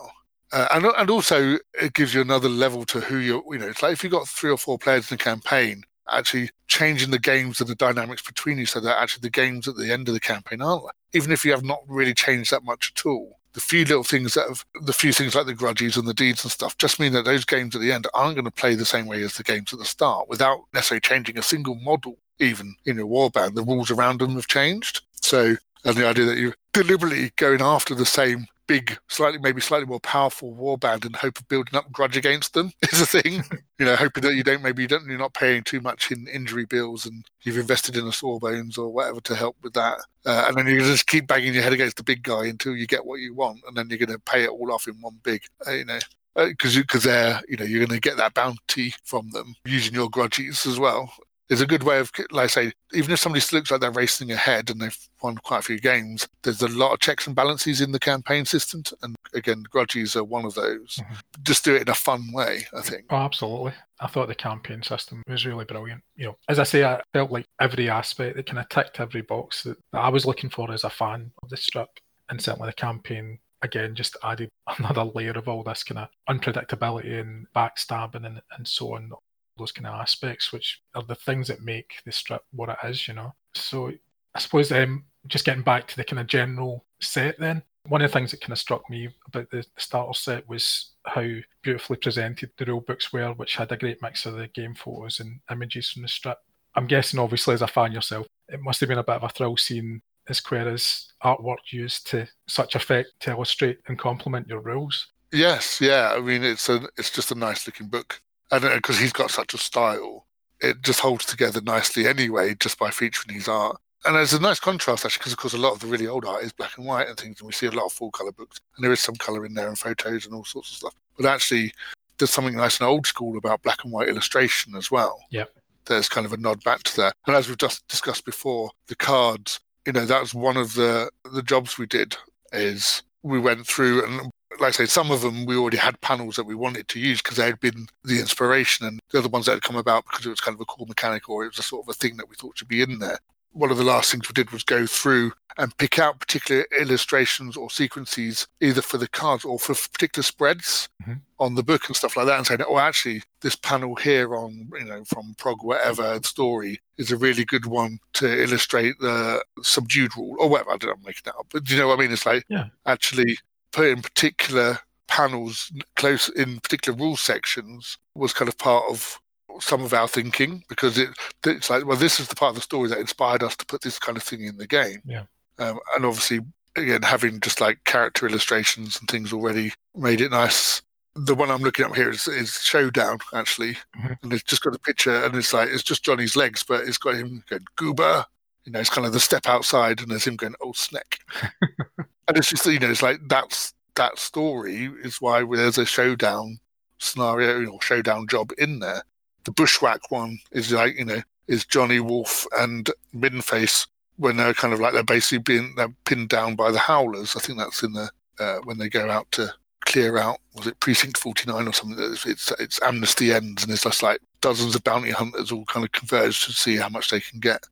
Uh, 0.51 0.67
and 0.71 0.85
and 0.85 1.09
also 1.09 1.57
it 1.73 1.93
gives 1.93 2.13
you 2.13 2.21
another 2.21 2.49
level 2.49 2.85
to 2.85 3.01
who 3.01 3.17
you're. 3.17 3.43
You 3.51 3.59
know, 3.59 3.67
it's 3.67 3.83
like 3.83 3.93
if 3.93 4.03
you've 4.03 4.13
got 4.13 4.27
three 4.27 4.49
or 4.49 4.57
four 4.57 4.77
players 4.77 5.11
in 5.11 5.15
a 5.15 5.17
campaign, 5.17 5.83
actually 6.09 6.49
changing 6.67 7.11
the 7.11 7.19
games 7.19 7.59
and 7.59 7.69
the 7.69 7.75
dynamics 7.75 8.21
between 8.21 8.57
you 8.57 8.65
so 8.65 8.79
that 8.79 9.01
actually 9.01 9.21
the 9.21 9.29
games 9.29 9.67
at 9.67 9.75
the 9.75 9.91
end 9.91 10.07
of 10.07 10.13
the 10.13 10.19
campaign 10.19 10.61
aren't 10.61 10.83
even 11.13 11.31
if 11.31 11.45
you 11.45 11.51
have 11.51 11.63
not 11.63 11.79
really 11.87 12.13
changed 12.13 12.51
that 12.51 12.63
much 12.63 12.93
at 12.95 13.05
all 13.05 13.39
the 13.53 13.61
few 13.61 13.85
little 13.85 14.03
things 14.03 14.33
that 14.33 14.47
have 14.47 14.65
the 14.81 14.93
few 14.93 15.11
things 15.11 15.33
like 15.33 15.45
the 15.45 15.53
grudges 15.53 15.97
and 15.97 16.07
the 16.07 16.13
deeds 16.13 16.43
and 16.43 16.51
stuff 16.51 16.77
just 16.77 16.99
mean 16.99 17.13
that 17.13 17.25
those 17.25 17.45
games 17.45 17.75
at 17.75 17.81
the 17.81 17.91
end 17.91 18.07
aren't 18.13 18.35
going 18.35 18.45
to 18.45 18.51
play 18.51 18.75
the 18.75 18.85
same 18.85 19.07
way 19.07 19.23
as 19.23 19.35
the 19.35 19.43
games 19.43 19.73
at 19.73 19.79
the 19.79 19.85
start 19.85 20.27
without 20.29 20.59
necessarily 20.73 21.01
changing 21.01 21.37
a 21.37 21.43
single 21.43 21.75
model 21.75 22.17
even 22.39 22.75
in 22.85 22.99
a 22.99 23.03
warband 23.03 23.55
the 23.55 23.63
rules 23.63 23.91
around 23.91 24.19
them 24.19 24.35
have 24.35 24.47
changed 24.47 25.01
so 25.21 25.55
and 25.83 25.95
the 25.95 26.07
idea 26.07 26.25
that 26.25 26.37
you're 26.37 26.55
deliberately 26.73 27.31
going 27.35 27.61
after 27.61 27.95
the 27.95 28.05
same 28.05 28.45
big, 28.67 28.97
slightly 29.07 29.39
maybe 29.39 29.61
slightly 29.61 29.85
more 29.85 29.99
powerful 29.99 30.53
warband 30.53 31.05
in 31.05 31.13
hope 31.13 31.39
of 31.39 31.47
building 31.47 31.75
up 31.75 31.91
grudge 31.91 32.17
against 32.17 32.53
them 32.53 32.71
is 32.91 33.01
a 33.01 33.05
thing. 33.05 33.43
you 33.79 33.85
know, 33.85 33.95
hoping 33.95 34.21
that 34.23 34.35
you 34.35 34.43
don't 34.43 34.61
maybe 34.61 34.81
you 34.81 34.87
don't 34.87 35.05
you're 35.05 35.17
not 35.17 35.33
paying 35.33 35.63
too 35.63 35.81
much 35.81 36.11
in 36.11 36.27
injury 36.27 36.65
bills 36.65 37.05
and 37.05 37.25
you've 37.43 37.57
invested 37.57 37.95
in 37.95 38.05
a 38.07 38.11
sawbones 38.11 38.77
or 38.77 38.89
whatever 38.89 39.21
to 39.21 39.35
help 39.35 39.55
with 39.63 39.73
that. 39.73 39.97
Uh, 40.25 40.45
and 40.47 40.57
then 40.57 40.67
you 40.67 40.79
just 40.79 41.07
keep 41.07 41.27
banging 41.27 41.53
your 41.53 41.63
head 41.63 41.73
against 41.73 41.97
the 41.97 42.03
big 42.03 42.21
guy 42.21 42.45
until 42.45 42.75
you 42.75 42.85
get 42.85 43.05
what 43.05 43.19
you 43.19 43.33
want, 43.33 43.59
and 43.67 43.77
then 43.77 43.87
you're 43.89 43.97
going 43.97 44.09
to 44.09 44.19
pay 44.19 44.43
it 44.43 44.49
all 44.49 44.71
off 44.73 44.87
in 44.87 44.95
one 45.01 45.17
big, 45.23 45.41
uh, 45.65 45.71
you 45.71 45.85
know 45.85 45.99
because 46.45 46.77
uh, 46.77 46.81
because 46.81 47.03
they're 47.03 47.41
you 47.47 47.57
know 47.57 47.65
you're 47.65 47.85
going 47.85 47.99
to 47.99 48.09
get 48.09 48.17
that 48.17 48.33
bounty 48.33 48.93
from 49.03 49.29
them 49.31 49.55
using 49.65 49.93
your 49.93 50.09
grudges 50.09 50.65
as 50.65 50.77
well 50.79 51.11
is 51.49 51.61
a 51.61 51.67
good 51.67 51.83
way 51.83 51.99
of, 51.99 52.11
like 52.31 52.45
I 52.45 52.47
say, 52.47 52.71
even 52.93 53.11
if 53.11 53.19
somebody 53.19 53.43
looks 53.53 53.71
like 53.71 53.79
they're 53.79 53.91
racing 53.91 54.31
ahead 54.31 54.69
and 54.69 54.81
they've 54.81 54.97
won 55.21 55.37
quite 55.37 55.59
a 55.59 55.63
few 55.63 55.79
games, 55.79 56.27
there's 56.43 56.61
a 56.61 56.67
lot 56.67 56.93
of 56.93 56.99
checks 56.99 57.25
and 57.27 57.35
balances 57.35 57.81
in 57.81 57.91
the 57.91 57.99
campaign 57.99 58.45
system. 58.45 58.83
And 59.01 59.15
again, 59.33 59.63
grudges 59.69 60.15
are 60.15 60.23
one 60.23 60.45
of 60.45 60.55
those. 60.55 60.99
Mm-hmm. 61.01 61.13
Just 61.43 61.63
do 61.63 61.75
it 61.75 61.83
in 61.83 61.89
a 61.89 61.95
fun 61.95 62.31
way, 62.33 62.67
I 62.75 62.81
think. 62.81 63.05
Oh, 63.09 63.17
absolutely. 63.17 63.73
I 63.99 64.07
thought 64.07 64.27
the 64.27 64.35
campaign 64.35 64.83
system 64.83 65.23
was 65.27 65.45
really 65.45 65.65
brilliant. 65.65 66.03
You 66.15 66.27
know, 66.27 66.37
as 66.49 66.59
I 66.59 66.63
say, 66.63 66.83
I 66.83 67.01
felt 67.13 67.31
like 67.31 67.45
every 67.59 67.89
aspect, 67.89 68.37
it 68.37 68.45
kind 68.45 68.59
of 68.59 68.69
ticked 68.69 68.99
every 68.99 69.21
box 69.21 69.63
that, 69.63 69.77
that 69.93 70.01
I 70.01 70.09
was 70.09 70.25
looking 70.25 70.49
for 70.49 70.71
as 70.71 70.83
a 70.83 70.89
fan 70.89 71.31
of 71.41 71.49
the 71.49 71.57
strip. 71.57 71.89
And 72.29 72.41
certainly 72.41 72.69
the 72.69 72.73
campaign 72.73 73.39
again 73.61 73.95
just 73.95 74.17
added 74.23 74.49
another 74.77 75.03
layer 75.03 75.31
of 75.31 75.47
all 75.47 75.63
this 75.63 75.83
kind 75.83 75.99
of 75.99 76.09
unpredictability 76.29 77.19
and 77.19 77.47
backstabbing 77.55 78.25
and, 78.25 78.41
and 78.55 78.67
so 78.67 78.95
on 78.95 79.11
those 79.57 79.71
kind 79.71 79.87
of 79.87 79.99
aspects, 79.99 80.51
which 80.51 80.81
are 80.95 81.03
the 81.03 81.15
things 81.15 81.47
that 81.47 81.63
make 81.63 81.95
the 82.05 82.11
strip 82.11 82.43
what 82.51 82.69
it 82.69 82.77
is, 82.83 83.07
you 83.07 83.13
know. 83.13 83.33
So 83.53 83.91
I 84.35 84.39
suppose 84.39 84.71
um, 84.71 85.05
just 85.27 85.45
getting 85.45 85.63
back 85.63 85.87
to 85.87 85.95
the 85.95 86.03
kind 86.03 86.19
of 86.19 86.27
general 86.27 86.85
set 86.99 87.39
then, 87.39 87.63
one 87.87 88.01
of 88.01 88.11
the 88.11 88.13
things 88.13 88.31
that 88.31 88.41
kind 88.41 88.51
of 88.51 88.59
struck 88.59 88.89
me 88.89 89.09
about 89.27 89.49
the 89.49 89.65
starter 89.77 90.13
set 90.13 90.47
was 90.47 90.91
how 91.05 91.25
beautifully 91.61 91.97
presented 91.97 92.51
the 92.57 92.65
rule 92.65 92.81
books 92.81 93.13
were, 93.13 93.31
which 93.33 93.55
had 93.55 93.71
a 93.71 93.77
great 93.77 94.01
mix 94.01 94.25
of 94.25 94.35
the 94.35 94.47
game 94.47 94.75
photos 94.75 95.19
and 95.19 95.39
images 95.49 95.89
from 95.89 96.01
the 96.01 96.07
strip. 96.07 96.37
I'm 96.75 96.87
guessing, 96.87 97.19
obviously, 97.19 97.53
as 97.53 97.61
a 97.61 97.67
fan 97.67 97.91
yourself, 97.91 98.27
it 98.49 98.61
must 98.61 98.79
have 98.81 98.89
been 98.89 98.99
a 98.99 99.03
bit 99.03 99.15
of 99.15 99.23
a 99.23 99.29
thrill 99.29 99.57
seeing 99.57 100.01
Ezquerra's 100.29 101.13
artwork 101.23 101.71
used 101.71 102.07
to 102.07 102.27
such 102.47 102.75
effect 102.75 103.09
to 103.21 103.31
illustrate 103.31 103.79
and 103.87 103.97
complement 103.97 104.47
your 104.47 104.59
rules. 104.59 105.07
Yes, 105.31 105.81
yeah. 105.81 106.13
I 106.15 106.19
mean, 106.19 106.43
it's 106.43 106.69
a 106.69 106.87
it's 106.97 107.09
just 107.09 107.31
a 107.31 107.35
nice 107.35 107.65
looking 107.67 107.87
book 107.87 108.21
and 108.51 108.63
uh, 108.63 108.75
because 108.75 108.99
he's 108.99 109.13
got 109.13 109.31
such 109.31 109.53
a 109.53 109.57
style, 109.57 110.25
it 110.61 110.81
just 110.81 110.99
holds 110.99 111.25
together 111.25 111.61
nicely 111.61 112.07
anyway, 112.07 112.55
just 112.55 112.79
by 112.79 112.89
featuring 112.89 113.35
his 113.35 113.47
art. 113.47 113.77
And 114.05 114.15
there's 114.15 114.33
a 114.33 114.39
nice 114.39 114.59
contrast 114.59 115.05
actually, 115.05 115.19
because 115.19 115.33
of 115.33 115.39
course 115.39 115.53
a 115.53 115.57
lot 115.57 115.73
of 115.73 115.79
the 115.79 115.87
really 115.87 116.07
old 116.07 116.25
art 116.25 116.43
is 116.43 116.53
black 116.53 116.77
and 116.77 116.85
white 116.85 117.07
and 117.07 117.17
things, 117.17 117.39
and 117.39 117.47
we 117.47 117.53
see 117.53 117.65
a 117.65 117.71
lot 117.71 117.85
of 117.85 117.93
full 117.93 118.11
color 118.11 118.31
books, 118.31 118.59
and 118.75 118.83
there 118.83 118.91
is 118.91 118.99
some 118.99 119.15
color 119.15 119.45
in 119.45 119.53
there 119.53 119.67
and 119.67 119.77
photos 119.77 120.25
and 120.25 120.33
all 120.33 120.45
sorts 120.45 120.71
of 120.71 120.77
stuff. 120.77 120.93
But 121.17 121.25
actually, 121.25 121.73
there's 122.17 122.31
something 122.31 122.55
nice 122.55 122.79
and 122.79 122.87
old 122.87 123.05
school 123.05 123.37
about 123.37 123.63
black 123.63 123.83
and 123.83 123.91
white 123.91 124.09
illustration 124.09 124.75
as 124.75 124.89
well. 124.89 125.19
Yeah, 125.29 125.45
there's 125.85 126.09
kind 126.09 126.25
of 126.25 126.33
a 126.33 126.37
nod 126.37 126.63
back 126.63 126.83
to 126.83 126.95
that. 126.97 127.15
And 127.25 127.35
as 127.35 127.47
we've 127.47 127.57
just 127.57 127.87
discussed 127.87 128.25
before, 128.25 128.71
the 128.87 128.95
cards, 128.95 129.59
you 129.85 129.93
know, 129.93 130.05
that 130.05 130.21
was 130.21 130.33
one 130.33 130.57
of 130.57 130.73
the 130.75 131.09
the 131.33 131.43
jobs 131.43 131.77
we 131.77 131.85
did 131.85 132.15
is 132.53 133.03
we 133.23 133.39
went 133.39 133.67
through 133.67 134.05
and 134.05 134.31
like 134.59 134.69
I 134.69 134.71
say, 134.71 134.85
some 134.85 135.11
of 135.11 135.21
them 135.21 135.45
we 135.45 135.55
already 135.55 135.77
had 135.77 135.99
panels 136.01 136.35
that 136.35 136.45
we 136.45 136.55
wanted 136.55 136.87
to 136.89 136.99
use 136.99 137.21
because 137.21 137.37
they 137.37 137.45
had 137.45 137.59
been 137.59 137.87
the 138.03 138.19
inspiration, 138.19 138.85
and 138.85 138.99
the 139.11 139.19
other 139.19 139.29
ones 139.29 139.45
that 139.45 139.53
had 139.53 139.63
come 139.63 139.75
about 139.75 140.05
because 140.05 140.25
it 140.25 140.29
was 140.29 140.41
kind 140.41 140.55
of 140.55 140.61
a 140.61 140.65
cool 140.65 140.85
mechanic 140.85 141.29
or 141.29 141.43
it 141.43 141.49
was 141.49 141.59
a 141.59 141.63
sort 141.63 141.85
of 141.85 141.89
a 141.89 141.93
thing 141.93 142.17
that 142.17 142.29
we 142.29 142.35
thought 142.35 142.57
should 142.57 142.67
be 142.67 142.81
in 142.81 142.99
there. 142.99 143.19
one 143.51 143.71
of 143.71 143.77
the 143.77 143.83
last 143.83 144.11
things 144.11 144.27
we 144.27 144.33
did 144.33 144.51
was 144.51 144.63
go 144.63 144.85
through 144.85 145.31
and 145.57 145.75
pick 145.77 145.97
out 145.97 146.19
particular 146.19 146.65
illustrations 146.79 147.57
or 147.57 147.69
sequences, 147.71 148.47
either 148.61 148.81
for 148.81 148.97
the 148.97 149.07
cards 149.07 149.43
or 149.43 149.57
for 149.57 149.73
particular 149.73 150.23
spreads 150.23 150.87
mm-hmm. 151.01 151.13
on 151.39 151.55
the 151.55 151.63
book 151.63 151.87
and 151.87 151.95
stuff 151.95 152.15
like 152.15 152.27
that, 152.27 152.37
and 152.37 152.45
saying, 152.45 152.61
"Oh, 152.67 152.77
actually, 152.77 153.23
this 153.41 153.55
panel 153.55 153.95
here 153.95 154.35
on 154.35 154.69
you 154.77 154.85
know 154.85 155.03
from 155.05 155.35
Prog 155.37 155.63
whatever 155.63 156.19
story 156.23 156.79
is 156.97 157.11
a 157.11 157.17
really 157.17 157.45
good 157.45 157.65
one 157.65 157.99
to 158.13 158.43
illustrate 158.43 158.99
the 158.99 159.43
subdued 159.63 160.15
rule 160.15 160.35
or 160.39 160.49
whatever." 160.49 160.71
I 160.71 160.77
don't 160.77 160.89
know, 160.89 160.95
I'm 160.97 161.03
making 161.03 161.23
that 161.25 161.35
up, 161.35 161.47
but 161.51 161.63
do 161.63 161.73
you 161.73 161.79
know 161.79 161.87
what 161.87 161.99
I 161.99 162.01
mean? 162.01 162.11
It's 162.11 162.25
like 162.25 162.45
yeah. 162.49 162.65
actually 162.85 163.37
put 163.77 163.89
in 163.89 164.01
particular 164.01 164.79
panels 165.07 165.71
close 165.95 166.29
in 166.29 166.59
particular 166.59 166.97
rule 166.97 167.15
sections 167.15 167.99
was 168.15 168.33
kind 168.33 168.49
of 168.49 168.57
part 168.57 168.83
of 168.89 169.19
some 169.59 169.83
of 169.83 169.93
our 169.93 170.07
thinking 170.07 170.63
because 170.67 170.97
it 170.97 171.09
it's 171.45 171.69
like 171.69 171.85
well 171.85 171.95
this 171.95 172.19
is 172.19 172.27
the 172.27 172.35
part 172.35 172.49
of 172.49 172.55
the 172.55 172.61
story 172.61 172.89
that 172.89 172.97
inspired 172.97 173.43
us 173.43 173.55
to 173.55 173.65
put 173.67 173.81
this 173.81 173.99
kind 173.99 174.17
of 174.17 174.23
thing 174.23 174.43
in 174.43 174.57
the 174.57 174.65
game. 174.67 175.01
Yeah. 175.05 175.23
Um, 175.59 175.79
and 175.95 176.05
obviously 176.05 176.39
again 176.75 177.03
having 177.03 177.39
just 177.39 177.61
like 177.61 177.83
character 177.85 178.27
illustrations 178.27 178.99
and 178.99 179.07
things 179.07 179.31
already 179.31 179.73
made 179.95 180.21
it 180.21 180.31
nice. 180.31 180.81
The 181.15 181.35
one 181.35 181.51
i'm 181.51 181.61
looking 181.61 181.85
at 181.85 181.95
here 181.95 182.09
is, 182.09 182.27
is 182.27 182.61
showdown 182.63 183.19
actually. 183.31 183.73
Mm-hmm. 183.95 184.13
and 184.23 184.33
it's 184.33 184.43
just 184.43 184.63
got 184.63 184.75
a 184.75 184.79
picture 184.79 185.23
and 185.23 185.35
it's 185.35 185.53
like 185.53 185.69
it's 185.69 185.83
just 185.83 186.03
johnny's 186.03 186.35
legs 186.35 186.63
but 186.67 186.87
it's 186.87 186.97
got 186.97 187.15
him 187.15 187.43
going 187.47 187.65
goober 187.75 188.25
you 188.65 188.71
know 188.71 188.79
it's 188.79 188.89
kind 188.89 189.05
of 189.05 189.13
the 189.13 189.19
step 189.19 189.47
outside 189.47 190.01
and 190.01 190.09
there's 190.09 190.25
him 190.25 190.35
going 190.35 190.55
oh 190.61 190.73
snack 190.73 191.19
and 192.27 192.37
it's 192.37 192.49
just 192.49 192.65
you 192.65 192.79
know 192.79 192.89
it's 192.89 193.01
like 193.01 193.19
that's 193.27 193.73
that 193.95 194.19
story 194.19 194.91
is 195.03 195.19
why 195.21 195.43
there's 195.43 195.77
a 195.77 195.85
showdown 195.85 196.59
scenario 196.99 197.65
or 197.69 197.81
showdown 197.81 198.27
job 198.27 198.51
in 198.57 198.79
there. 198.79 199.03
The 199.43 199.51
bushwhack 199.51 200.11
one 200.11 200.39
is 200.51 200.71
like 200.71 200.97
you 200.97 201.05
know 201.05 201.21
is 201.47 201.65
Johnny 201.65 201.99
Wulf 201.99 202.45
and 202.57 202.89
Middenface 203.15 203.87
when 204.17 204.37
they're 204.37 204.53
kind 204.53 204.73
of 204.73 204.79
like 204.79 204.93
they're 204.93 205.03
basically 205.03 205.39
being 205.39 205.73
they're 205.75 205.93
pinned 206.05 206.29
down 206.29 206.55
by 206.55 206.71
the 206.71 206.79
Howlers. 206.79 207.35
I 207.35 207.39
think 207.39 207.57
that's 207.57 207.83
in 207.83 207.93
the 207.93 208.09
uh, 208.39 208.59
when 208.63 208.77
they 208.77 208.89
go 208.89 209.09
out 209.09 209.31
to 209.31 209.53
clear 209.81 210.17
out 210.17 210.39
was 210.53 210.67
it 210.67 210.79
precinct 210.79 211.17
49 211.17 211.67
or 211.67 211.73
something? 211.73 211.97
It's, 211.99 212.25
it's, 212.25 212.51
it's 212.59 212.81
amnesty 212.81 213.31
ends 213.31 213.63
and 213.63 213.71
it's 213.71 213.83
just 213.83 214.03
like 214.03 214.19
dozens 214.41 214.75
of 214.75 214.83
bounty 214.83 215.11
hunters 215.11 215.51
all 215.51 215.65
kind 215.65 215.85
of 215.85 215.91
converge 215.93 216.45
to 216.45 216.51
see 216.51 216.75
how 216.75 216.89
much 216.89 217.09
they 217.09 217.21
can 217.21 217.39
get 217.39 217.63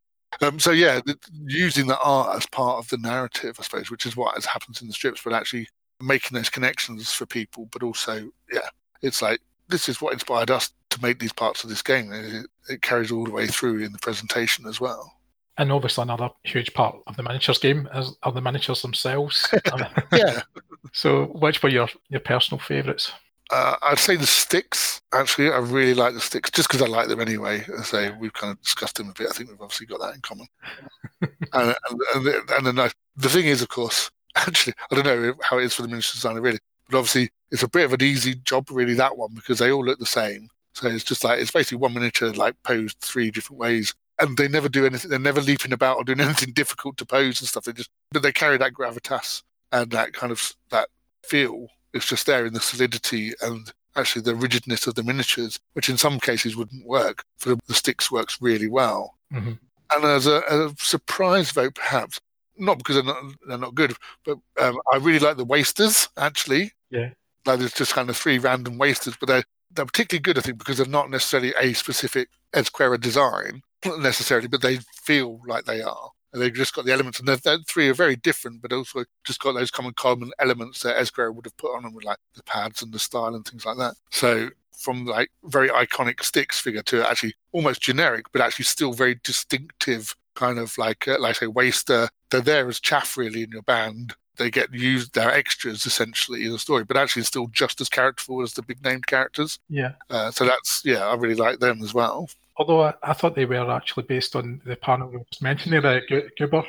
um, 0.42 0.60
so 0.60 0.72
yeah 0.72 1.00
using 1.46 1.88
the 1.88 2.00
art 2.00 2.36
as 2.38 2.46
part 2.48 2.78
of 2.78 2.90
the 2.90 2.98
narrative 2.98 3.56
i 3.60 3.64
suppose 3.64 3.90
which 3.90 4.06
is 4.06 4.16
what 4.16 4.44
happens 4.46 4.82
in 4.82 4.88
the 4.88 4.94
strips 4.94 5.22
but 5.24 5.34
actually 5.34 5.68
making 6.02 6.36
those 6.36 6.50
connections 6.50 7.12
for 7.12 7.26
people 7.26 7.68
but 7.72 7.84
also 7.84 8.30
yeah 8.52 8.68
it's 9.02 9.22
like 9.22 9.40
this 9.68 9.90
is 9.90 10.02
what 10.02 10.14
inspired 10.14 10.52
us 10.52 10.72
to 10.96 11.02
make 11.02 11.20
these 11.20 11.34
parts 11.34 11.64
of 11.64 11.70
this 11.70 11.82
game. 11.82 12.12
It, 12.12 12.48
it 12.70 12.82
carries 12.82 13.12
all 13.12 13.24
the 13.24 13.32
way 13.32 13.48
through 13.48 13.80
in 13.80 13.92
the 13.92 14.00
presentation 14.00 14.66
as 14.68 14.80
well. 14.80 15.12
And 15.58 15.72
obviously, 15.72 16.02
another 16.04 16.30
huge 16.44 16.74
part 16.74 16.98
of 17.08 17.16
the 17.16 17.24
miniatures 17.24 17.60
game 17.60 17.88
is 17.96 18.16
are 18.24 18.32
the 18.32 18.42
miniatures 18.42 18.82
themselves. 18.82 19.48
yeah. 20.12 20.42
So, 20.94 21.26
which 21.26 21.62
were 21.62 21.70
your 21.70 21.90
your 22.10 22.22
personal 22.22 22.60
favourites? 22.60 23.12
Uh, 23.52 23.76
I'd 23.84 24.00
say 24.00 24.16
the 24.16 24.26
Stix. 24.26 25.02
Actually, 25.14 25.52
I 25.52 25.58
really 25.58 25.94
like 25.94 26.14
the 26.14 26.20
Stix 26.20 26.52
just 26.52 26.68
because 26.68 26.82
I 26.82 26.88
like 26.88 27.08
them 27.08 27.22
anyway. 27.22 27.64
I 27.78 27.84
say 27.84 28.12
we've 28.20 28.34
kind 28.34 28.52
of 28.52 28.62
discussed 28.62 28.96
them 28.96 29.10
a 29.10 29.14
bit. 29.14 29.28
I 29.30 29.34
think 29.34 29.50
we've 29.50 29.62
obviously 29.62 29.86
got 29.86 30.00
that 30.02 30.16
in 30.16 30.22
common. 30.22 30.48
and 31.22 31.32
and, 31.54 32.02
and, 32.16 32.26
the, 32.26 32.44
and 32.58 32.66
the, 32.66 32.94
the 33.16 33.30
thing 33.30 33.46
is, 33.46 33.62
of 33.62 33.70
course, 33.70 34.10
actually, 34.36 34.74
I 34.92 34.96
don't 34.96 35.06
know 35.06 35.34
how 35.42 35.60
it 35.60 35.66
is 35.66 35.74
for 35.74 35.84
the 35.84 35.88
miniature 35.88 36.14
designer 36.14 36.42
really, 36.42 36.60
but 36.90 36.98
obviously 36.98 37.30
it's 37.52 37.64
a 37.64 37.70
bit 37.70 37.86
of 37.86 37.94
an 37.94 38.04
easy 38.04 38.36
job, 38.36 38.70
really, 38.70 38.96
that 38.96 39.18
one, 39.18 39.34
because 39.34 39.60
they 39.60 39.72
all 39.72 39.86
look 39.86 40.00
the 40.00 40.06
same. 40.06 40.50
So 40.74 40.88
it's 40.88 41.04
just 41.04 41.24
like, 41.24 41.40
it's 41.40 41.52
basically 41.52 41.78
one 41.78 41.94
miniature, 41.94 42.32
like 42.34 42.62
posed 42.64 43.00
three 43.00 43.32
different 43.32 43.60
ways. 43.60 43.94
And 44.20 44.38
they 44.38 44.48
never 44.48 44.70
do 44.70 44.86
anything, 44.86 45.10
they're 45.10 45.20
never 45.20 45.42
leaping 45.42 45.74
about 45.74 45.98
or 45.98 46.04
doing 46.04 46.20
anything 46.22 46.54
difficult 46.54 46.98
to 46.98 47.06
pose 47.06 47.40
and 47.40 47.48
stuff. 47.48 47.64
They 47.64 47.74
just, 47.74 47.90
but 48.12 48.24
they 48.24 48.32
carry 48.32 48.58
that 48.58 48.74
gravitas 48.74 49.44
and 49.72 49.92
that 49.92 50.14
kind 50.14 50.32
of, 50.32 50.54
that 50.72 50.90
feel. 51.24 51.68
It's 51.96 52.06
just 52.06 52.26
there 52.28 52.46
in 52.46 52.54
the 52.54 52.60
solidity 52.60 53.34
and 53.42 53.72
actually 53.96 54.22
the 54.22 54.36
rigidness 54.36 54.86
of 54.86 54.96
the 54.96 55.04
miniatures, 55.04 55.60
which 55.74 55.90
in 55.90 55.98
some 55.98 56.20
cases 56.20 56.56
wouldn't 56.56 56.86
work. 56.86 57.24
For 57.38 57.50
the 57.50 57.74
Stix 57.74 58.12
works 58.12 58.42
really 58.42 58.68
well. 58.68 59.16
Mm-hmm. 59.34 59.54
And 59.92 60.04
as 60.04 60.28
a, 60.28 60.42
a, 60.50 60.74
surprise 60.78 61.52
vote, 61.52 61.76
perhaps 61.76 62.20
not 62.58 62.78
because 62.78 62.96
they're 62.96 63.04
not, 63.04 63.24
they're 63.48 63.58
not 63.58 63.76
good, 63.76 63.96
but 64.26 64.38
um, 64.60 64.78
I 64.92 64.98
really 64.98 65.20
like 65.20 65.38
the 65.38 65.46
wasters 65.46 66.10
actually. 66.18 66.74
Yeah. 66.90 67.10
Like 67.46 67.60
there's 67.60 67.74
just 67.74 67.94
kind 67.94 68.10
of 68.10 68.18
three 68.18 68.38
random 68.38 68.78
wasters, 68.78 69.16
but 69.20 69.28
they're 69.28 69.44
they're 69.72 69.86
particularly 69.86 70.22
good, 70.22 70.38
I 70.38 70.42
think, 70.42 70.58
because 70.58 70.78
they're 70.78 70.88
not 70.88 71.10
necessarily 71.10 71.54
a 71.60 71.74
specific 71.74 72.30
Ezquerra 72.54 73.00
design 73.00 73.62
necessarily, 73.86 74.48
but 74.48 74.62
they 74.62 74.78
feel 75.04 75.42
like 75.48 75.66
they 75.66 75.82
are. 75.82 76.12
And 76.36 76.44
they've 76.44 76.54
just 76.54 76.74
got 76.76 76.84
the 76.84 76.92
elements, 76.92 77.20
and 77.20 77.28
the 77.30 77.64
three 77.66 77.88
are 77.88 77.94
very 77.94 78.18
different, 78.18 78.62
but 78.62 78.74
also 78.74 79.06
just 79.24 79.40
got 79.40 79.54
those 79.54 79.72
common 79.72 79.94
common 79.94 80.32
elements 80.40 80.84
that 80.84 80.98
Ezquerra 80.98 81.34
would 81.34 81.46
have 81.46 81.56
put 81.56 81.74
on 81.74 81.84
them, 81.84 81.94
with 81.94 82.04
like 82.04 82.18
the 82.36 82.44
pads 82.44 82.82
and 82.82 82.92
the 82.92 83.00
style 83.00 83.34
and 83.34 83.46
things 83.46 83.66
like 83.66 83.78
that. 83.78 83.96
So 84.12 84.50
from 84.78 85.06
like 85.06 85.32
very 85.46 85.70
iconic 85.70 86.18
Stix 86.18 86.56
figure 86.56 86.84
to 86.84 87.10
actually 87.10 87.36
almost 87.54 87.82
generic, 87.82 88.26
but 88.34 88.42
actually 88.42 88.66
still 88.66 88.92
very 88.92 89.20
distinctive 89.24 90.14
kind 90.36 90.60
of 90.60 90.78
like 90.78 91.08
uh, 91.08 91.18
like 91.20 91.38
say 91.38 91.48
waster. 91.48 92.10
They're 92.30 92.42
there 92.42 92.68
as 92.68 92.82
chaff 92.82 93.16
really 93.16 93.44
in 93.44 93.52
your 93.52 93.62
band, 93.62 94.14
they 94.38 94.52
get 94.52 94.74
used 94.74 95.14
they're 95.14 95.32
extras 95.32 95.86
essentially 95.86 96.46
in 96.46 96.52
the 96.52 96.60
story 96.60 96.84
but 96.84 96.98
actually 96.98 97.24
still 97.24 97.48
just 97.48 97.80
as 97.82 97.90
characterful 97.90 98.42
as 98.42 98.54
the 98.54 98.62
big 98.62 98.84
named 98.84 99.08
characters 99.08 99.60
yeah 99.70 99.94
uh, 100.10 100.32
so 100.32 100.46
that's 100.46 100.82
yeah 100.86 101.06
i 101.08 101.16
really 101.16 101.36
like 101.36 101.60
them 101.60 101.82
as 101.82 101.94
well 101.94 102.30
although 102.58 102.84
I, 102.84 102.94
I, 103.04 103.14
thought 103.14 103.36
they 103.36 103.46
were 103.46 103.70
actually 103.72 104.04
based 104.04 104.36
on 104.36 104.62
the 104.66 104.76
panel 104.76 105.10
we 105.10 105.20
just 105.32 105.42
mentioned 105.42 105.74
there 105.74 105.86
uh, 105.86 106.22
Goober. 106.38 106.64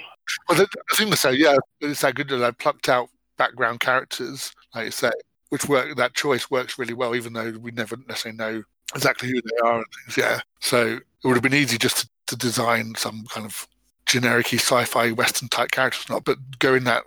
well 0.48 0.60
i 0.60 0.94
think 0.96 1.14
say 1.16 1.34
yeah 1.34 1.56
it's 1.80 2.00
that 2.00 2.14
good 2.14 2.28
that 2.28 2.42
i 2.42 2.50
plucked 2.50 2.88
out 2.88 3.08
background 3.36 3.80
characters 3.80 4.52
like 4.74 4.86
you 4.86 4.90
say 4.90 5.10
which 5.50 5.68
work 5.68 5.96
that 5.96 6.14
choice 6.14 6.50
works 6.50 6.78
really 6.78 6.94
well 6.94 7.14
even 7.14 7.32
though 7.32 7.52
we 7.60 7.70
never 7.70 7.96
necessarily 8.08 8.36
know 8.36 8.62
exactly 8.94 9.28
who 9.28 9.40
they 9.42 9.68
are 9.68 9.76
and 9.76 9.86
things 10.04 10.16
yeah 10.16 10.40
so 10.60 10.96
it 10.96 11.26
would 11.26 11.34
have 11.34 11.42
been 11.42 11.54
easy 11.54 11.78
just 11.78 11.98
to, 11.98 12.08
to 12.26 12.36
design 12.36 12.94
some 12.96 13.24
kind 13.30 13.46
of 13.46 13.66
generic 14.06 14.52
sci-fi 14.54 15.10
western 15.12 15.48
type 15.48 15.70
characters 15.70 16.08
not 16.08 16.24
but 16.24 16.38
going 16.58 16.84
that 16.84 17.04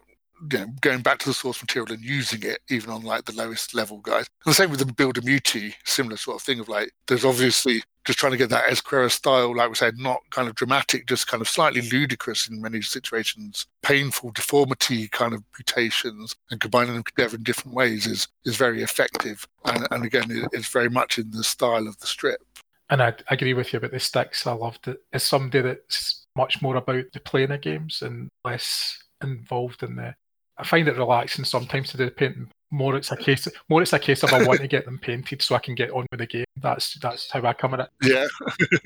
you 0.52 0.60
know, 0.60 0.68
going 0.82 1.02
back 1.02 1.20
to 1.20 1.30
the 1.30 1.34
source 1.34 1.62
material 1.62 1.94
and 1.94 2.04
using 2.04 2.44
it 2.44 2.60
even 2.70 2.90
on 2.90 3.04
like 3.04 3.26
the 3.26 3.36
lowest 3.36 3.74
level 3.74 4.00
guys. 4.00 4.28
And 4.46 4.52
the 4.52 4.56
same 4.56 4.70
with 4.70 4.80
the 4.80 4.92
build 4.92 5.18
a 5.18 5.22
muti, 5.22 5.76
similar 5.86 6.18
sort 6.18 6.38
of 6.38 6.42
thing 6.42 6.60
of 6.60 6.70
like 6.70 6.92
there's 7.08 7.26
obviously 7.26 7.84
just 8.06 8.18
trying 8.18 8.32
to 8.32 8.38
get 8.38 8.50
that 8.50 8.66
Ezquerra 8.66 9.12
style, 9.12 9.56
like 9.56 9.70
we 9.70 9.76
said, 9.76 9.98
not 9.98 10.22
kind 10.32 10.48
of 10.48 10.56
dramatic, 10.56 11.06
just 11.06 11.28
kind 11.28 11.42
of 11.42 11.50
slightly 11.50 11.82
ludicrous 11.82 12.48
in 12.48 12.62
many 12.62 12.82
situations, 12.82 13.68
painful 13.84 14.32
deformity 14.32 15.08
kind 15.10 15.34
of 15.34 15.44
mutations, 15.58 16.36
and 16.50 16.60
combining 16.60 16.94
them 16.94 17.04
together 17.04 17.36
in 17.36 17.44
different 17.44 17.76
ways 17.76 18.08
is 18.08 18.28
is 18.46 18.56
very 18.56 18.82
effective. 18.82 19.48
And, 19.66 19.88
and 19.92 20.06
again, 20.06 20.32
it, 20.32 20.50
it's 20.54 20.70
very 20.70 20.90
much 20.90 21.18
in 21.18 21.32
the 21.32 21.44
style 21.44 21.88
of 21.88 22.00
the 22.00 22.08
strip. 22.08 22.42
And 22.90 23.04
I, 23.04 23.10
I 23.30 23.36
agree 23.36 23.54
with 23.54 23.72
you 23.72 23.78
about 23.78 23.92
the 23.92 23.98
Stix. 23.98 24.48
I 24.48 24.54
loved 24.54 24.88
it. 24.88 25.04
As 25.14 25.24
somebody 25.24 25.62
that's 25.62 26.26
much 26.36 26.62
more 26.62 26.78
about 26.78 27.06
the 27.14 27.20
playing 27.20 27.52
of 27.52 27.62
games 27.62 28.02
and 28.02 28.30
less 28.44 28.98
involved 29.22 29.84
in 29.84 29.96
the 29.96 30.16
I 30.60 30.66
find 30.66 30.88
it 30.88 30.98
relaxing 30.98 31.46
sometimes 31.46 31.90
to 31.90 31.98
do 31.98 32.06
the 32.06 32.12
painting. 32.12 32.50
More 32.72 32.96
it's 32.96 33.12
a 33.12 33.18
case, 33.18 33.48
more 33.68 33.82
it's 33.82 33.94
a 33.94 33.98
case 33.98 34.22
of 34.22 34.32
I 34.32 34.46
want 34.46 34.60
to 34.60 34.68
get 34.68 34.86
them 34.86 35.00
painted 35.00 35.42
so 35.42 35.56
I 35.56 35.60
can 35.60 35.74
get 35.74 35.90
on 35.90 36.06
with 36.12 36.20
the 36.20 36.28
game. 36.28 36.46
That's 36.58 37.00
that's 37.00 37.32
how 37.32 37.42
I 37.44 37.54
come 37.54 37.74
at 37.74 37.80
it. 37.80 37.90
Yeah. 38.04 38.28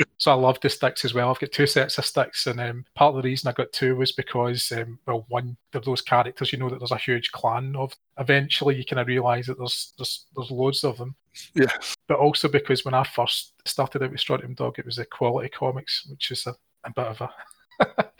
so 0.19 0.31
I 0.31 0.35
love 0.35 0.57
the 0.61 0.69
Stix 0.69 1.03
as 1.03 1.13
well. 1.13 1.29
I've 1.29 1.39
got 1.39 1.51
two 1.51 1.67
sets 1.67 1.97
of 1.97 2.05
Stix, 2.05 2.47
and 2.47 2.61
um, 2.61 2.85
part 2.95 3.13
of 3.13 3.21
the 3.21 3.27
reason 3.27 3.49
I 3.49 3.53
got 3.53 3.73
two 3.73 3.97
was 3.97 4.13
because 4.13 4.71
um, 4.71 4.99
well, 5.05 5.25
one 5.27 5.57
of 5.73 5.83
those 5.83 6.01
characters, 6.01 6.53
you 6.53 6.59
know 6.59 6.69
that 6.69 6.79
there's 6.79 6.91
a 6.91 6.97
huge 6.97 7.31
clan 7.33 7.75
of. 7.75 7.93
Eventually, 8.17 8.75
you 8.77 8.85
kind 8.85 9.01
of 9.01 9.07
realise 9.07 9.47
that 9.47 9.57
there's 9.57 9.93
there's 9.97 10.27
there's 10.33 10.51
loads 10.51 10.85
of 10.85 10.97
them. 10.97 11.15
Yes. 11.53 11.95
But 12.07 12.19
also 12.19 12.47
because 12.47 12.85
when 12.85 12.93
I 12.93 13.03
first 13.03 13.53
started 13.65 14.03
out 14.03 14.11
with 14.11 14.19
Strontium 14.21 14.53
Dog, 14.53 14.79
it 14.79 14.85
was 14.85 14.95
the 14.95 15.05
Quality 15.05 15.49
Comics, 15.49 16.05
which 16.09 16.31
is 16.31 16.47
a, 16.47 16.55
a 16.85 16.93
bit 16.93 17.07
of 17.07 17.19
a 17.19 17.29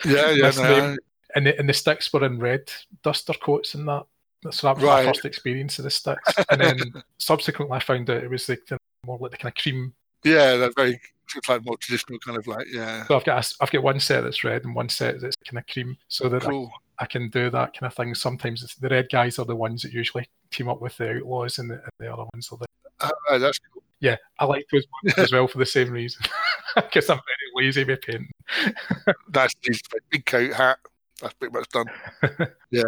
yeah, 0.06 0.32
yeah, 0.32 0.52
no, 0.58 0.98
and 1.36 1.48
the, 1.48 1.58
and 1.58 1.68
the 1.68 1.74
Stix 1.74 2.14
were 2.14 2.26
in 2.26 2.40
red 2.40 2.72
duster 3.04 3.34
coats 3.34 3.76
and 3.76 3.88
that. 3.88 4.06
So 4.52 4.68
that 4.68 4.76
was 4.76 4.84
right. 4.84 5.06
my 5.06 5.12
first 5.12 5.26
experience 5.26 5.80
of 5.80 5.84
the 5.84 5.90
Stix. 5.90 6.18
And 6.50 6.62
then 6.62 7.04
subsequently, 7.18 7.76
I 7.76 7.80
found 7.80 8.10
out 8.10 8.24
it 8.24 8.30
was 8.30 8.48
like 8.50 8.66
the, 8.68 8.78
more 9.06 9.18
like 9.18 9.32
the 9.32 9.38
kind 9.38 9.54
of 9.58 9.62
cream. 9.62 9.94
Yeah, 10.24 10.58
they're 10.58 10.72
very 10.76 11.00
like 11.48 11.66
more 11.66 11.78
traditional 11.78 12.20
kind 12.20 12.38
of 12.38 12.46
like 12.48 12.68
yeah. 12.72 13.06
So 13.08 13.16
I've 13.16 13.24
got 13.24 13.46
a, 13.46 13.56
I've 13.62 13.72
got 13.72 13.84
one 13.84 14.00
set 14.00 14.22
that's 14.22 14.44
red 14.44 14.66
and 14.66 14.76
one 14.76 14.90
set 14.90 15.20
that's 15.22 15.36
kind 15.50 15.58
of 15.58 15.68
cream, 15.68 15.98
so 16.08 16.30
that 16.30 16.44
cool. 16.44 16.72
I, 17.00 17.04
I, 17.04 17.08
can 17.08 17.30
do 17.30 17.50
that 17.50 17.74
kind 17.74 17.90
of 17.90 17.96
thing. 17.96 18.14
Sometimes 18.16 18.76
the 18.76 18.90
red 18.90 19.08
guys 19.10 19.40
are 19.40 19.46
the 19.46 19.56
ones 19.56 19.82
that 19.82 19.94
usually 19.94 20.28
team 20.52 20.70
up 20.70 20.82
with 20.82 20.98
the 20.98 21.18
outlaws, 21.18 21.60
and 21.60 21.70
the, 21.70 21.76
and 21.76 21.92
the 22.00 22.14
other 22.14 22.26
ones 22.34 22.50
are 22.52 22.58
the. 22.58 22.66
Uh, 23.00 23.38
that's 23.38 23.60
cool. 23.60 23.84
Yeah, 24.00 24.18
I 24.40 24.46
like 24.46 24.66
those 24.72 24.86
ones 25.04 25.18
as 25.18 25.32
well 25.32 25.48
for 25.48 25.58
the 25.58 25.66
same 25.66 25.92
reason. 25.92 26.24
Because 26.76 27.08
I'm 27.08 27.20
very 27.20 27.68
lazy 27.68 27.84
with 27.84 28.02
painting. 28.02 28.32
that's 29.30 29.54
just 29.62 29.86
a 29.94 30.00
big 30.10 30.26
coat 30.26 30.54
hat 30.54 30.80
that's 31.24 31.34
pretty 31.36 31.54
much 31.54 31.70
done. 31.70 31.86
yeah, 32.72 32.84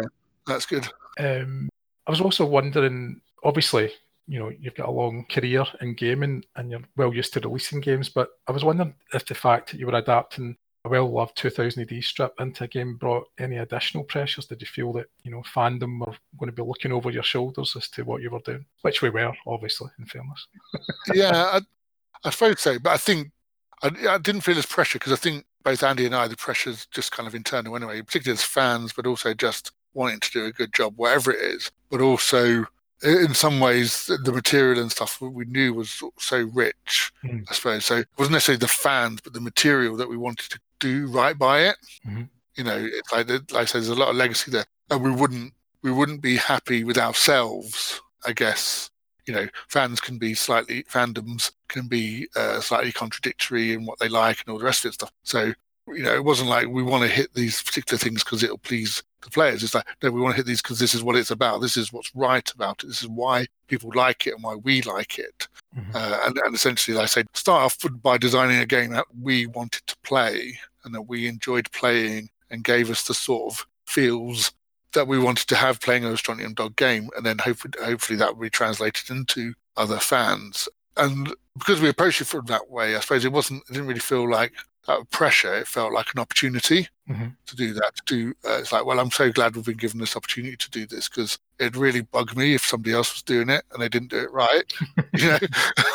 that's 0.46 0.66
good. 0.66 0.86
Um, 1.18 1.68
I 2.06 2.10
was 2.10 2.20
also 2.20 2.46
wondering, 2.46 3.20
obviously, 3.42 3.92
you 4.28 4.38
know, 4.38 4.52
you've 4.60 4.74
got 4.74 4.88
a 4.88 4.92
long 4.92 5.24
career 5.30 5.64
in 5.80 5.94
gaming 5.94 6.44
and 6.54 6.70
you're 6.70 6.80
well 6.96 7.14
used 7.14 7.32
to 7.32 7.40
releasing 7.40 7.80
games, 7.80 8.08
but 8.08 8.30
I 8.46 8.52
was 8.52 8.64
wondering 8.64 8.94
if 9.12 9.24
the 9.26 9.34
fact 9.34 9.70
that 9.70 9.80
you 9.80 9.86
were 9.86 9.94
adapting 9.96 10.56
a 10.84 10.88
well-loved 10.88 11.36
2000 11.36 11.82
AD 11.82 12.04
strip 12.04 12.32
into 12.38 12.64
a 12.64 12.68
game 12.68 12.96
brought 12.96 13.26
any 13.38 13.56
additional 13.56 14.04
pressures? 14.04 14.46
Did 14.46 14.60
you 14.60 14.66
feel 14.66 14.92
that 14.94 15.06
you 15.24 15.30
know 15.30 15.42
fandom 15.42 15.98
were 15.98 16.16
going 16.38 16.46
to 16.46 16.52
be 16.52 16.62
looking 16.62 16.92
over 16.92 17.10
your 17.10 17.24
shoulders 17.24 17.74
as 17.76 17.88
to 17.90 18.04
what 18.04 18.22
you 18.22 18.30
were 18.30 18.40
doing, 18.40 18.64
which 18.82 19.02
we 19.02 19.10
were, 19.10 19.32
obviously, 19.46 19.90
in 19.98 20.06
fairness. 20.06 20.46
yeah, 21.14 21.32
I, 21.34 21.60
I 22.24 22.30
suppose 22.30 22.60
so, 22.60 22.78
but 22.78 22.90
I 22.90 22.96
think 22.98 23.32
I, 23.82 23.90
I 24.08 24.18
didn't 24.18 24.42
feel 24.42 24.58
as 24.58 24.66
pressure 24.66 24.98
because 24.98 25.12
I 25.12 25.16
think 25.16 25.44
both 25.66 25.82
Andy 25.82 26.06
and 26.06 26.14
I, 26.14 26.28
the 26.28 26.36
pressure's 26.36 26.86
just 26.92 27.10
kind 27.10 27.26
of 27.26 27.34
internal 27.34 27.74
anyway, 27.74 28.00
particularly 28.00 28.36
as 28.36 28.44
fans, 28.44 28.92
but 28.92 29.04
also 29.04 29.34
just 29.34 29.72
wanting 29.94 30.20
to 30.20 30.30
do 30.30 30.44
a 30.44 30.52
good 30.52 30.72
job, 30.72 30.94
whatever 30.94 31.32
it 31.32 31.40
is. 31.40 31.72
But 31.90 32.00
also, 32.00 32.64
in 33.02 33.34
some 33.34 33.58
ways, 33.58 34.06
the 34.06 34.30
material 34.30 34.80
and 34.80 34.92
stuff 34.92 35.20
we 35.20 35.44
knew 35.46 35.74
was 35.74 36.00
so 36.20 36.42
rich, 36.54 37.10
mm. 37.24 37.44
I 37.50 37.52
suppose. 37.52 37.84
So 37.84 37.96
it 37.96 38.08
wasn't 38.16 38.34
necessarily 38.34 38.60
the 38.60 38.68
fans, 38.68 39.20
but 39.20 39.32
the 39.32 39.40
material 39.40 39.96
that 39.96 40.08
we 40.08 40.16
wanted 40.16 40.50
to 40.50 40.60
do 40.78 41.08
right 41.08 41.36
by 41.36 41.62
it. 41.62 41.76
Mm-hmm. 42.06 42.22
You 42.54 42.62
know, 42.62 42.88
it's 42.88 43.12
like, 43.12 43.28
like 43.28 43.54
I 43.54 43.64
said, 43.64 43.78
there's 43.78 43.88
a 43.88 43.96
lot 43.96 44.10
of 44.10 44.14
legacy 44.14 44.52
there, 44.52 44.66
and 44.90 45.02
we 45.02 45.10
wouldn't 45.10 45.52
we 45.82 45.90
wouldn't 45.90 46.22
be 46.22 46.36
happy 46.36 46.84
with 46.84 46.96
ourselves, 46.96 48.00
I 48.24 48.34
guess. 48.34 48.88
You 49.26 49.34
know, 49.34 49.48
fans 49.68 50.00
can 50.00 50.18
be 50.18 50.34
slightly 50.34 50.84
fandoms 50.84 51.52
can 51.68 51.88
be 51.88 52.28
uh, 52.36 52.60
slightly 52.60 52.92
contradictory 52.92 53.72
in 53.72 53.84
what 53.84 53.98
they 53.98 54.08
like 54.08 54.40
and 54.40 54.48
all 54.52 54.58
the 54.58 54.64
rest 54.64 54.84
of 54.84 54.90
it 54.90 54.94
stuff. 54.94 55.12
So 55.24 55.52
you 55.88 56.02
know, 56.02 56.14
it 56.14 56.24
wasn't 56.24 56.50
like 56.50 56.68
we 56.68 56.82
want 56.82 57.04
to 57.04 57.08
hit 57.08 57.32
these 57.34 57.62
particular 57.62 57.98
things 57.98 58.24
because 58.24 58.42
it'll 58.42 58.58
please 58.58 59.02
the 59.22 59.30
players. 59.30 59.62
It's 59.62 59.74
like, 59.74 59.86
no, 60.02 60.10
we 60.10 60.20
want 60.20 60.32
to 60.32 60.36
hit 60.36 60.46
these 60.46 60.60
because 60.60 60.78
this 60.78 60.94
is 60.94 61.02
what 61.02 61.16
it's 61.16 61.30
about. 61.30 61.60
This 61.60 61.76
is 61.76 61.92
what's 61.92 62.14
right 62.14 62.50
about 62.52 62.82
it. 62.82 62.88
This 62.88 63.02
is 63.02 63.08
why 63.08 63.46
people 63.68 63.92
like 63.94 64.26
it 64.26 64.34
and 64.34 64.42
why 64.42 64.56
we 64.56 64.82
like 64.82 65.18
it. 65.18 65.46
Mm-hmm. 65.76 65.90
Uh, 65.94 66.18
and, 66.26 66.38
and, 66.38 66.54
essentially, 66.54 66.96
like 66.96 67.04
I 67.04 67.06
said, 67.06 67.26
start 67.34 67.62
off 67.62 67.78
by 68.02 68.18
designing 68.18 68.58
a 68.58 68.66
game 68.66 68.90
that 68.92 69.06
we 69.20 69.46
wanted 69.46 69.86
to 69.86 69.96
play 70.02 70.58
and 70.84 70.94
that 70.94 71.02
we 71.02 71.28
enjoyed 71.28 71.70
playing 71.70 72.30
and 72.50 72.64
gave 72.64 72.90
us 72.90 73.06
the 73.06 73.14
sort 73.14 73.52
of 73.52 73.66
feels 73.86 74.52
that 74.96 75.06
we 75.06 75.18
wanted 75.18 75.46
to 75.48 75.56
have 75.56 75.80
playing 75.80 76.04
a 76.04 76.16
Strontium 76.16 76.54
Dog 76.54 76.74
game. 76.76 77.08
And 77.16 77.24
then 77.24 77.38
hopefully, 77.38 77.74
hopefully 77.80 78.18
that 78.18 78.34
will 78.34 78.42
be 78.42 78.50
translated 78.50 79.10
into 79.10 79.54
other 79.76 79.98
fans. 79.98 80.68
And 80.96 81.32
because 81.56 81.80
we 81.80 81.88
approached 81.88 82.20
it 82.20 82.26
from 82.26 82.46
that 82.46 82.70
way, 82.70 82.96
I 82.96 83.00
suppose 83.00 83.24
it 83.24 83.32
wasn't, 83.32 83.62
it 83.68 83.74
didn't 83.74 83.86
really 83.86 84.00
feel 84.00 84.28
like 84.28 84.52
pressure, 85.10 85.54
it 85.54 85.66
felt 85.66 85.92
like 85.92 86.06
an 86.14 86.20
opportunity 86.20 86.88
mm-hmm. 87.08 87.28
to 87.46 87.56
do 87.56 87.72
that. 87.74 87.96
To 87.96 88.02
do 88.06 88.34
uh, 88.48 88.58
it's 88.58 88.72
like, 88.72 88.84
well, 88.84 89.00
I'm 89.00 89.10
so 89.10 89.30
glad 89.30 89.56
we've 89.56 89.64
been 89.64 89.76
given 89.76 90.00
this 90.00 90.16
opportunity 90.16 90.56
to 90.56 90.70
do 90.70 90.86
this 90.86 91.08
because 91.08 91.38
it'd 91.58 91.76
really 91.76 92.02
bugged 92.02 92.36
me 92.36 92.54
if 92.54 92.64
somebody 92.64 92.94
else 92.94 93.12
was 93.12 93.22
doing 93.22 93.48
it 93.48 93.64
and 93.72 93.82
they 93.82 93.88
didn't 93.88 94.10
do 94.10 94.18
it 94.18 94.32
right, 94.32 94.72
you 95.14 95.28
know, 95.28 95.38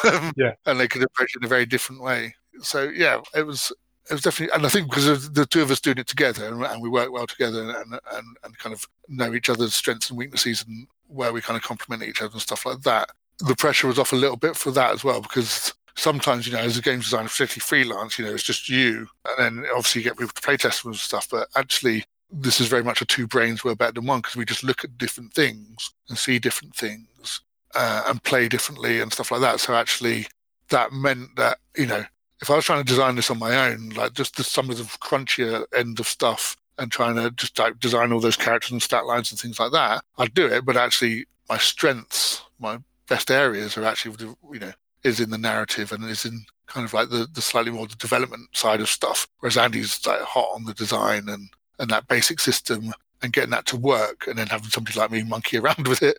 yeah, 0.36 0.54
and 0.66 0.80
they 0.80 0.88
could 0.88 1.04
approach 1.04 1.36
it 1.36 1.40
in 1.40 1.46
a 1.46 1.50
very 1.50 1.66
different 1.66 2.02
way. 2.02 2.36
So 2.62 2.84
yeah, 2.84 3.22
it 3.36 3.46
was 3.46 3.72
it 4.10 4.14
was 4.14 4.22
definitely, 4.22 4.54
and 4.56 4.66
I 4.66 4.70
think 4.70 4.90
because 4.90 5.32
the 5.32 5.46
two 5.46 5.62
of 5.62 5.72
us 5.72 5.80
doing 5.80 5.98
it 5.98 6.08
together 6.08 6.46
and, 6.46 6.64
and 6.64 6.82
we 6.82 6.90
work 6.90 7.12
well 7.12 7.28
together 7.28 7.62
and, 7.62 7.94
and 7.94 8.38
and 8.44 8.58
kind 8.58 8.74
of 8.74 8.86
know 9.08 9.34
each 9.34 9.50
other's 9.50 9.76
strengths 9.76 10.10
and 10.10 10.18
weaknesses 10.18 10.66
and 10.68 10.88
where 11.08 11.32
we 11.32 11.42
kind 11.42 11.58
of 11.58 11.64
complement 11.64 12.04
each 12.04 12.22
other 12.22 12.32
and 12.32 12.42
stuff 12.42 12.66
like 12.66 12.82
that. 12.82 13.10
The 13.40 13.56
pressure 13.56 13.88
was 13.88 14.00
off 14.00 14.14
a 14.14 14.18
little 14.18 14.38
bit 14.38 14.56
for 14.56 14.72
that 14.72 14.92
as 14.92 15.04
well 15.04 15.22
because 15.22 15.74
sometimes, 15.96 16.48
you 16.48 16.54
know, 16.54 16.60
as 16.60 16.78
a 16.78 16.82
game 16.82 17.00
designer, 17.00 17.28
particularly 17.28 17.60
freelance, 17.60 18.18
you 18.18 18.26
know, 18.26 18.34
it's 18.34 18.44
just 18.44 18.70
you. 18.70 19.08
And 19.26 19.64
then 19.64 19.66
obviously 19.70 20.02
you 20.02 20.10
get 20.10 20.18
people 20.18 20.34
to 20.34 20.42
play 20.42 20.58
test 20.58 20.86
and 20.86 20.96
stuff. 20.96 21.28
But 21.30 21.48
actually, 21.56 22.06
this 22.32 22.62
is 22.62 22.68
very 22.68 22.84
much 22.84 23.02
a 23.02 23.06
two 23.06 23.28
brains 23.28 23.64
were 23.64 23.76
better 23.76 23.94
than 23.94 24.06
one 24.06 24.20
because 24.20 24.36
we 24.36 24.46
just 24.46 24.64
look 24.64 24.84
at 24.84 24.98
different 24.98 25.34
things 25.34 25.92
and 26.10 26.18
see 26.18 26.40
different 26.40 26.76
things 26.76 27.42
uh, 27.76 28.04
and 28.08 28.24
play 28.24 28.48
differently 28.48 29.02
and 29.02 29.12
stuff 29.12 29.32
like 29.32 29.42
that. 29.42 29.60
So 29.60 29.76
actually, 29.76 30.28
that 30.70 30.94
meant 30.94 31.36
that, 31.36 31.60
you 31.76 31.88
know, 31.88 32.06
if 32.42 32.50
I 32.50 32.56
was 32.56 32.66
trying 32.66 32.84
to 32.84 32.90
design 32.90 33.16
this 33.16 33.30
on 33.30 33.40
my 33.40 33.70
own, 33.70 33.90
like 33.90 34.14
just 34.14 34.36
the, 34.36 34.44
some 34.44 34.70
of 34.70 34.78
the 34.78 34.84
crunchier 34.84 35.66
end 35.76 36.00
of 36.00 36.08
stuff 36.08 36.58
and 36.78 36.92
trying 36.92 37.16
to 37.16 37.32
just 37.32 37.58
like 37.60 37.80
design 37.80 38.12
all 38.12 38.20
those 38.20 38.36
characters 38.36 38.72
and 38.72 38.82
stat 38.82 39.06
lines 39.06 39.32
and 39.32 39.40
things 39.40 39.60
like 39.60 39.72
that, 39.72 40.04
I'd 40.18 40.34
do 40.34 40.48
it. 40.48 40.66
But 40.66 40.78
actually, 40.78 41.26
my 41.48 41.58
strengths, 41.58 42.42
my 42.60 42.80
best 43.08 43.30
areas 43.30 43.78
are 43.78 43.86
actually, 43.86 44.16
you 44.52 44.60
know, 44.60 44.72
is 45.04 45.20
in 45.20 45.30
the 45.30 45.38
narrative 45.38 45.92
and 45.92 46.04
is 46.06 46.26
in 46.26 46.46
kind 46.66 46.86
of 46.86 46.94
like 46.94 47.10
the, 47.10 47.28
the 47.32 47.42
slightly 47.42 47.72
more 47.72 47.88
the 47.88 47.96
development 47.96 48.50
side 48.54 48.82
of 48.82 48.90
stuff. 48.90 49.28
Whereas 49.40 49.58
Andy's 49.58 50.06
like 50.08 50.22
hot 50.22 50.50
on 50.56 50.66
the 50.66 50.74
design 50.74 51.30
and, 51.30 51.50
and 51.78 51.90
that 51.92 52.08
basic 52.08 52.40
system 52.40 52.94
and 53.22 53.34
getting 53.34 53.52
that 53.52 53.68
to 53.68 53.78
work 53.78 54.26
and 54.28 54.38
then 54.38 54.48
having 54.48 54.70
somebody 54.70 54.98
like 54.98 55.12
me 55.12 55.24
monkey 55.24 55.58
around 55.60 55.88
with 55.88 56.02
it 56.02 56.18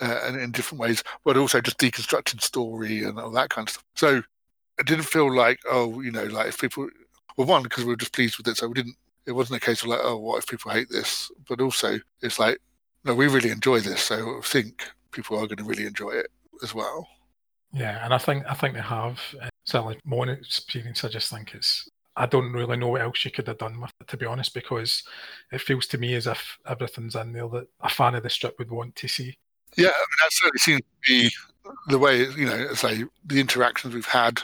uh, 0.00 0.20
and 0.24 0.40
in 0.40 0.50
different 0.50 0.80
ways, 0.80 1.04
but 1.24 1.36
also 1.36 1.60
just 1.60 1.78
deconstructing 1.78 2.40
story 2.40 3.04
and 3.04 3.18
all 3.18 3.30
that 3.30 3.50
kind 3.50 3.68
of 3.68 3.72
stuff. 3.74 3.84
So 3.94 4.22
it 4.78 4.86
didn't 4.86 5.04
feel 5.04 5.34
like, 5.34 5.60
oh, 5.70 6.00
you 6.00 6.10
know, 6.10 6.24
like 6.24 6.48
if 6.48 6.60
people, 6.60 6.88
well, 7.36 7.46
one, 7.46 7.62
because 7.62 7.84
we 7.84 7.90
were 7.90 7.96
just 7.96 8.12
pleased 8.12 8.38
with 8.38 8.48
it. 8.48 8.56
So 8.56 8.68
we 8.68 8.74
didn't, 8.74 8.96
it 9.26 9.32
wasn't 9.32 9.62
a 9.62 9.64
case 9.64 9.82
of 9.82 9.88
like, 9.88 10.00
oh, 10.02 10.16
what 10.16 10.38
if 10.38 10.46
people 10.46 10.70
hate 10.70 10.88
this? 10.90 11.30
But 11.48 11.60
also 11.60 11.98
it's 12.20 12.38
like, 12.38 12.58
no, 13.04 13.14
we 13.14 13.28
really 13.28 13.50
enjoy 13.50 13.80
this. 13.80 14.02
So 14.02 14.38
I 14.38 14.40
think 14.42 14.84
people 15.10 15.36
are 15.36 15.46
going 15.46 15.58
to 15.58 15.64
really 15.64 15.86
enjoy 15.86 16.10
it 16.10 16.28
as 16.62 16.74
well. 16.74 17.08
Yeah, 17.72 18.04
and 18.04 18.12
I 18.12 18.18
think 18.18 18.44
I 18.46 18.54
think 18.54 18.74
they 18.74 18.82
have 18.82 19.18
certainly 19.64 19.98
my 20.04 20.24
experience. 20.24 21.04
I 21.04 21.08
just 21.08 21.30
think 21.30 21.54
it's 21.54 21.88
I 22.16 22.26
don't 22.26 22.52
really 22.52 22.76
know 22.76 22.88
what 22.88 23.00
else 23.00 23.24
you 23.24 23.30
could 23.30 23.46
have 23.46 23.58
done 23.58 23.80
with 23.80 23.90
it, 24.00 24.08
to 24.08 24.16
be 24.18 24.26
honest, 24.26 24.52
because 24.52 25.02
it 25.50 25.60
feels 25.62 25.86
to 25.88 25.98
me 25.98 26.14
as 26.14 26.26
if 26.26 26.58
everything's 26.66 27.16
in 27.16 27.32
there 27.32 27.48
that 27.48 27.68
a 27.80 27.88
fan 27.88 28.14
of 28.14 28.22
the 28.22 28.30
strip 28.30 28.58
would 28.58 28.70
want 28.70 28.94
to 28.96 29.08
see. 29.08 29.38
Yeah, 29.76 29.86
I 29.86 29.88
mean, 29.88 30.18
that 30.22 30.32
certainly 30.32 30.58
seems 30.58 30.80
to 30.80 30.86
be 31.06 31.30
the 31.88 31.98
way, 31.98 32.26
you 32.36 32.44
know, 32.44 32.74
say 32.74 33.04
the 33.24 33.40
interactions 33.40 33.94
we've 33.94 34.04
had 34.04 34.42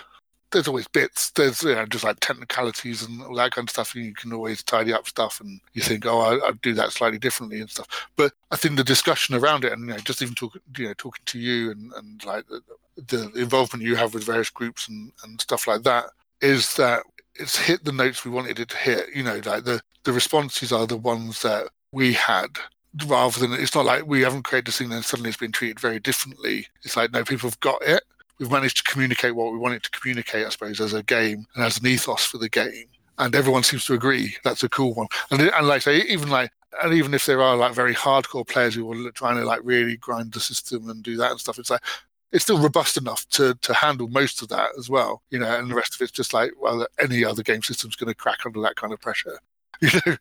there's 0.51 0.69
always 0.69 0.89
bits. 0.89 1.31
There's 1.31 1.63
you 1.63 1.75
know 1.75 1.87
just 1.87 2.05
like 2.05 2.21
technicalities 2.21 3.03
and 3.03 3.23
all 3.23 3.35
that 3.37 3.53
kind 3.53 3.67
of 3.67 3.71
stuff. 3.71 3.95
And 3.95 4.05
you 4.05 4.15
can 4.15 4.33
always 4.33 4.63
tidy 4.63 4.93
up 4.93 5.07
stuff, 5.07 5.41
and 5.41 5.61
you 5.75 5.83
think, 5.83 6.07
oh, 6.07 6.21
I, 6.21 6.49
would 6.49 6.63
do 6.63 6.75
that 6.75 6.93
slightly 6.93 7.19
differently 7.19 7.61
and 7.61 7.71
stuff. 7.71 8.09
But 8.17 8.33
I 8.51 8.57
think 8.57 8.77
the 8.77 8.85
discussion 8.85 9.35
around 9.35 9.65
it, 9.65 9.73
and 9.73 9.83
you 9.83 9.89
know, 9.89 9.99
just 9.99 10.23
even 10.23 10.35
talking, 10.35 10.61
you 10.77 10.87
know, 10.87 10.95
talking 10.97 11.23
to 11.27 11.39
you 11.39 11.71
and 11.71 11.93
and 11.95 12.25
like 12.25 12.47
the, 12.49 12.63
the 12.97 13.33
involvement 13.35 13.85
you 13.85 13.97
have 13.97 14.15
with 14.15 14.25
various 14.25 14.51
groups 14.51 14.89
and 14.89 15.13
and 15.23 15.41
stuff 15.41 15.67
like 15.67 15.83
that, 15.83 16.07
is 16.41 16.75
that 16.77 17.03
it's 17.35 17.59
hit 17.59 17.85
the 17.85 17.93
notes 17.93 18.25
we 18.25 18.31
wanted 18.31 18.59
it 18.59 18.69
to 18.71 18.77
hit. 18.77 19.09
You 19.15 19.23
know, 19.25 19.41
like 19.45 19.65
the 19.65 19.81
the 20.05 20.13
responses 20.13 20.73
are 20.73 20.87
the 20.87 20.97
ones 20.97 21.43
that 21.43 21.69
we 21.93 22.15
had 22.15 22.59
rather 23.07 23.39
than 23.39 23.53
it's 23.53 23.75
not 23.75 23.85
like 23.85 24.07
we 24.07 24.23
haven't 24.23 24.45
created 24.45 24.69
a 24.69 24.73
thing 24.73 24.91
and 24.91 25.05
suddenly 25.05 25.29
it's 25.29 25.39
been 25.39 25.53
treated 25.53 25.79
very 25.79 26.01
differently. 26.01 26.67
It's 26.83 26.97
like 26.97 27.13
no, 27.13 27.23
people 27.23 27.51
have 27.51 27.61
got 27.61 27.83
it 27.83 28.03
we've 28.39 28.51
managed 28.51 28.79
to 28.79 28.83
communicate 28.85 29.35
what 29.35 29.53
we 29.53 29.59
wanted 29.59 29.83
to 29.83 29.91
communicate, 29.91 30.47
I 30.47 30.51
suppose, 30.51 30.81
as 30.81 30.95
a 30.95 31.03
game 31.03 31.47
and 31.55 31.65
as 31.65 31.79
an 31.79 31.87
ethos 31.87 32.25
for 32.25 32.39
the 32.39 32.49
game. 32.49 32.87
And 33.19 33.35
everyone 33.35 33.65
seems 33.65 33.85
to 33.87 33.95
agree 33.95 34.37
that's 34.45 34.63
a 34.63 34.69
cool 34.69 34.95
one. 34.95 35.09
And, 35.31 35.41
and 35.41 35.67
like 35.67 35.77
I 35.77 35.79
say, 35.79 35.97
even 36.03 36.29
like, 36.29 36.51
and 36.83 36.95
even 36.95 37.15
if 37.15 37.27
there 37.27 37.43
are 37.43 37.57
like 37.57 37.75
very 37.75 37.95
hardcore 37.95 38.47
players 38.47 38.75
who 38.75 39.09
are 39.09 39.11
trying 39.13 39.37
to 39.37 39.45
like 39.45 39.61
really 39.65 39.97
grind 39.97 40.33
the 40.33 40.41
system 40.41 40.89
and 40.89 41.03
do 41.03 41.17
that 41.17 41.33
and 41.33 41.41
stuff, 41.41 41.59
it's 41.59 41.71
like 41.71 41.83
it's 42.31 42.45
still 42.45 42.59
robust 42.59 42.97
enough 42.97 43.27
to 43.31 43.55
to 43.63 43.75
handle 43.75 44.09
most 44.09 44.43
of 44.43 44.49
that 44.49 44.71
as 44.79 44.89
well, 44.89 45.23
you 45.31 45.39
know. 45.39 45.59
And 45.59 45.71
the 45.71 45.75
rest 45.75 45.95
of 45.95 46.03
it's 46.03 46.13
just 46.13 46.35
like 46.35 46.53
well, 46.61 46.87
any 47.01 47.25
other 47.25 47.43
game 47.43 47.63
system's 47.63 47.97
going 47.97 48.09
to 48.09 48.15
crack 48.15 48.45
under 48.45 48.61
that 48.61 48.77
kind 48.77 48.93
of 48.93 49.01
pressure. 49.01 49.39
You 49.81 49.89
know. 50.07 50.17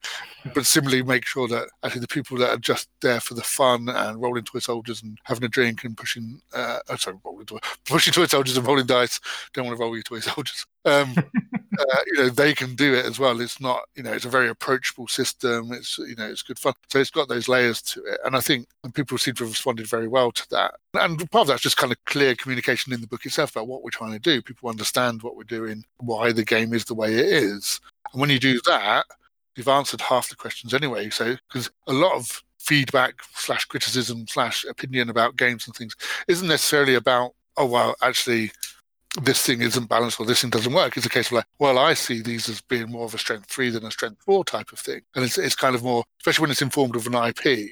But 0.53 0.65
similarly, 0.65 1.03
make 1.03 1.25
sure 1.25 1.47
that 1.47 1.67
actually 1.83 2.01
the 2.01 2.07
people 2.07 2.37
that 2.37 2.49
are 2.49 2.57
just 2.57 2.89
there 3.01 3.19
for 3.19 3.33
the 3.33 3.41
fun 3.41 3.89
and 3.89 4.21
rolling 4.21 4.43
toy 4.43 4.59
soldiers 4.59 5.03
and 5.03 5.17
having 5.23 5.43
a 5.43 5.49
drink 5.49 5.83
and 5.83 5.97
pushing, 5.97 6.41
uh, 6.53 6.79
oh, 6.89 6.95
sorry, 6.95 7.17
rolling 7.23 7.45
toy, 7.45 7.59
pushing 7.85 8.13
toy 8.13 8.25
soldiers 8.25 8.57
and 8.57 8.65
rolling 8.65 8.85
dice, 8.85 9.19
don't 9.53 9.65
want 9.65 9.77
to 9.77 9.81
roll 9.81 9.95
your 9.95 10.03
toy 10.03 10.19
soldiers. 10.19 10.65
Um, 10.85 11.15
uh, 11.79 11.97
you 12.07 12.17
know, 12.17 12.29
they 12.29 12.53
can 12.53 12.75
do 12.75 12.93
it 12.93 13.05
as 13.05 13.19
well. 13.19 13.41
It's 13.41 13.59
not, 13.59 13.81
you 13.95 14.03
know, 14.03 14.13
it's 14.13 14.25
a 14.25 14.29
very 14.29 14.49
approachable 14.49 15.07
system. 15.07 15.71
It's, 15.73 15.97
you 15.97 16.15
know, 16.15 16.27
it's 16.27 16.43
good 16.43 16.59
fun. 16.59 16.73
So 16.89 16.99
it's 16.99 17.11
got 17.11 17.27
those 17.27 17.47
layers 17.47 17.81
to 17.83 18.03
it. 18.05 18.19
And 18.25 18.35
I 18.35 18.39
think 18.39 18.67
and 18.83 18.93
people 18.93 19.17
seem 19.17 19.35
to 19.35 19.43
have 19.43 19.51
responded 19.51 19.87
very 19.87 20.07
well 20.07 20.31
to 20.31 20.49
that. 20.51 20.75
And 20.93 21.19
part 21.31 21.43
of 21.43 21.47
that's 21.47 21.61
just 21.61 21.77
kind 21.77 21.91
of 21.91 22.03
clear 22.05 22.35
communication 22.35 22.93
in 22.93 23.01
the 23.01 23.07
book 23.07 23.25
itself 23.25 23.51
about 23.51 23.67
what 23.67 23.83
we're 23.83 23.89
trying 23.89 24.13
to 24.13 24.19
do. 24.19 24.41
People 24.41 24.69
understand 24.69 25.23
what 25.23 25.35
we're 25.35 25.43
doing, 25.43 25.83
why 25.97 26.31
the 26.31 26.45
game 26.45 26.73
is 26.73 26.85
the 26.85 26.95
way 26.95 27.13
it 27.13 27.25
is. 27.25 27.81
And 28.11 28.21
when 28.21 28.29
you 28.29 28.39
do 28.39 28.61
that, 28.65 29.05
you've 29.57 29.67
answered 29.67 30.01
half 30.01 30.29
the 30.29 30.35
questions 30.35 30.73
anyway. 30.73 31.09
So, 31.09 31.35
because 31.47 31.69
a 31.87 31.93
lot 31.93 32.13
of 32.13 32.43
feedback 32.59 33.15
slash 33.33 33.65
criticism 33.65 34.25
slash 34.27 34.65
opinion 34.65 35.09
about 35.09 35.37
games 35.37 35.67
and 35.67 35.75
things 35.75 35.95
isn't 36.27 36.47
necessarily 36.47 36.95
about, 36.95 37.33
oh, 37.55 37.65
well, 37.65 37.95
actually, 38.01 38.51
this 39.21 39.41
thing 39.41 39.61
isn't 39.61 39.89
balanced 39.89 40.19
or 40.19 40.25
this 40.25 40.41
thing 40.41 40.49
doesn't 40.49 40.73
work. 40.73 40.95
It's 40.95 41.05
a 41.05 41.09
case 41.09 41.27
of 41.27 41.33
like, 41.33 41.45
well, 41.59 41.77
I 41.77 41.93
see 41.93 42.21
these 42.21 42.49
as 42.49 42.61
being 42.61 42.89
more 42.89 43.05
of 43.05 43.13
a 43.13 43.17
strength 43.17 43.49
three 43.49 43.69
than 43.69 43.85
a 43.85 43.91
strength 43.91 44.21
four 44.23 44.43
type 44.45 44.71
of 44.71 44.79
thing. 44.79 45.01
And 45.15 45.23
it's, 45.23 45.37
it's 45.37 45.55
kind 45.55 45.75
of 45.75 45.83
more, 45.83 46.03
especially 46.19 46.43
when 46.43 46.51
it's 46.51 46.61
informed 46.61 46.95
of 46.95 47.07
an 47.07 47.15
IP. 47.15 47.69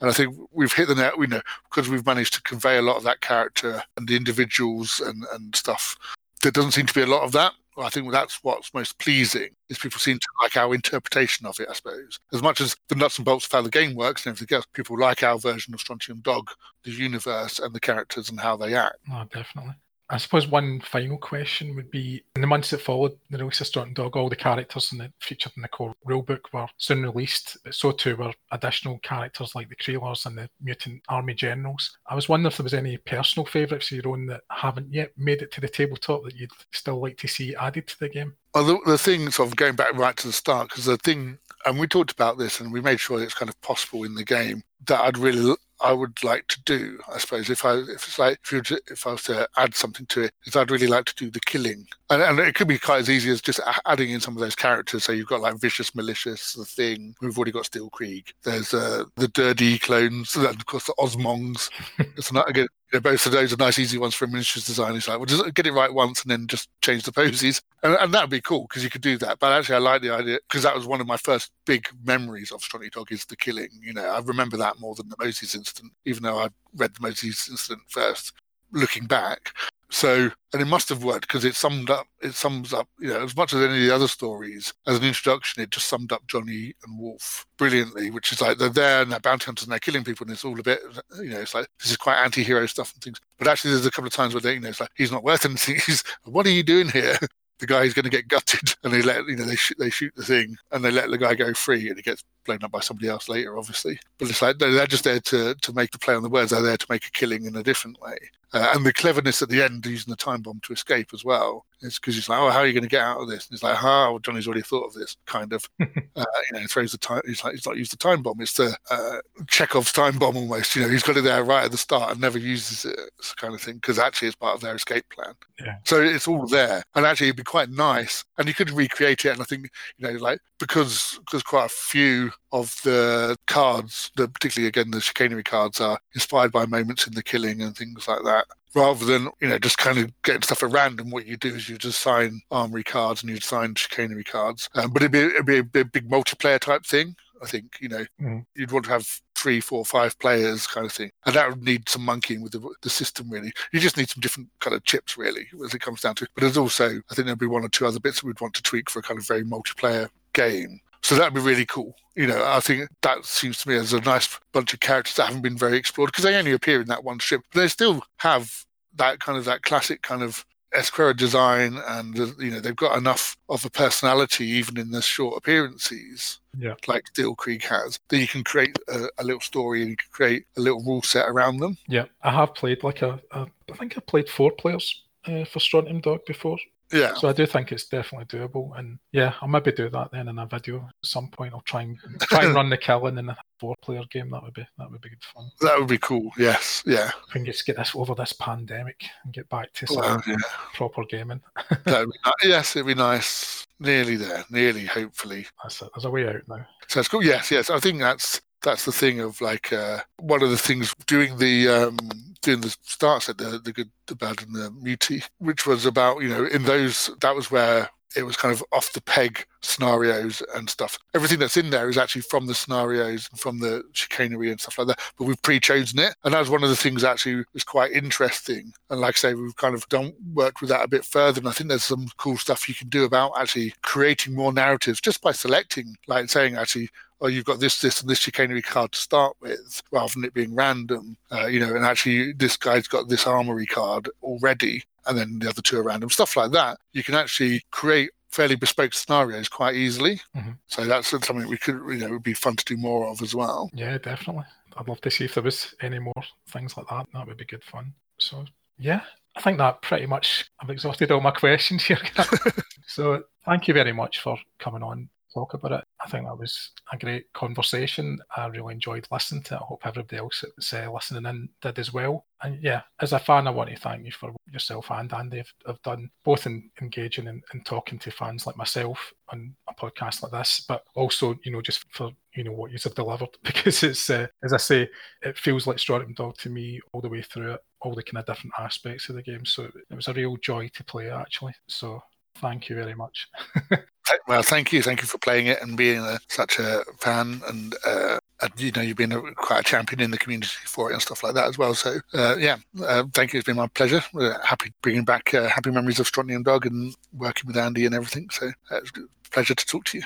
And 0.00 0.10
I 0.10 0.12
think 0.12 0.36
we've 0.50 0.72
hit 0.72 0.88
the 0.88 0.96
net, 0.96 1.16
we 1.16 1.28
know, 1.28 1.40
because 1.70 1.88
we've 1.88 2.04
managed 2.04 2.34
to 2.34 2.42
convey 2.42 2.76
a 2.76 2.82
lot 2.82 2.96
of 2.96 3.04
that 3.04 3.20
character 3.20 3.82
and 3.96 4.08
the 4.08 4.16
individuals 4.16 5.00
and, 5.00 5.24
and 5.32 5.54
stuff. 5.54 5.96
There 6.42 6.50
doesn't 6.50 6.72
seem 6.72 6.86
to 6.86 6.94
be 6.94 7.02
a 7.02 7.06
lot 7.06 7.22
of 7.22 7.32
that. 7.32 7.52
I 7.78 7.88
think 7.88 8.10
that's 8.12 8.42
what's 8.42 8.74
most 8.74 8.98
pleasing 8.98 9.50
is 9.68 9.78
people 9.78 9.98
seem 9.98 10.18
to 10.18 10.26
like 10.42 10.56
our 10.56 10.74
interpretation 10.74 11.46
of 11.46 11.58
it. 11.58 11.68
I 11.70 11.72
suppose 11.72 12.18
as 12.32 12.42
much 12.42 12.60
as 12.60 12.76
the 12.88 12.94
nuts 12.94 13.18
and 13.18 13.24
bolts 13.24 13.46
of 13.46 13.52
how 13.52 13.62
the 13.62 13.70
game 13.70 13.94
works 13.94 14.26
and 14.26 14.34
everything 14.34 14.56
else, 14.56 14.66
people 14.72 14.98
like 14.98 15.22
our 15.22 15.38
version 15.38 15.72
of 15.72 15.80
Strontium 15.80 16.20
Dog, 16.20 16.50
the 16.84 16.90
universe 16.90 17.58
and 17.58 17.74
the 17.74 17.80
characters 17.80 18.28
and 18.28 18.40
how 18.40 18.56
they 18.56 18.74
act. 18.74 18.96
Oh, 19.10 19.24
definitely. 19.32 19.74
I 20.12 20.18
suppose 20.18 20.46
one 20.46 20.78
final 20.80 21.16
question 21.16 21.74
would 21.74 21.90
be 21.90 22.22
in 22.36 22.42
the 22.42 22.46
months 22.46 22.68
that 22.70 22.82
followed 22.82 23.18
the 23.30 23.38
release 23.38 23.62
of 23.62 23.66
Strontium 23.66 23.94
Dog, 23.94 24.14
all 24.14 24.28
the 24.28 24.36
characters 24.36 24.92
in 24.92 24.98
the, 24.98 25.10
featured 25.20 25.52
in 25.56 25.62
the 25.62 25.68
core 25.68 25.94
rulebook 26.06 26.52
were 26.52 26.66
soon 26.76 27.02
released, 27.02 27.56
so 27.70 27.92
too 27.92 28.16
were 28.16 28.34
additional 28.50 28.98
characters 28.98 29.54
like 29.54 29.70
the 29.70 29.76
Kreelers 29.76 30.26
and 30.26 30.36
the 30.36 30.50
Mutant 30.60 31.00
Army 31.08 31.32
Generals. 31.32 31.96
I 32.06 32.14
was 32.14 32.28
wondering 32.28 32.52
if 32.52 32.58
there 32.58 32.64
was 32.64 32.74
any 32.74 32.98
personal 32.98 33.46
favourites 33.46 33.90
of 33.90 34.04
your 34.04 34.12
own 34.12 34.26
that 34.26 34.42
haven't 34.50 34.92
yet 34.92 35.12
made 35.16 35.40
it 35.40 35.50
to 35.52 35.62
the 35.62 35.68
tabletop 35.68 36.24
that 36.24 36.36
you'd 36.36 36.50
still 36.72 37.00
like 37.00 37.16
to 37.16 37.26
see 37.26 37.56
added 37.56 37.86
to 37.88 37.98
the 37.98 38.10
game. 38.10 38.34
Well, 38.54 38.64
the, 38.64 38.78
the 38.84 38.98
thing, 38.98 39.30
sort 39.30 39.48
of 39.48 39.56
going 39.56 39.76
back 39.76 39.94
right 39.94 40.16
to 40.18 40.26
the 40.26 40.32
start, 40.34 40.68
because 40.68 40.84
the 40.84 40.98
thing, 40.98 41.38
and 41.64 41.80
we 41.80 41.86
talked 41.86 42.12
about 42.12 42.36
this 42.36 42.60
and 42.60 42.70
we 42.70 42.82
made 42.82 43.00
sure 43.00 43.22
it's 43.22 43.32
kind 43.32 43.48
of 43.48 43.58
possible 43.62 44.04
in 44.04 44.14
the 44.14 44.24
game 44.24 44.62
that 44.88 45.00
I'd 45.00 45.16
really 45.16 45.56
I 45.82 45.92
would 45.92 46.22
like 46.22 46.46
to 46.48 46.62
do, 46.62 47.00
I 47.12 47.18
suppose, 47.18 47.50
if 47.50 47.64
I 47.64 47.74
if 47.78 47.90
it's 47.90 48.18
like 48.18 48.38
if, 48.44 48.52
you, 48.52 48.78
if 48.90 49.06
I 49.06 49.12
was 49.12 49.22
to 49.24 49.48
add 49.56 49.74
something 49.74 50.06
to 50.06 50.22
it, 50.22 50.32
is 50.44 50.56
I'd 50.56 50.70
really 50.70 50.86
like 50.86 51.06
to 51.06 51.14
do 51.14 51.30
the 51.30 51.40
killing, 51.40 51.86
and, 52.10 52.22
and 52.22 52.38
it 52.38 52.54
could 52.54 52.68
be 52.68 52.78
quite 52.78 53.00
as 53.00 53.10
easy 53.10 53.30
as 53.30 53.40
just 53.40 53.60
adding 53.86 54.10
in 54.10 54.20
some 54.20 54.36
of 54.36 54.40
those 54.40 54.54
characters. 54.54 55.04
So 55.04 55.12
you've 55.12 55.26
got 55.26 55.40
like 55.40 55.60
vicious, 55.60 55.94
malicious, 55.94 56.54
the 56.54 56.64
thing. 56.64 57.14
We've 57.20 57.36
already 57.36 57.52
got 57.52 57.66
Steel 57.66 57.90
Krieg. 57.90 58.32
There's 58.44 58.72
uh, 58.72 59.04
the 59.16 59.28
Dirty 59.28 59.78
clones, 59.78 60.34
and 60.36 60.46
of 60.46 60.66
course 60.66 60.86
the 60.86 60.94
Osmongs. 60.98 61.70
it's 62.16 62.32
not 62.32 62.48
again 62.48 62.68
you 62.92 62.98
know, 62.98 63.00
both 63.00 63.24
of 63.24 63.32
those 63.32 63.52
are 63.52 63.56
nice, 63.56 63.78
easy 63.78 63.96
ones 63.96 64.14
for 64.14 64.26
a 64.26 64.28
miniatures 64.28 64.66
design. 64.66 64.94
It's 64.94 65.08
like, 65.08 65.18
well, 65.18 65.24
just 65.24 65.54
get 65.54 65.66
it 65.66 65.72
right 65.72 65.92
once 65.92 66.22
and 66.22 66.30
then 66.30 66.46
just 66.46 66.68
change 66.82 67.04
the 67.04 67.12
poses. 67.12 67.62
And, 67.82 67.94
and 67.94 68.12
that 68.12 68.22
would 68.22 68.30
be 68.30 68.40
cool 68.40 68.66
because 68.68 68.84
you 68.84 68.90
could 68.90 69.00
do 69.00 69.16
that. 69.18 69.38
But 69.38 69.52
actually, 69.52 69.76
I 69.76 69.78
like 69.78 70.02
the 70.02 70.10
idea 70.10 70.38
because 70.48 70.62
that 70.64 70.74
was 70.74 70.86
one 70.86 71.00
of 71.00 71.06
my 71.06 71.16
first 71.16 71.50
big 71.64 71.88
memories 72.04 72.52
of 72.52 72.62
Strontium 72.62 72.90
Dog 72.94 73.10
is 73.10 73.24
the 73.24 73.36
killing. 73.36 73.70
You 73.80 73.94
know, 73.94 74.04
I 74.04 74.20
remember 74.20 74.58
that 74.58 74.78
more 74.78 74.94
than 74.94 75.08
the 75.08 75.16
Moses 75.18 75.54
incident, 75.54 75.92
even 76.04 76.22
though 76.22 76.38
I 76.38 76.48
read 76.76 76.94
the 76.94 77.02
Moses 77.02 77.48
incident 77.48 77.82
first. 77.88 78.34
Looking 78.74 79.06
back, 79.06 79.52
so, 79.92 80.30
and 80.54 80.62
it 80.62 80.66
must 80.66 80.88
have 80.88 81.04
worked 81.04 81.28
because 81.28 81.44
it 81.44 81.54
summed 81.54 81.90
up, 81.90 82.06
it 82.22 82.34
sums 82.34 82.72
up, 82.72 82.88
you 82.98 83.08
know, 83.08 83.22
as 83.22 83.36
much 83.36 83.52
as 83.52 83.60
any 83.60 83.74
of 83.74 83.86
the 83.86 83.94
other 83.94 84.08
stories, 84.08 84.72
as 84.86 84.96
an 84.96 85.04
introduction, 85.04 85.62
it 85.62 85.70
just 85.70 85.86
summed 85.86 86.12
up 86.12 86.26
Johnny 86.26 86.72
and 86.84 86.98
Wulf 86.98 87.46
brilliantly, 87.58 88.10
which 88.10 88.32
is 88.32 88.40
like 88.40 88.56
they're 88.56 88.70
there 88.70 89.02
and 89.02 89.12
they're 89.12 89.20
bounty 89.20 89.44
hunters 89.44 89.64
and 89.64 89.72
they're 89.72 89.78
killing 89.78 90.02
people 90.02 90.24
and 90.24 90.32
it's 90.32 90.46
all 90.46 90.58
a 90.58 90.62
bit, 90.62 90.80
you 91.18 91.28
know, 91.28 91.40
it's 91.40 91.54
like, 91.54 91.68
this 91.78 91.90
is 91.90 91.98
quite 91.98 92.16
anti 92.16 92.42
hero 92.42 92.64
stuff 92.64 92.94
and 92.94 93.02
things. 93.02 93.20
But 93.36 93.48
actually, 93.48 93.72
there's 93.72 93.84
a 93.84 93.90
couple 93.90 94.06
of 94.06 94.14
times 94.14 94.32
where 94.32 94.40
they, 94.40 94.54
you 94.54 94.60
know, 94.60 94.70
it's 94.70 94.80
like, 94.80 94.90
he's 94.96 95.12
not 95.12 95.24
worth 95.24 95.44
anything. 95.44 95.74
He's, 95.86 96.02
what 96.24 96.46
are 96.46 96.50
you 96.50 96.62
doing 96.62 96.88
here? 96.88 97.18
the 97.62 97.66
guy 97.66 97.84
is 97.84 97.94
going 97.94 98.02
to 98.02 98.10
get 98.10 98.26
gutted, 98.26 98.74
and 98.82 98.92
they 98.92 99.02
let 99.02 99.24
you 99.26 99.36
know 99.36 99.44
they 99.44 99.56
shoot 99.56 99.78
they 99.78 99.88
shoot 99.88 100.12
the 100.16 100.24
thing, 100.24 100.56
and 100.72 100.84
they 100.84 100.90
let 100.90 101.10
the 101.10 101.16
guy 101.16 101.34
go 101.34 101.54
free, 101.54 101.88
and 101.88 101.96
he 101.96 102.02
gets 102.02 102.24
blown 102.44 102.62
up 102.62 102.70
by 102.70 102.80
somebody 102.80 103.08
else 103.08 103.28
later, 103.28 103.58
obviously. 103.58 103.98
But 104.18 104.30
it's 104.30 104.42
like 104.42 104.58
they're 104.58 104.86
just 104.86 105.04
there 105.04 105.20
to 105.20 105.54
to 105.54 105.72
make 105.72 105.90
the 105.90 105.98
play 105.98 106.14
on 106.14 106.22
the 106.22 106.28
words. 106.28 106.50
They're 106.50 106.62
there 106.62 106.76
to 106.76 106.86
make 106.88 107.06
a 107.06 107.10
killing 107.10 107.44
in 107.44 107.56
a 107.56 107.62
different 107.62 108.00
way. 108.00 108.16
Uh, 108.54 108.72
and 108.74 108.84
the 108.84 108.92
cleverness 108.92 109.40
at 109.40 109.48
the 109.48 109.62
end, 109.62 109.84
using 109.86 110.10
the 110.10 110.16
time 110.16 110.42
bomb 110.42 110.60
to 110.60 110.74
escape 110.74 111.08
as 111.14 111.24
well, 111.24 111.64
is 111.80 111.98
because 111.98 112.14
he's 112.14 112.28
like, 112.28 112.38
"Oh, 112.38 112.50
how 112.50 112.58
are 112.58 112.66
you 112.66 112.74
going 112.74 112.82
to 112.82 112.88
get 112.88 113.00
out 113.00 113.20
of 113.20 113.26
this?" 113.26 113.46
And 113.46 113.54
he's 113.54 113.62
like, 113.62 113.82
"Ah, 113.82 114.10
well, 114.10 114.18
Johnny's 114.18 114.46
already 114.46 114.60
thought 114.60 114.84
of 114.84 114.92
this." 114.92 115.16
Kind 115.24 115.54
of, 115.54 115.64
uh, 115.80 115.86
you 115.86 116.60
know, 116.60 116.66
throws 116.68 116.92
the 116.92 116.98
time. 116.98 117.22
He's 117.24 117.42
like, 117.42 117.54
he's 117.54 117.64
not 117.64 117.78
used 117.78 117.92
the 117.92 117.96
time 117.96 118.22
bomb. 118.22 118.40
It's 118.42 118.52
the 118.52 118.76
uh, 118.90 119.18
Chekhov's 119.46 119.90
time 119.90 120.18
bomb 120.18 120.36
almost. 120.36 120.76
You 120.76 120.82
know, 120.82 120.88
he's 120.90 121.02
got 121.02 121.16
it 121.16 121.24
there 121.24 121.42
right 121.44 121.64
at 121.64 121.70
the 121.70 121.78
start 121.78 122.12
and 122.12 122.20
never 122.20 122.38
uses 122.38 122.84
it, 122.84 122.98
kind 123.36 123.54
of 123.54 123.60
thing, 123.62 123.76
because 123.76 123.98
actually 123.98 124.28
it's 124.28 124.36
part 124.36 124.54
of 124.54 124.60
their 124.60 124.74
escape 124.74 125.06
plan. 125.08 125.34
Yeah. 125.58 125.76
So 125.86 126.02
it's 126.02 126.28
all 126.28 126.46
there, 126.46 126.82
and 126.94 127.06
actually 127.06 127.28
it'd 127.28 127.38
be 127.38 127.44
quite 127.44 127.70
nice, 127.70 128.22
and 128.36 128.46
you 128.46 128.52
could 128.54 128.70
recreate 128.70 129.24
it. 129.24 129.30
And 129.30 129.40
I 129.40 129.44
think 129.44 129.70
you 129.96 130.08
know, 130.08 130.18
like 130.18 130.40
because 130.60 131.18
because 131.24 131.42
quite 131.42 131.66
a 131.66 131.70
few 131.70 132.31
of 132.52 132.80
the 132.84 133.36
cards, 133.46 134.10
the, 134.16 134.28
particularly 134.28 134.68
again 134.68 134.90
the 134.90 135.00
chicanery 135.00 135.42
cards, 135.42 135.80
are 135.80 135.98
inspired 136.14 136.52
by 136.52 136.66
moments 136.66 137.06
in 137.06 137.14
the 137.14 137.22
killing 137.22 137.62
and 137.62 137.76
things 137.76 138.08
like 138.08 138.22
that. 138.24 138.46
Rather 138.74 139.04
than 139.04 139.28
you 139.40 139.48
know 139.48 139.58
just 139.58 139.78
kind 139.78 139.98
of 139.98 140.10
getting 140.22 140.42
stuff 140.42 140.62
at 140.62 140.70
random, 140.70 141.10
what 141.10 141.26
you 141.26 141.36
do 141.36 141.54
is 141.54 141.68
you 141.68 141.76
just 141.76 142.00
sign 142.00 142.40
armory 142.50 142.84
cards 142.84 143.22
and 143.22 143.30
you 143.30 143.38
sign 143.38 143.74
chicanery 143.74 144.24
cards. 144.24 144.70
Um, 144.74 144.90
but 144.92 145.02
it'd 145.02 145.12
be, 145.12 145.18
it'd 145.18 145.46
be 145.46 145.58
a 145.58 145.64
big, 145.64 145.92
big 145.92 146.08
multiplayer 146.08 146.58
type 146.58 146.86
thing. 146.86 147.14
I 147.42 147.46
think 147.46 147.76
you 147.80 147.88
know 147.88 148.06
mm. 148.20 148.46
you'd 148.54 148.72
want 148.72 148.84
to 148.86 148.92
have 148.92 149.20
three, 149.34 149.60
four, 149.60 149.84
five 149.84 150.16
players 150.20 150.66
kind 150.66 150.86
of 150.86 150.92
thing, 150.92 151.10
and 151.26 151.34
that 151.34 151.48
would 151.48 151.62
need 151.62 151.88
some 151.88 152.04
monkeying 152.04 152.40
with 152.40 152.52
the, 152.52 152.74
the 152.82 152.88
system. 152.88 153.28
Really, 153.28 153.52
you 153.72 153.80
just 153.80 153.96
need 153.96 154.08
some 154.08 154.20
different 154.20 154.48
kind 154.60 154.74
of 154.74 154.84
chips, 154.84 155.18
really, 155.18 155.48
as 155.64 155.74
it 155.74 155.80
comes 155.80 156.00
down 156.00 156.14
to. 156.16 156.28
But 156.34 156.42
there's 156.42 156.56
also, 156.56 157.02
I 157.10 157.14
think 157.14 157.26
there'd 157.26 157.38
be 157.38 157.46
one 157.46 157.64
or 157.64 157.68
two 157.68 157.86
other 157.86 158.00
bits 158.00 158.20
that 158.20 158.26
we'd 158.26 158.40
want 158.40 158.54
to 158.54 158.62
tweak 158.62 158.88
for 158.88 159.00
a 159.00 159.02
kind 159.02 159.18
of 159.18 159.26
very 159.26 159.44
multiplayer 159.44 160.08
game. 160.32 160.80
So 161.02 161.16
that'd 161.16 161.34
be 161.34 161.40
really 161.40 161.66
cool. 161.66 161.96
You 162.14 162.26
know, 162.26 162.44
I 162.44 162.60
think 162.60 162.88
that 163.02 163.24
seems 163.24 163.58
to 163.58 163.68
me 163.68 163.76
as 163.76 163.92
a 163.92 164.00
nice 164.00 164.38
bunch 164.52 164.72
of 164.74 164.80
characters 164.80 165.16
that 165.16 165.26
haven't 165.26 165.42
been 165.42 165.56
very 165.56 165.76
explored 165.76 166.08
because 166.08 166.24
they 166.24 166.36
only 166.36 166.52
appear 166.52 166.80
in 166.80 166.88
that 166.88 167.04
one 167.04 167.20
strip. 167.20 167.42
They 167.54 167.68
still 167.68 168.02
have 168.18 168.64
that 168.94 169.20
kind 169.20 169.38
of 169.38 169.44
that 169.46 169.62
classic 169.62 170.02
kind 170.02 170.22
of 170.22 170.44
Ezquerra 170.74 171.14
design, 171.14 171.78
and 171.86 172.16
you 172.38 172.50
know 172.50 172.60
they've 172.60 172.74
got 172.74 172.96
enough 172.96 173.36
of 173.48 173.64
a 173.64 173.70
personality 173.70 174.46
even 174.46 174.78
in 174.78 174.90
the 174.90 175.02
short 175.02 175.36
appearances, 175.36 176.40
yeah, 176.56 176.74
like 176.86 177.06
Steel 177.08 177.34
Creek 177.34 177.62
has, 177.64 177.98
that 178.08 178.18
you 178.18 178.26
can 178.26 178.42
create 178.42 178.78
a, 178.88 179.08
a, 179.18 179.24
little 179.24 179.40
story 179.40 179.82
and 179.82 179.90
you 179.90 179.96
can 179.96 180.08
create 180.10 180.46
a 180.56 180.60
little 180.60 180.82
rule 180.82 181.02
set 181.02 181.28
around 181.28 181.58
them. 181.58 181.76
Yeah, 181.88 182.06
I 182.22 182.30
have 182.30 182.54
played 182.54 182.82
like 182.82 183.02
a, 183.02 183.20
a 183.32 183.46
I 183.70 183.76
think 183.76 183.98
I 183.98 184.00
played 184.00 184.28
four 184.28 184.50
players 184.50 185.01
uh, 185.26 185.44
for 185.44 185.60
Strontium 185.60 186.00
Dog 186.00 186.20
before, 186.26 186.58
yeah. 186.92 187.14
So 187.14 187.28
I 187.28 187.32
do 187.32 187.46
think 187.46 187.72
it's 187.72 187.86
definitely 187.86 188.26
doable, 188.26 188.78
and 188.78 188.98
yeah, 189.12 189.34
I'll 189.40 189.48
maybe 189.48 189.72
do 189.72 189.88
that 189.88 190.12
then 190.12 190.28
in 190.28 190.38
a 190.38 190.46
video 190.46 190.76
at 190.88 190.94
some 191.02 191.28
point. 191.28 191.54
I'll 191.54 191.62
try 191.62 191.82
and 191.82 191.98
try 192.20 192.44
and 192.44 192.54
run 192.54 192.68
the 192.68 192.76
killing 192.76 193.16
in 193.16 193.30
a 193.30 193.36
four-player 193.58 194.02
game. 194.10 194.30
That 194.30 194.42
would 194.42 194.52
be 194.52 194.66
that 194.78 194.90
would 194.90 195.00
be 195.00 195.08
good 195.08 195.24
fun. 195.34 195.50
That 195.62 195.78
would 195.78 195.88
be 195.88 195.98
cool. 195.98 196.30
Yes. 196.36 196.82
Yeah. 196.86 197.10
We 197.28 197.32
can 197.32 197.44
just 197.46 197.64
get 197.64 197.76
this 197.76 197.92
over 197.94 198.14
this 198.14 198.34
pandemic 198.34 199.02
and 199.24 199.32
get 199.32 199.48
back 199.48 199.72
to 199.72 199.86
some 199.86 199.96
well, 199.96 200.22
yeah. 200.26 200.36
proper 200.74 201.04
gaming. 201.04 201.40
that 201.84 202.06
would 202.06 202.12
be, 202.12 202.48
yes, 202.48 202.76
it'd 202.76 202.86
be 202.86 202.94
nice. 202.94 203.66
Nearly 203.80 204.16
there. 204.16 204.44
Nearly. 204.50 204.84
Hopefully. 204.84 205.46
That's 205.62 205.80
it. 205.82 205.88
There's 205.94 206.04
a 206.04 206.10
way 206.10 206.28
out 206.28 206.46
now. 206.46 206.66
So 206.88 207.00
it's 207.00 207.08
cool. 207.08 207.24
Yes. 207.24 207.50
Yes. 207.50 207.70
I 207.70 207.80
think 207.80 208.00
that's 208.00 208.40
that's 208.62 208.84
the 208.84 208.92
thing 208.92 209.20
of 209.20 209.40
like 209.40 209.72
uh, 209.72 210.00
one 210.18 210.42
of 210.42 210.50
the 210.50 210.56
things 210.56 210.94
doing 211.06 211.38
the 211.38 211.68
um, 211.68 211.96
doing 212.42 212.60
the 212.60 212.74
start 212.82 213.22
set 213.22 213.38
the 213.38 213.60
the 213.62 213.72
good 213.72 213.90
the 214.06 214.14
bad 214.14 214.42
and 214.42 214.54
the 214.54 214.70
muti 214.80 215.22
which 215.38 215.66
was 215.66 215.86
about 215.86 216.22
you 216.22 216.28
know 216.28 216.44
in 216.46 216.64
those 216.64 217.10
that 217.20 217.34
was 217.34 217.50
where 217.50 217.90
it 218.16 218.24
was 218.24 218.36
kind 218.36 218.52
of 218.52 218.64
off 218.72 218.92
the 218.92 219.00
peg 219.00 219.46
scenarios 219.60 220.42
and 220.54 220.68
stuff. 220.68 220.98
Everything 221.14 221.38
that's 221.38 221.56
in 221.56 221.70
there 221.70 221.88
is 221.88 221.98
actually 221.98 222.22
from 222.22 222.46
the 222.46 222.54
scenarios 222.54 223.28
and 223.30 223.40
from 223.40 223.58
the 223.58 223.82
chicanery 223.92 224.50
and 224.50 224.60
stuff 224.60 224.78
like 224.78 224.88
that. 224.88 225.00
But 225.16 225.26
we've 225.26 225.42
pre-chosen 225.42 225.98
it, 225.98 226.14
and 226.24 226.34
that's 226.34 226.48
one 226.48 226.64
of 226.64 226.70
the 226.70 226.76
things 226.76 227.04
actually 227.04 227.44
is 227.54 227.64
quite 227.64 227.92
interesting. 227.92 228.72
And 228.90 229.00
like 229.00 229.16
I 229.16 229.18
say, 229.18 229.34
we've 229.34 229.56
kind 229.56 229.74
of 229.74 229.88
done 229.88 230.12
worked 230.34 230.60
with 230.60 230.70
that 230.70 230.84
a 230.84 230.88
bit 230.88 231.04
further. 231.04 231.40
And 231.40 231.48
I 231.48 231.52
think 231.52 231.68
there's 231.68 231.84
some 231.84 232.08
cool 232.16 232.36
stuff 232.36 232.68
you 232.68 232.74
can 232.74 232.88
do 232.88 233.04
about 233.04 233.32
actually 233.38 233.74
creating 233.82 234.34
more 234.34 234.52
narratives 234.52 235.00
just 235.00 235.22
by 235.22 235.32
selecting, 235.32 235.96
like 236.06 236.28
saying 236.30 236.56
actually 236.56 236.90
oh, 237.22 237.28
you've 237.28 237.44
got 237.44 237.60
this, 237.60 237.80
this, 237.80 238.00
and 238.00 238.10
this 238.10 238.18
chicanery 238.18 238.60
card 238.60 238.92
to 238.92 238.98
start 238.98 239.36
with, 239.40 239.80
rather 239.92 240.12
than 240.12 240.24
it 240.24 240.34
being 240.34 240.54
random. 240.54 241.16
Uh, 241.30 241.46
you 241.46 241.60
know, 241.60 241.74
and 241.74 241.84
actually, 241.84 242.32
this 242.32 242.56
guy's 242.56 242.88
got 242.88 243.08
this 243.08 243.26
armory 243.26 243.64
card 243.64 244.10
already, 244.22 244.82
and 245.06 245.16
then 245.16 245.38
the 245.38 245.48
other 245.48 245.62
two 245.62 245.78
are 245.78 245.82
random. 245.82 246.10
Stuff 246.10 246.36
like 246.36 246.52
that. 246.52 246.78
You 246.92 247.02
can 247.02 247.14
actually 247.14 247.62
create 247.70 248.10
fairly 248.30 248.56
bespoke 248.56 248.94
scenarios 248.94 249.48
quite 249.48 249.74
easily. 249.74 250.20
Mm-hmm. 250.36 250.52
So 250.66 250.84
that's 250.84 251.08
something 251.08 251.46
we 251.46 251.58
could, 251.58 251.80
you 251.88 251.98
know, 251.98 252.10
would 252.10 252.22
be 252.22 252.34
fun 252.34 252.56
to 252.56 252.64
do 252.64 252.76
more 252.76 253.08
of 253.08 253.22
as 253.22 253.34
well. 253.34 253.70
Yeah, 253.74 253.98
definitely. 253.98 254.44
I'd 254.76 254.88
love 254.88 255.00
to 255.02 255.10
see 255.10 255.26
if 255.26 255.34
there 255.34 255.42
was 255.42 255.74
any 255.82 255.98
more 255.98 256.14
things 256.48 256.76
like 256.76 256.88
that. 256.88 257.06
That 257.12 257.26
would 257.26 257.36
be 257.36 257.44
good 257.44 257.62
fun. 257.62 257.92
So 258.18 258.44
yeah, 258.78 259.02
I 259.36 259.40
think 259.42 259.58
that 259.58 259.82
pretty 259.82 260.06
much 260.06 260.46
I've 260.60 260.70
exhausted 260.70 261.10
all 261.10 261.20
my 261.20 261.30
questions 261.32 261.84
here. 261.84 261.98
so 262.86 263.24
thank 263.44 263.68
you 263.68 263.74
very 263.74 263.92
much 263.92 264.20
for 264.20 264.38
coming 264.58 264.82
on 264.82 265.08
talk 265.32 265.54
about 265.54 265.72
it. 265.72 265.84
I 266.04 266.08
think 266.08 266.26
that 266.26 266.38
was 266.38 266.70
a 266.92 266.98
great 266.98 267.32
conversation. 267.32 268.18
I 268.36 268.46
really 268.46 268.74
enjoyed 268.74 269.06
listening 269.10 269.42
to 269.44 269.54
it. 269.54 269.60
I 269.60 269.64
hope 269.64 269.86
everybody 269.86 270.16
else 270.16 270.44
that's 270.56 270.72
uh, 270.72 270.90
listening 270.92 271.26
in 271.26 271.48
did 271.60 271.78
as 271.78 271.92
well. 271.92 272.26
And 272.42 272.60
yeah, 272.60 272.82
as 273.00 273.12
a 273.12 273.20
fan, 273.20 273.46
I 273.46 273.50
want 273.50 273.70
to 273.70 273.76
thank 273.76 274.04
you 274.04 274.10
for 274.10 274.34
yourself 274.50 274.90
and 274.90 275.12
Andy 275.12 275.38
have, 275.38 275.52
have 275.66 275.82
done 275.82 276.10
both 276.24 276.46
in 276.46 276.70
engaging 276.80 277.28
and, 277.28 277.42
and 277.52 277.64
talking 277.64 278.00
to 278.00 278.10
fans 278.10 278.46
like 278.46 278.56
myself 278.56 279.12
on 279.28 279.54
a 279.68 279.74
podcast 279.74 280.22
like 280.22 280.32
this, 280.32 280.64
but 280.68 280.82
also, 280.96 281.38
you 281.44 281.52
know, 281.52 281.62
just 281.62 281.84
for, 281.92 282.10
you 282.34 282.42
know, 282.42 282.52
what 282.52 282.72
you 282.72 282.78
have 282.82 282.94
delivered 282.94 283.28
because 283.44 283.82
it's, 283.84 284.10
uh, 284.10 284.26
as 284.42 284.52
I 284.52 284.56
say, 284.58 284.88
it 285.22 285.38
feels 285.38 285.66
like 285.68 285.78
Strontium 285.78 286.14
Dog 286.14 286.36
to 286.38 286.50
me 286.50 286.80
all 286.92 287.00
the 287.00 287.08
way 287.08 287.22
through 287.22 287.52
it, 287.52 287.60
all 287.80 287.94
the 287.94 288.02
kind 288.02 288.18
of 288.18 288.26
different 288.26 288.54
aspects 288.58 289.08
of 289.08 289.14
the 289.14 289.22
game. 289.22 289.44
So 289.44 289.64
it 289.64 289.94
was 289.94 290.08
a 290.08 290.12
real 290.12 290.36
joy 290.38 290.68
to 290.74 290.84
play 290.84 291.10
actually. 291.10 291.54
So 291.68 292.02
thank 292.36 292.68
you 292.68 292.74
very 292.74 292.94
much. 292.94 293.28
well, 294.26 294.42
thank 294.42 294.72
you, 294.72 294.82
thank 294.82 295.00
you 295.00 295.06
for 295.06 295.18
playing 295.18 295.46
it 295.46 295.62
and 295.62 295.76
being 295.76 296.00
a, 296.00 296.18
such 296.28 296.58
a 296.58 296.84
fan, 296.98 297.40
and 297.48 297.74
uh, 297.86 298.18
you 298.56 298.72
know 298.72 298.82
you've 298.82 298.96
been 298.96 299.12
a, 299.12 299.20
quite 299.34 299.60
a 299.60 299.64
champion 299.64 300.00
in 300.00 300.10
the 300.10 300.18
community 300.18 300.50
for 300.66 300.90
it 300.90 300.94
and 300.94 301.02
stuff 301.02 301.22
like 301.22 301.34
that 301.34 301.48
as 301.48 301.58
well. 301.58 301.74
So 301.74 301.98
uh, 302.14 302.36
yeah, 302.38 302.56
uh, 302.84 303.04
thank 303.14 303.32
you. 303.32 303.38
It's 303.38 303.46
been 303.46 303.56
my 303.56 303.68
pleasure. 303.68 304.02
Happy 304.44 304.72
bringing 304.82 305.04
back 305.04 305.34
uh, 305.34 305.48
happy 305.48 305.70
memories 305.70 306.00
of 306.00 306.06
Strontium 306.06 306.42
Dog 306.42 306.66
and 306.66 306.94
working 307.12 307.46
with 307.46 307.56
Andy 307.56 307.86
and 307.86 307.94
everything. 307.94 308.28
So 308.30 308.48
uh, 308.70 308.76
it's 308.76 308.90
a 308.96 309.30
pleasure 309.30 309.54
to 309.54 309.66
talk 309.66 309.84
to 309.86 309.98
you. 309.98 310.04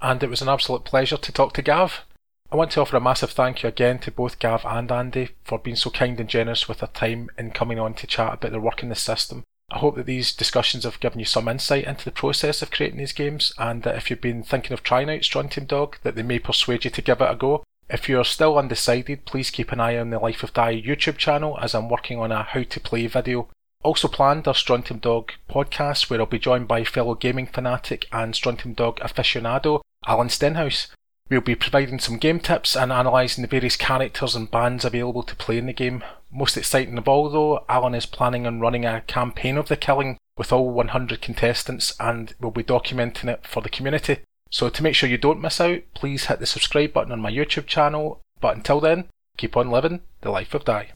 And 0.00 0.22
it 0.22 0.30
was 0.30 0.42
an 0.42 0.48
absolute 0.48 0.84
pleasure 0.84 1.16
to 1.16 1.32
talk 1.32 1.54
to 1.54 1.62
Gav. 1.62 2.00
I 2.50 2.56
want 2.56 2.72
to 2.72 2.82
offer 2.82 2.96
a 2.96 3.00
massive 3.00 3.30
thank 3.30 3.62
you 3.62 3.68
again 3.68 3.98
to 4.00 4.10
both 4.10 4.38
Gav 4.38 4.66
and 4.66 4.92
Andy 4.92 5.30
for 5.42 5.58
being 5.58 5.76
so 5.76 5.90
kind 5.90 6.20
and 6.20 6.28
generous 6.28 6.68
with 6.68 6.80
their 6.80 6.88
time 6.88 7.30
in 7.38 7.52
coming 7.52 7.78
on 7.78 7.94
to 7.94 8.06
chat 8.06 8.34
about 8.34 8.50
their 8.50 8.60
work 8.60 8.82
in 8.82 8.90
the 8.90 8.94
system. 8.94 9.44
I 9.72 9.78
hope 9.78 9.96
that 9.96 10.04
these 10.04 10.34
discussions 10.34 10.84
have 10.84 11.00
given 11.00 11.18
you 11.18 11.24
some 11.24 11.48
insight 11.48 11.84
into 11.84 12.04
the 12.04 12.10
process 12.10 12.60
of 12.60 12.70
creating 12.70 12.98
these 12.98 13.14
games, 13.14 13.54
and 13.56 13.82
that 13.84 13.96
if 13.96 14.10
you've 14.10 14.20
been 14.20 14.42
thinking 14.42 14.74
of 14.74 14.82
trying 14.82 15.08
out 15.08 15.24
Strontium 15.24 15.64
Dog, 15.64 15.96
that 16.02 16.14
they 16.14 16.22
may 16.22 16.38
persuade 16.38 16.84
you 16.84 16.90
to 16.90 17.00
give 17.00 17.22
it 17.22 17.30
a 17.30 17.34
go. 17.34 17.64
If 17.88 18.06
you're 18.08 18.24
still 18.24 18.58
undecided, 18.58 19.24
please 19.24 19.50
keep 19.50 19.72
an 19.72 19.80
eye 19.80 19.96
on 19.96 20.10
the 20.10 20.18
Life 20.18 20.42
of 20.42 20.52
Die 20.52 20.82
YouTube 20.82 21.16
channel 21.16 21.58
as 21.60 21.74
I'm 21.74 21.88
working 21.88 22.18
on 22.18 22.30
a 22.30 22.42
how 22.42 22.62
to 22.64 22.80
play 22.80 23.06
video. 23.06 23.48
Also 23.82 24.08
planned 24.08 24.46
are 24.46 24.54
Strontium 24.54 25.00
Dog 25.00 25.32
podcast, 25.48 26.08
where 26.08 26.20
I'll 26.20 26.26
be 26.26 26.38
joined 26.38 26.68
by 26.68 26.84
fellow 26.84 27.14
gaming 27.14 27.46
fanatic 27.46 28.06
and 28.12 28.36
Strontium 28.36 28.74
Dog 28.74 29.00
aficionado 29.00 29.80
Alan 30.06 30.28
Stenhouse. 30.28 30.88
We'll 31.32 31.40
be 31.40 31.54
providing 31.54 31.98
some 31.98 32.18
game 32.18 32.40
tips 32.40 32.76
and 32.76 32.92
analysing 32.92 33.40
the 33.40 33.48
various 33.48 33.74
characters 33.74 34.34
and 34.34 34.50
bands 34.50 34.84
available 34.84 35.22
to 35.22 35.34
play 35.34 35.56
in 35.56 35.64
the 35.64 35.72
game. 35.72 36.04
Most 36.30 36.58
exciting 36.58 36.98
of 36.98 37.08
all, 37.08 37.30
though, 37.30 37.64
Alan 37.70 37.94
is 37.94 38.04
planning 38.04 38.46
on 38.46 38.60
running 38.60 38.84
a 38.84 39.00
campaign 39.00 39.56
of 39.56 39.68
the 39.68 39.76
killing 39.78 40.18
with 40.36 40.52
all 40.52 40.68
100 40.68 41.22
contestants 41.22 41.94
and 41.98 42.34
we'll 42.38 42.50
be 42.50 42.62
documenting 42.62 43.32
it 43.32 43.46
for 43.46 43.62
the 43.62 43.70
community. 43.70 44.18
So, 44.50 44.68
to 44.68 44.82
make 44.82 44.94
sure 44.94 45.08
you 45.08 45.16
don't 45.16 45.40
miss 45.40 45.58
out, 45.58 45.80
please 45.94 46.26
hit 46.26 46.38
the 46.38 46.44
subscribe 46.44 46.92
button 46.92 47.12
on 47.12 47.22
my 47.22 47.32
YouTube 47.32 47.66
channel. 47.66 48.20
But 48.42 48.56
until 48.56 48.80
then, 48.80 49.06
keep 49.38 49.56
on 49.56 49.70
living 49.70 50.02
the 50.20 50.30
life 50.30 50.52
of 50.52 50.66
Die. 50.66 50.90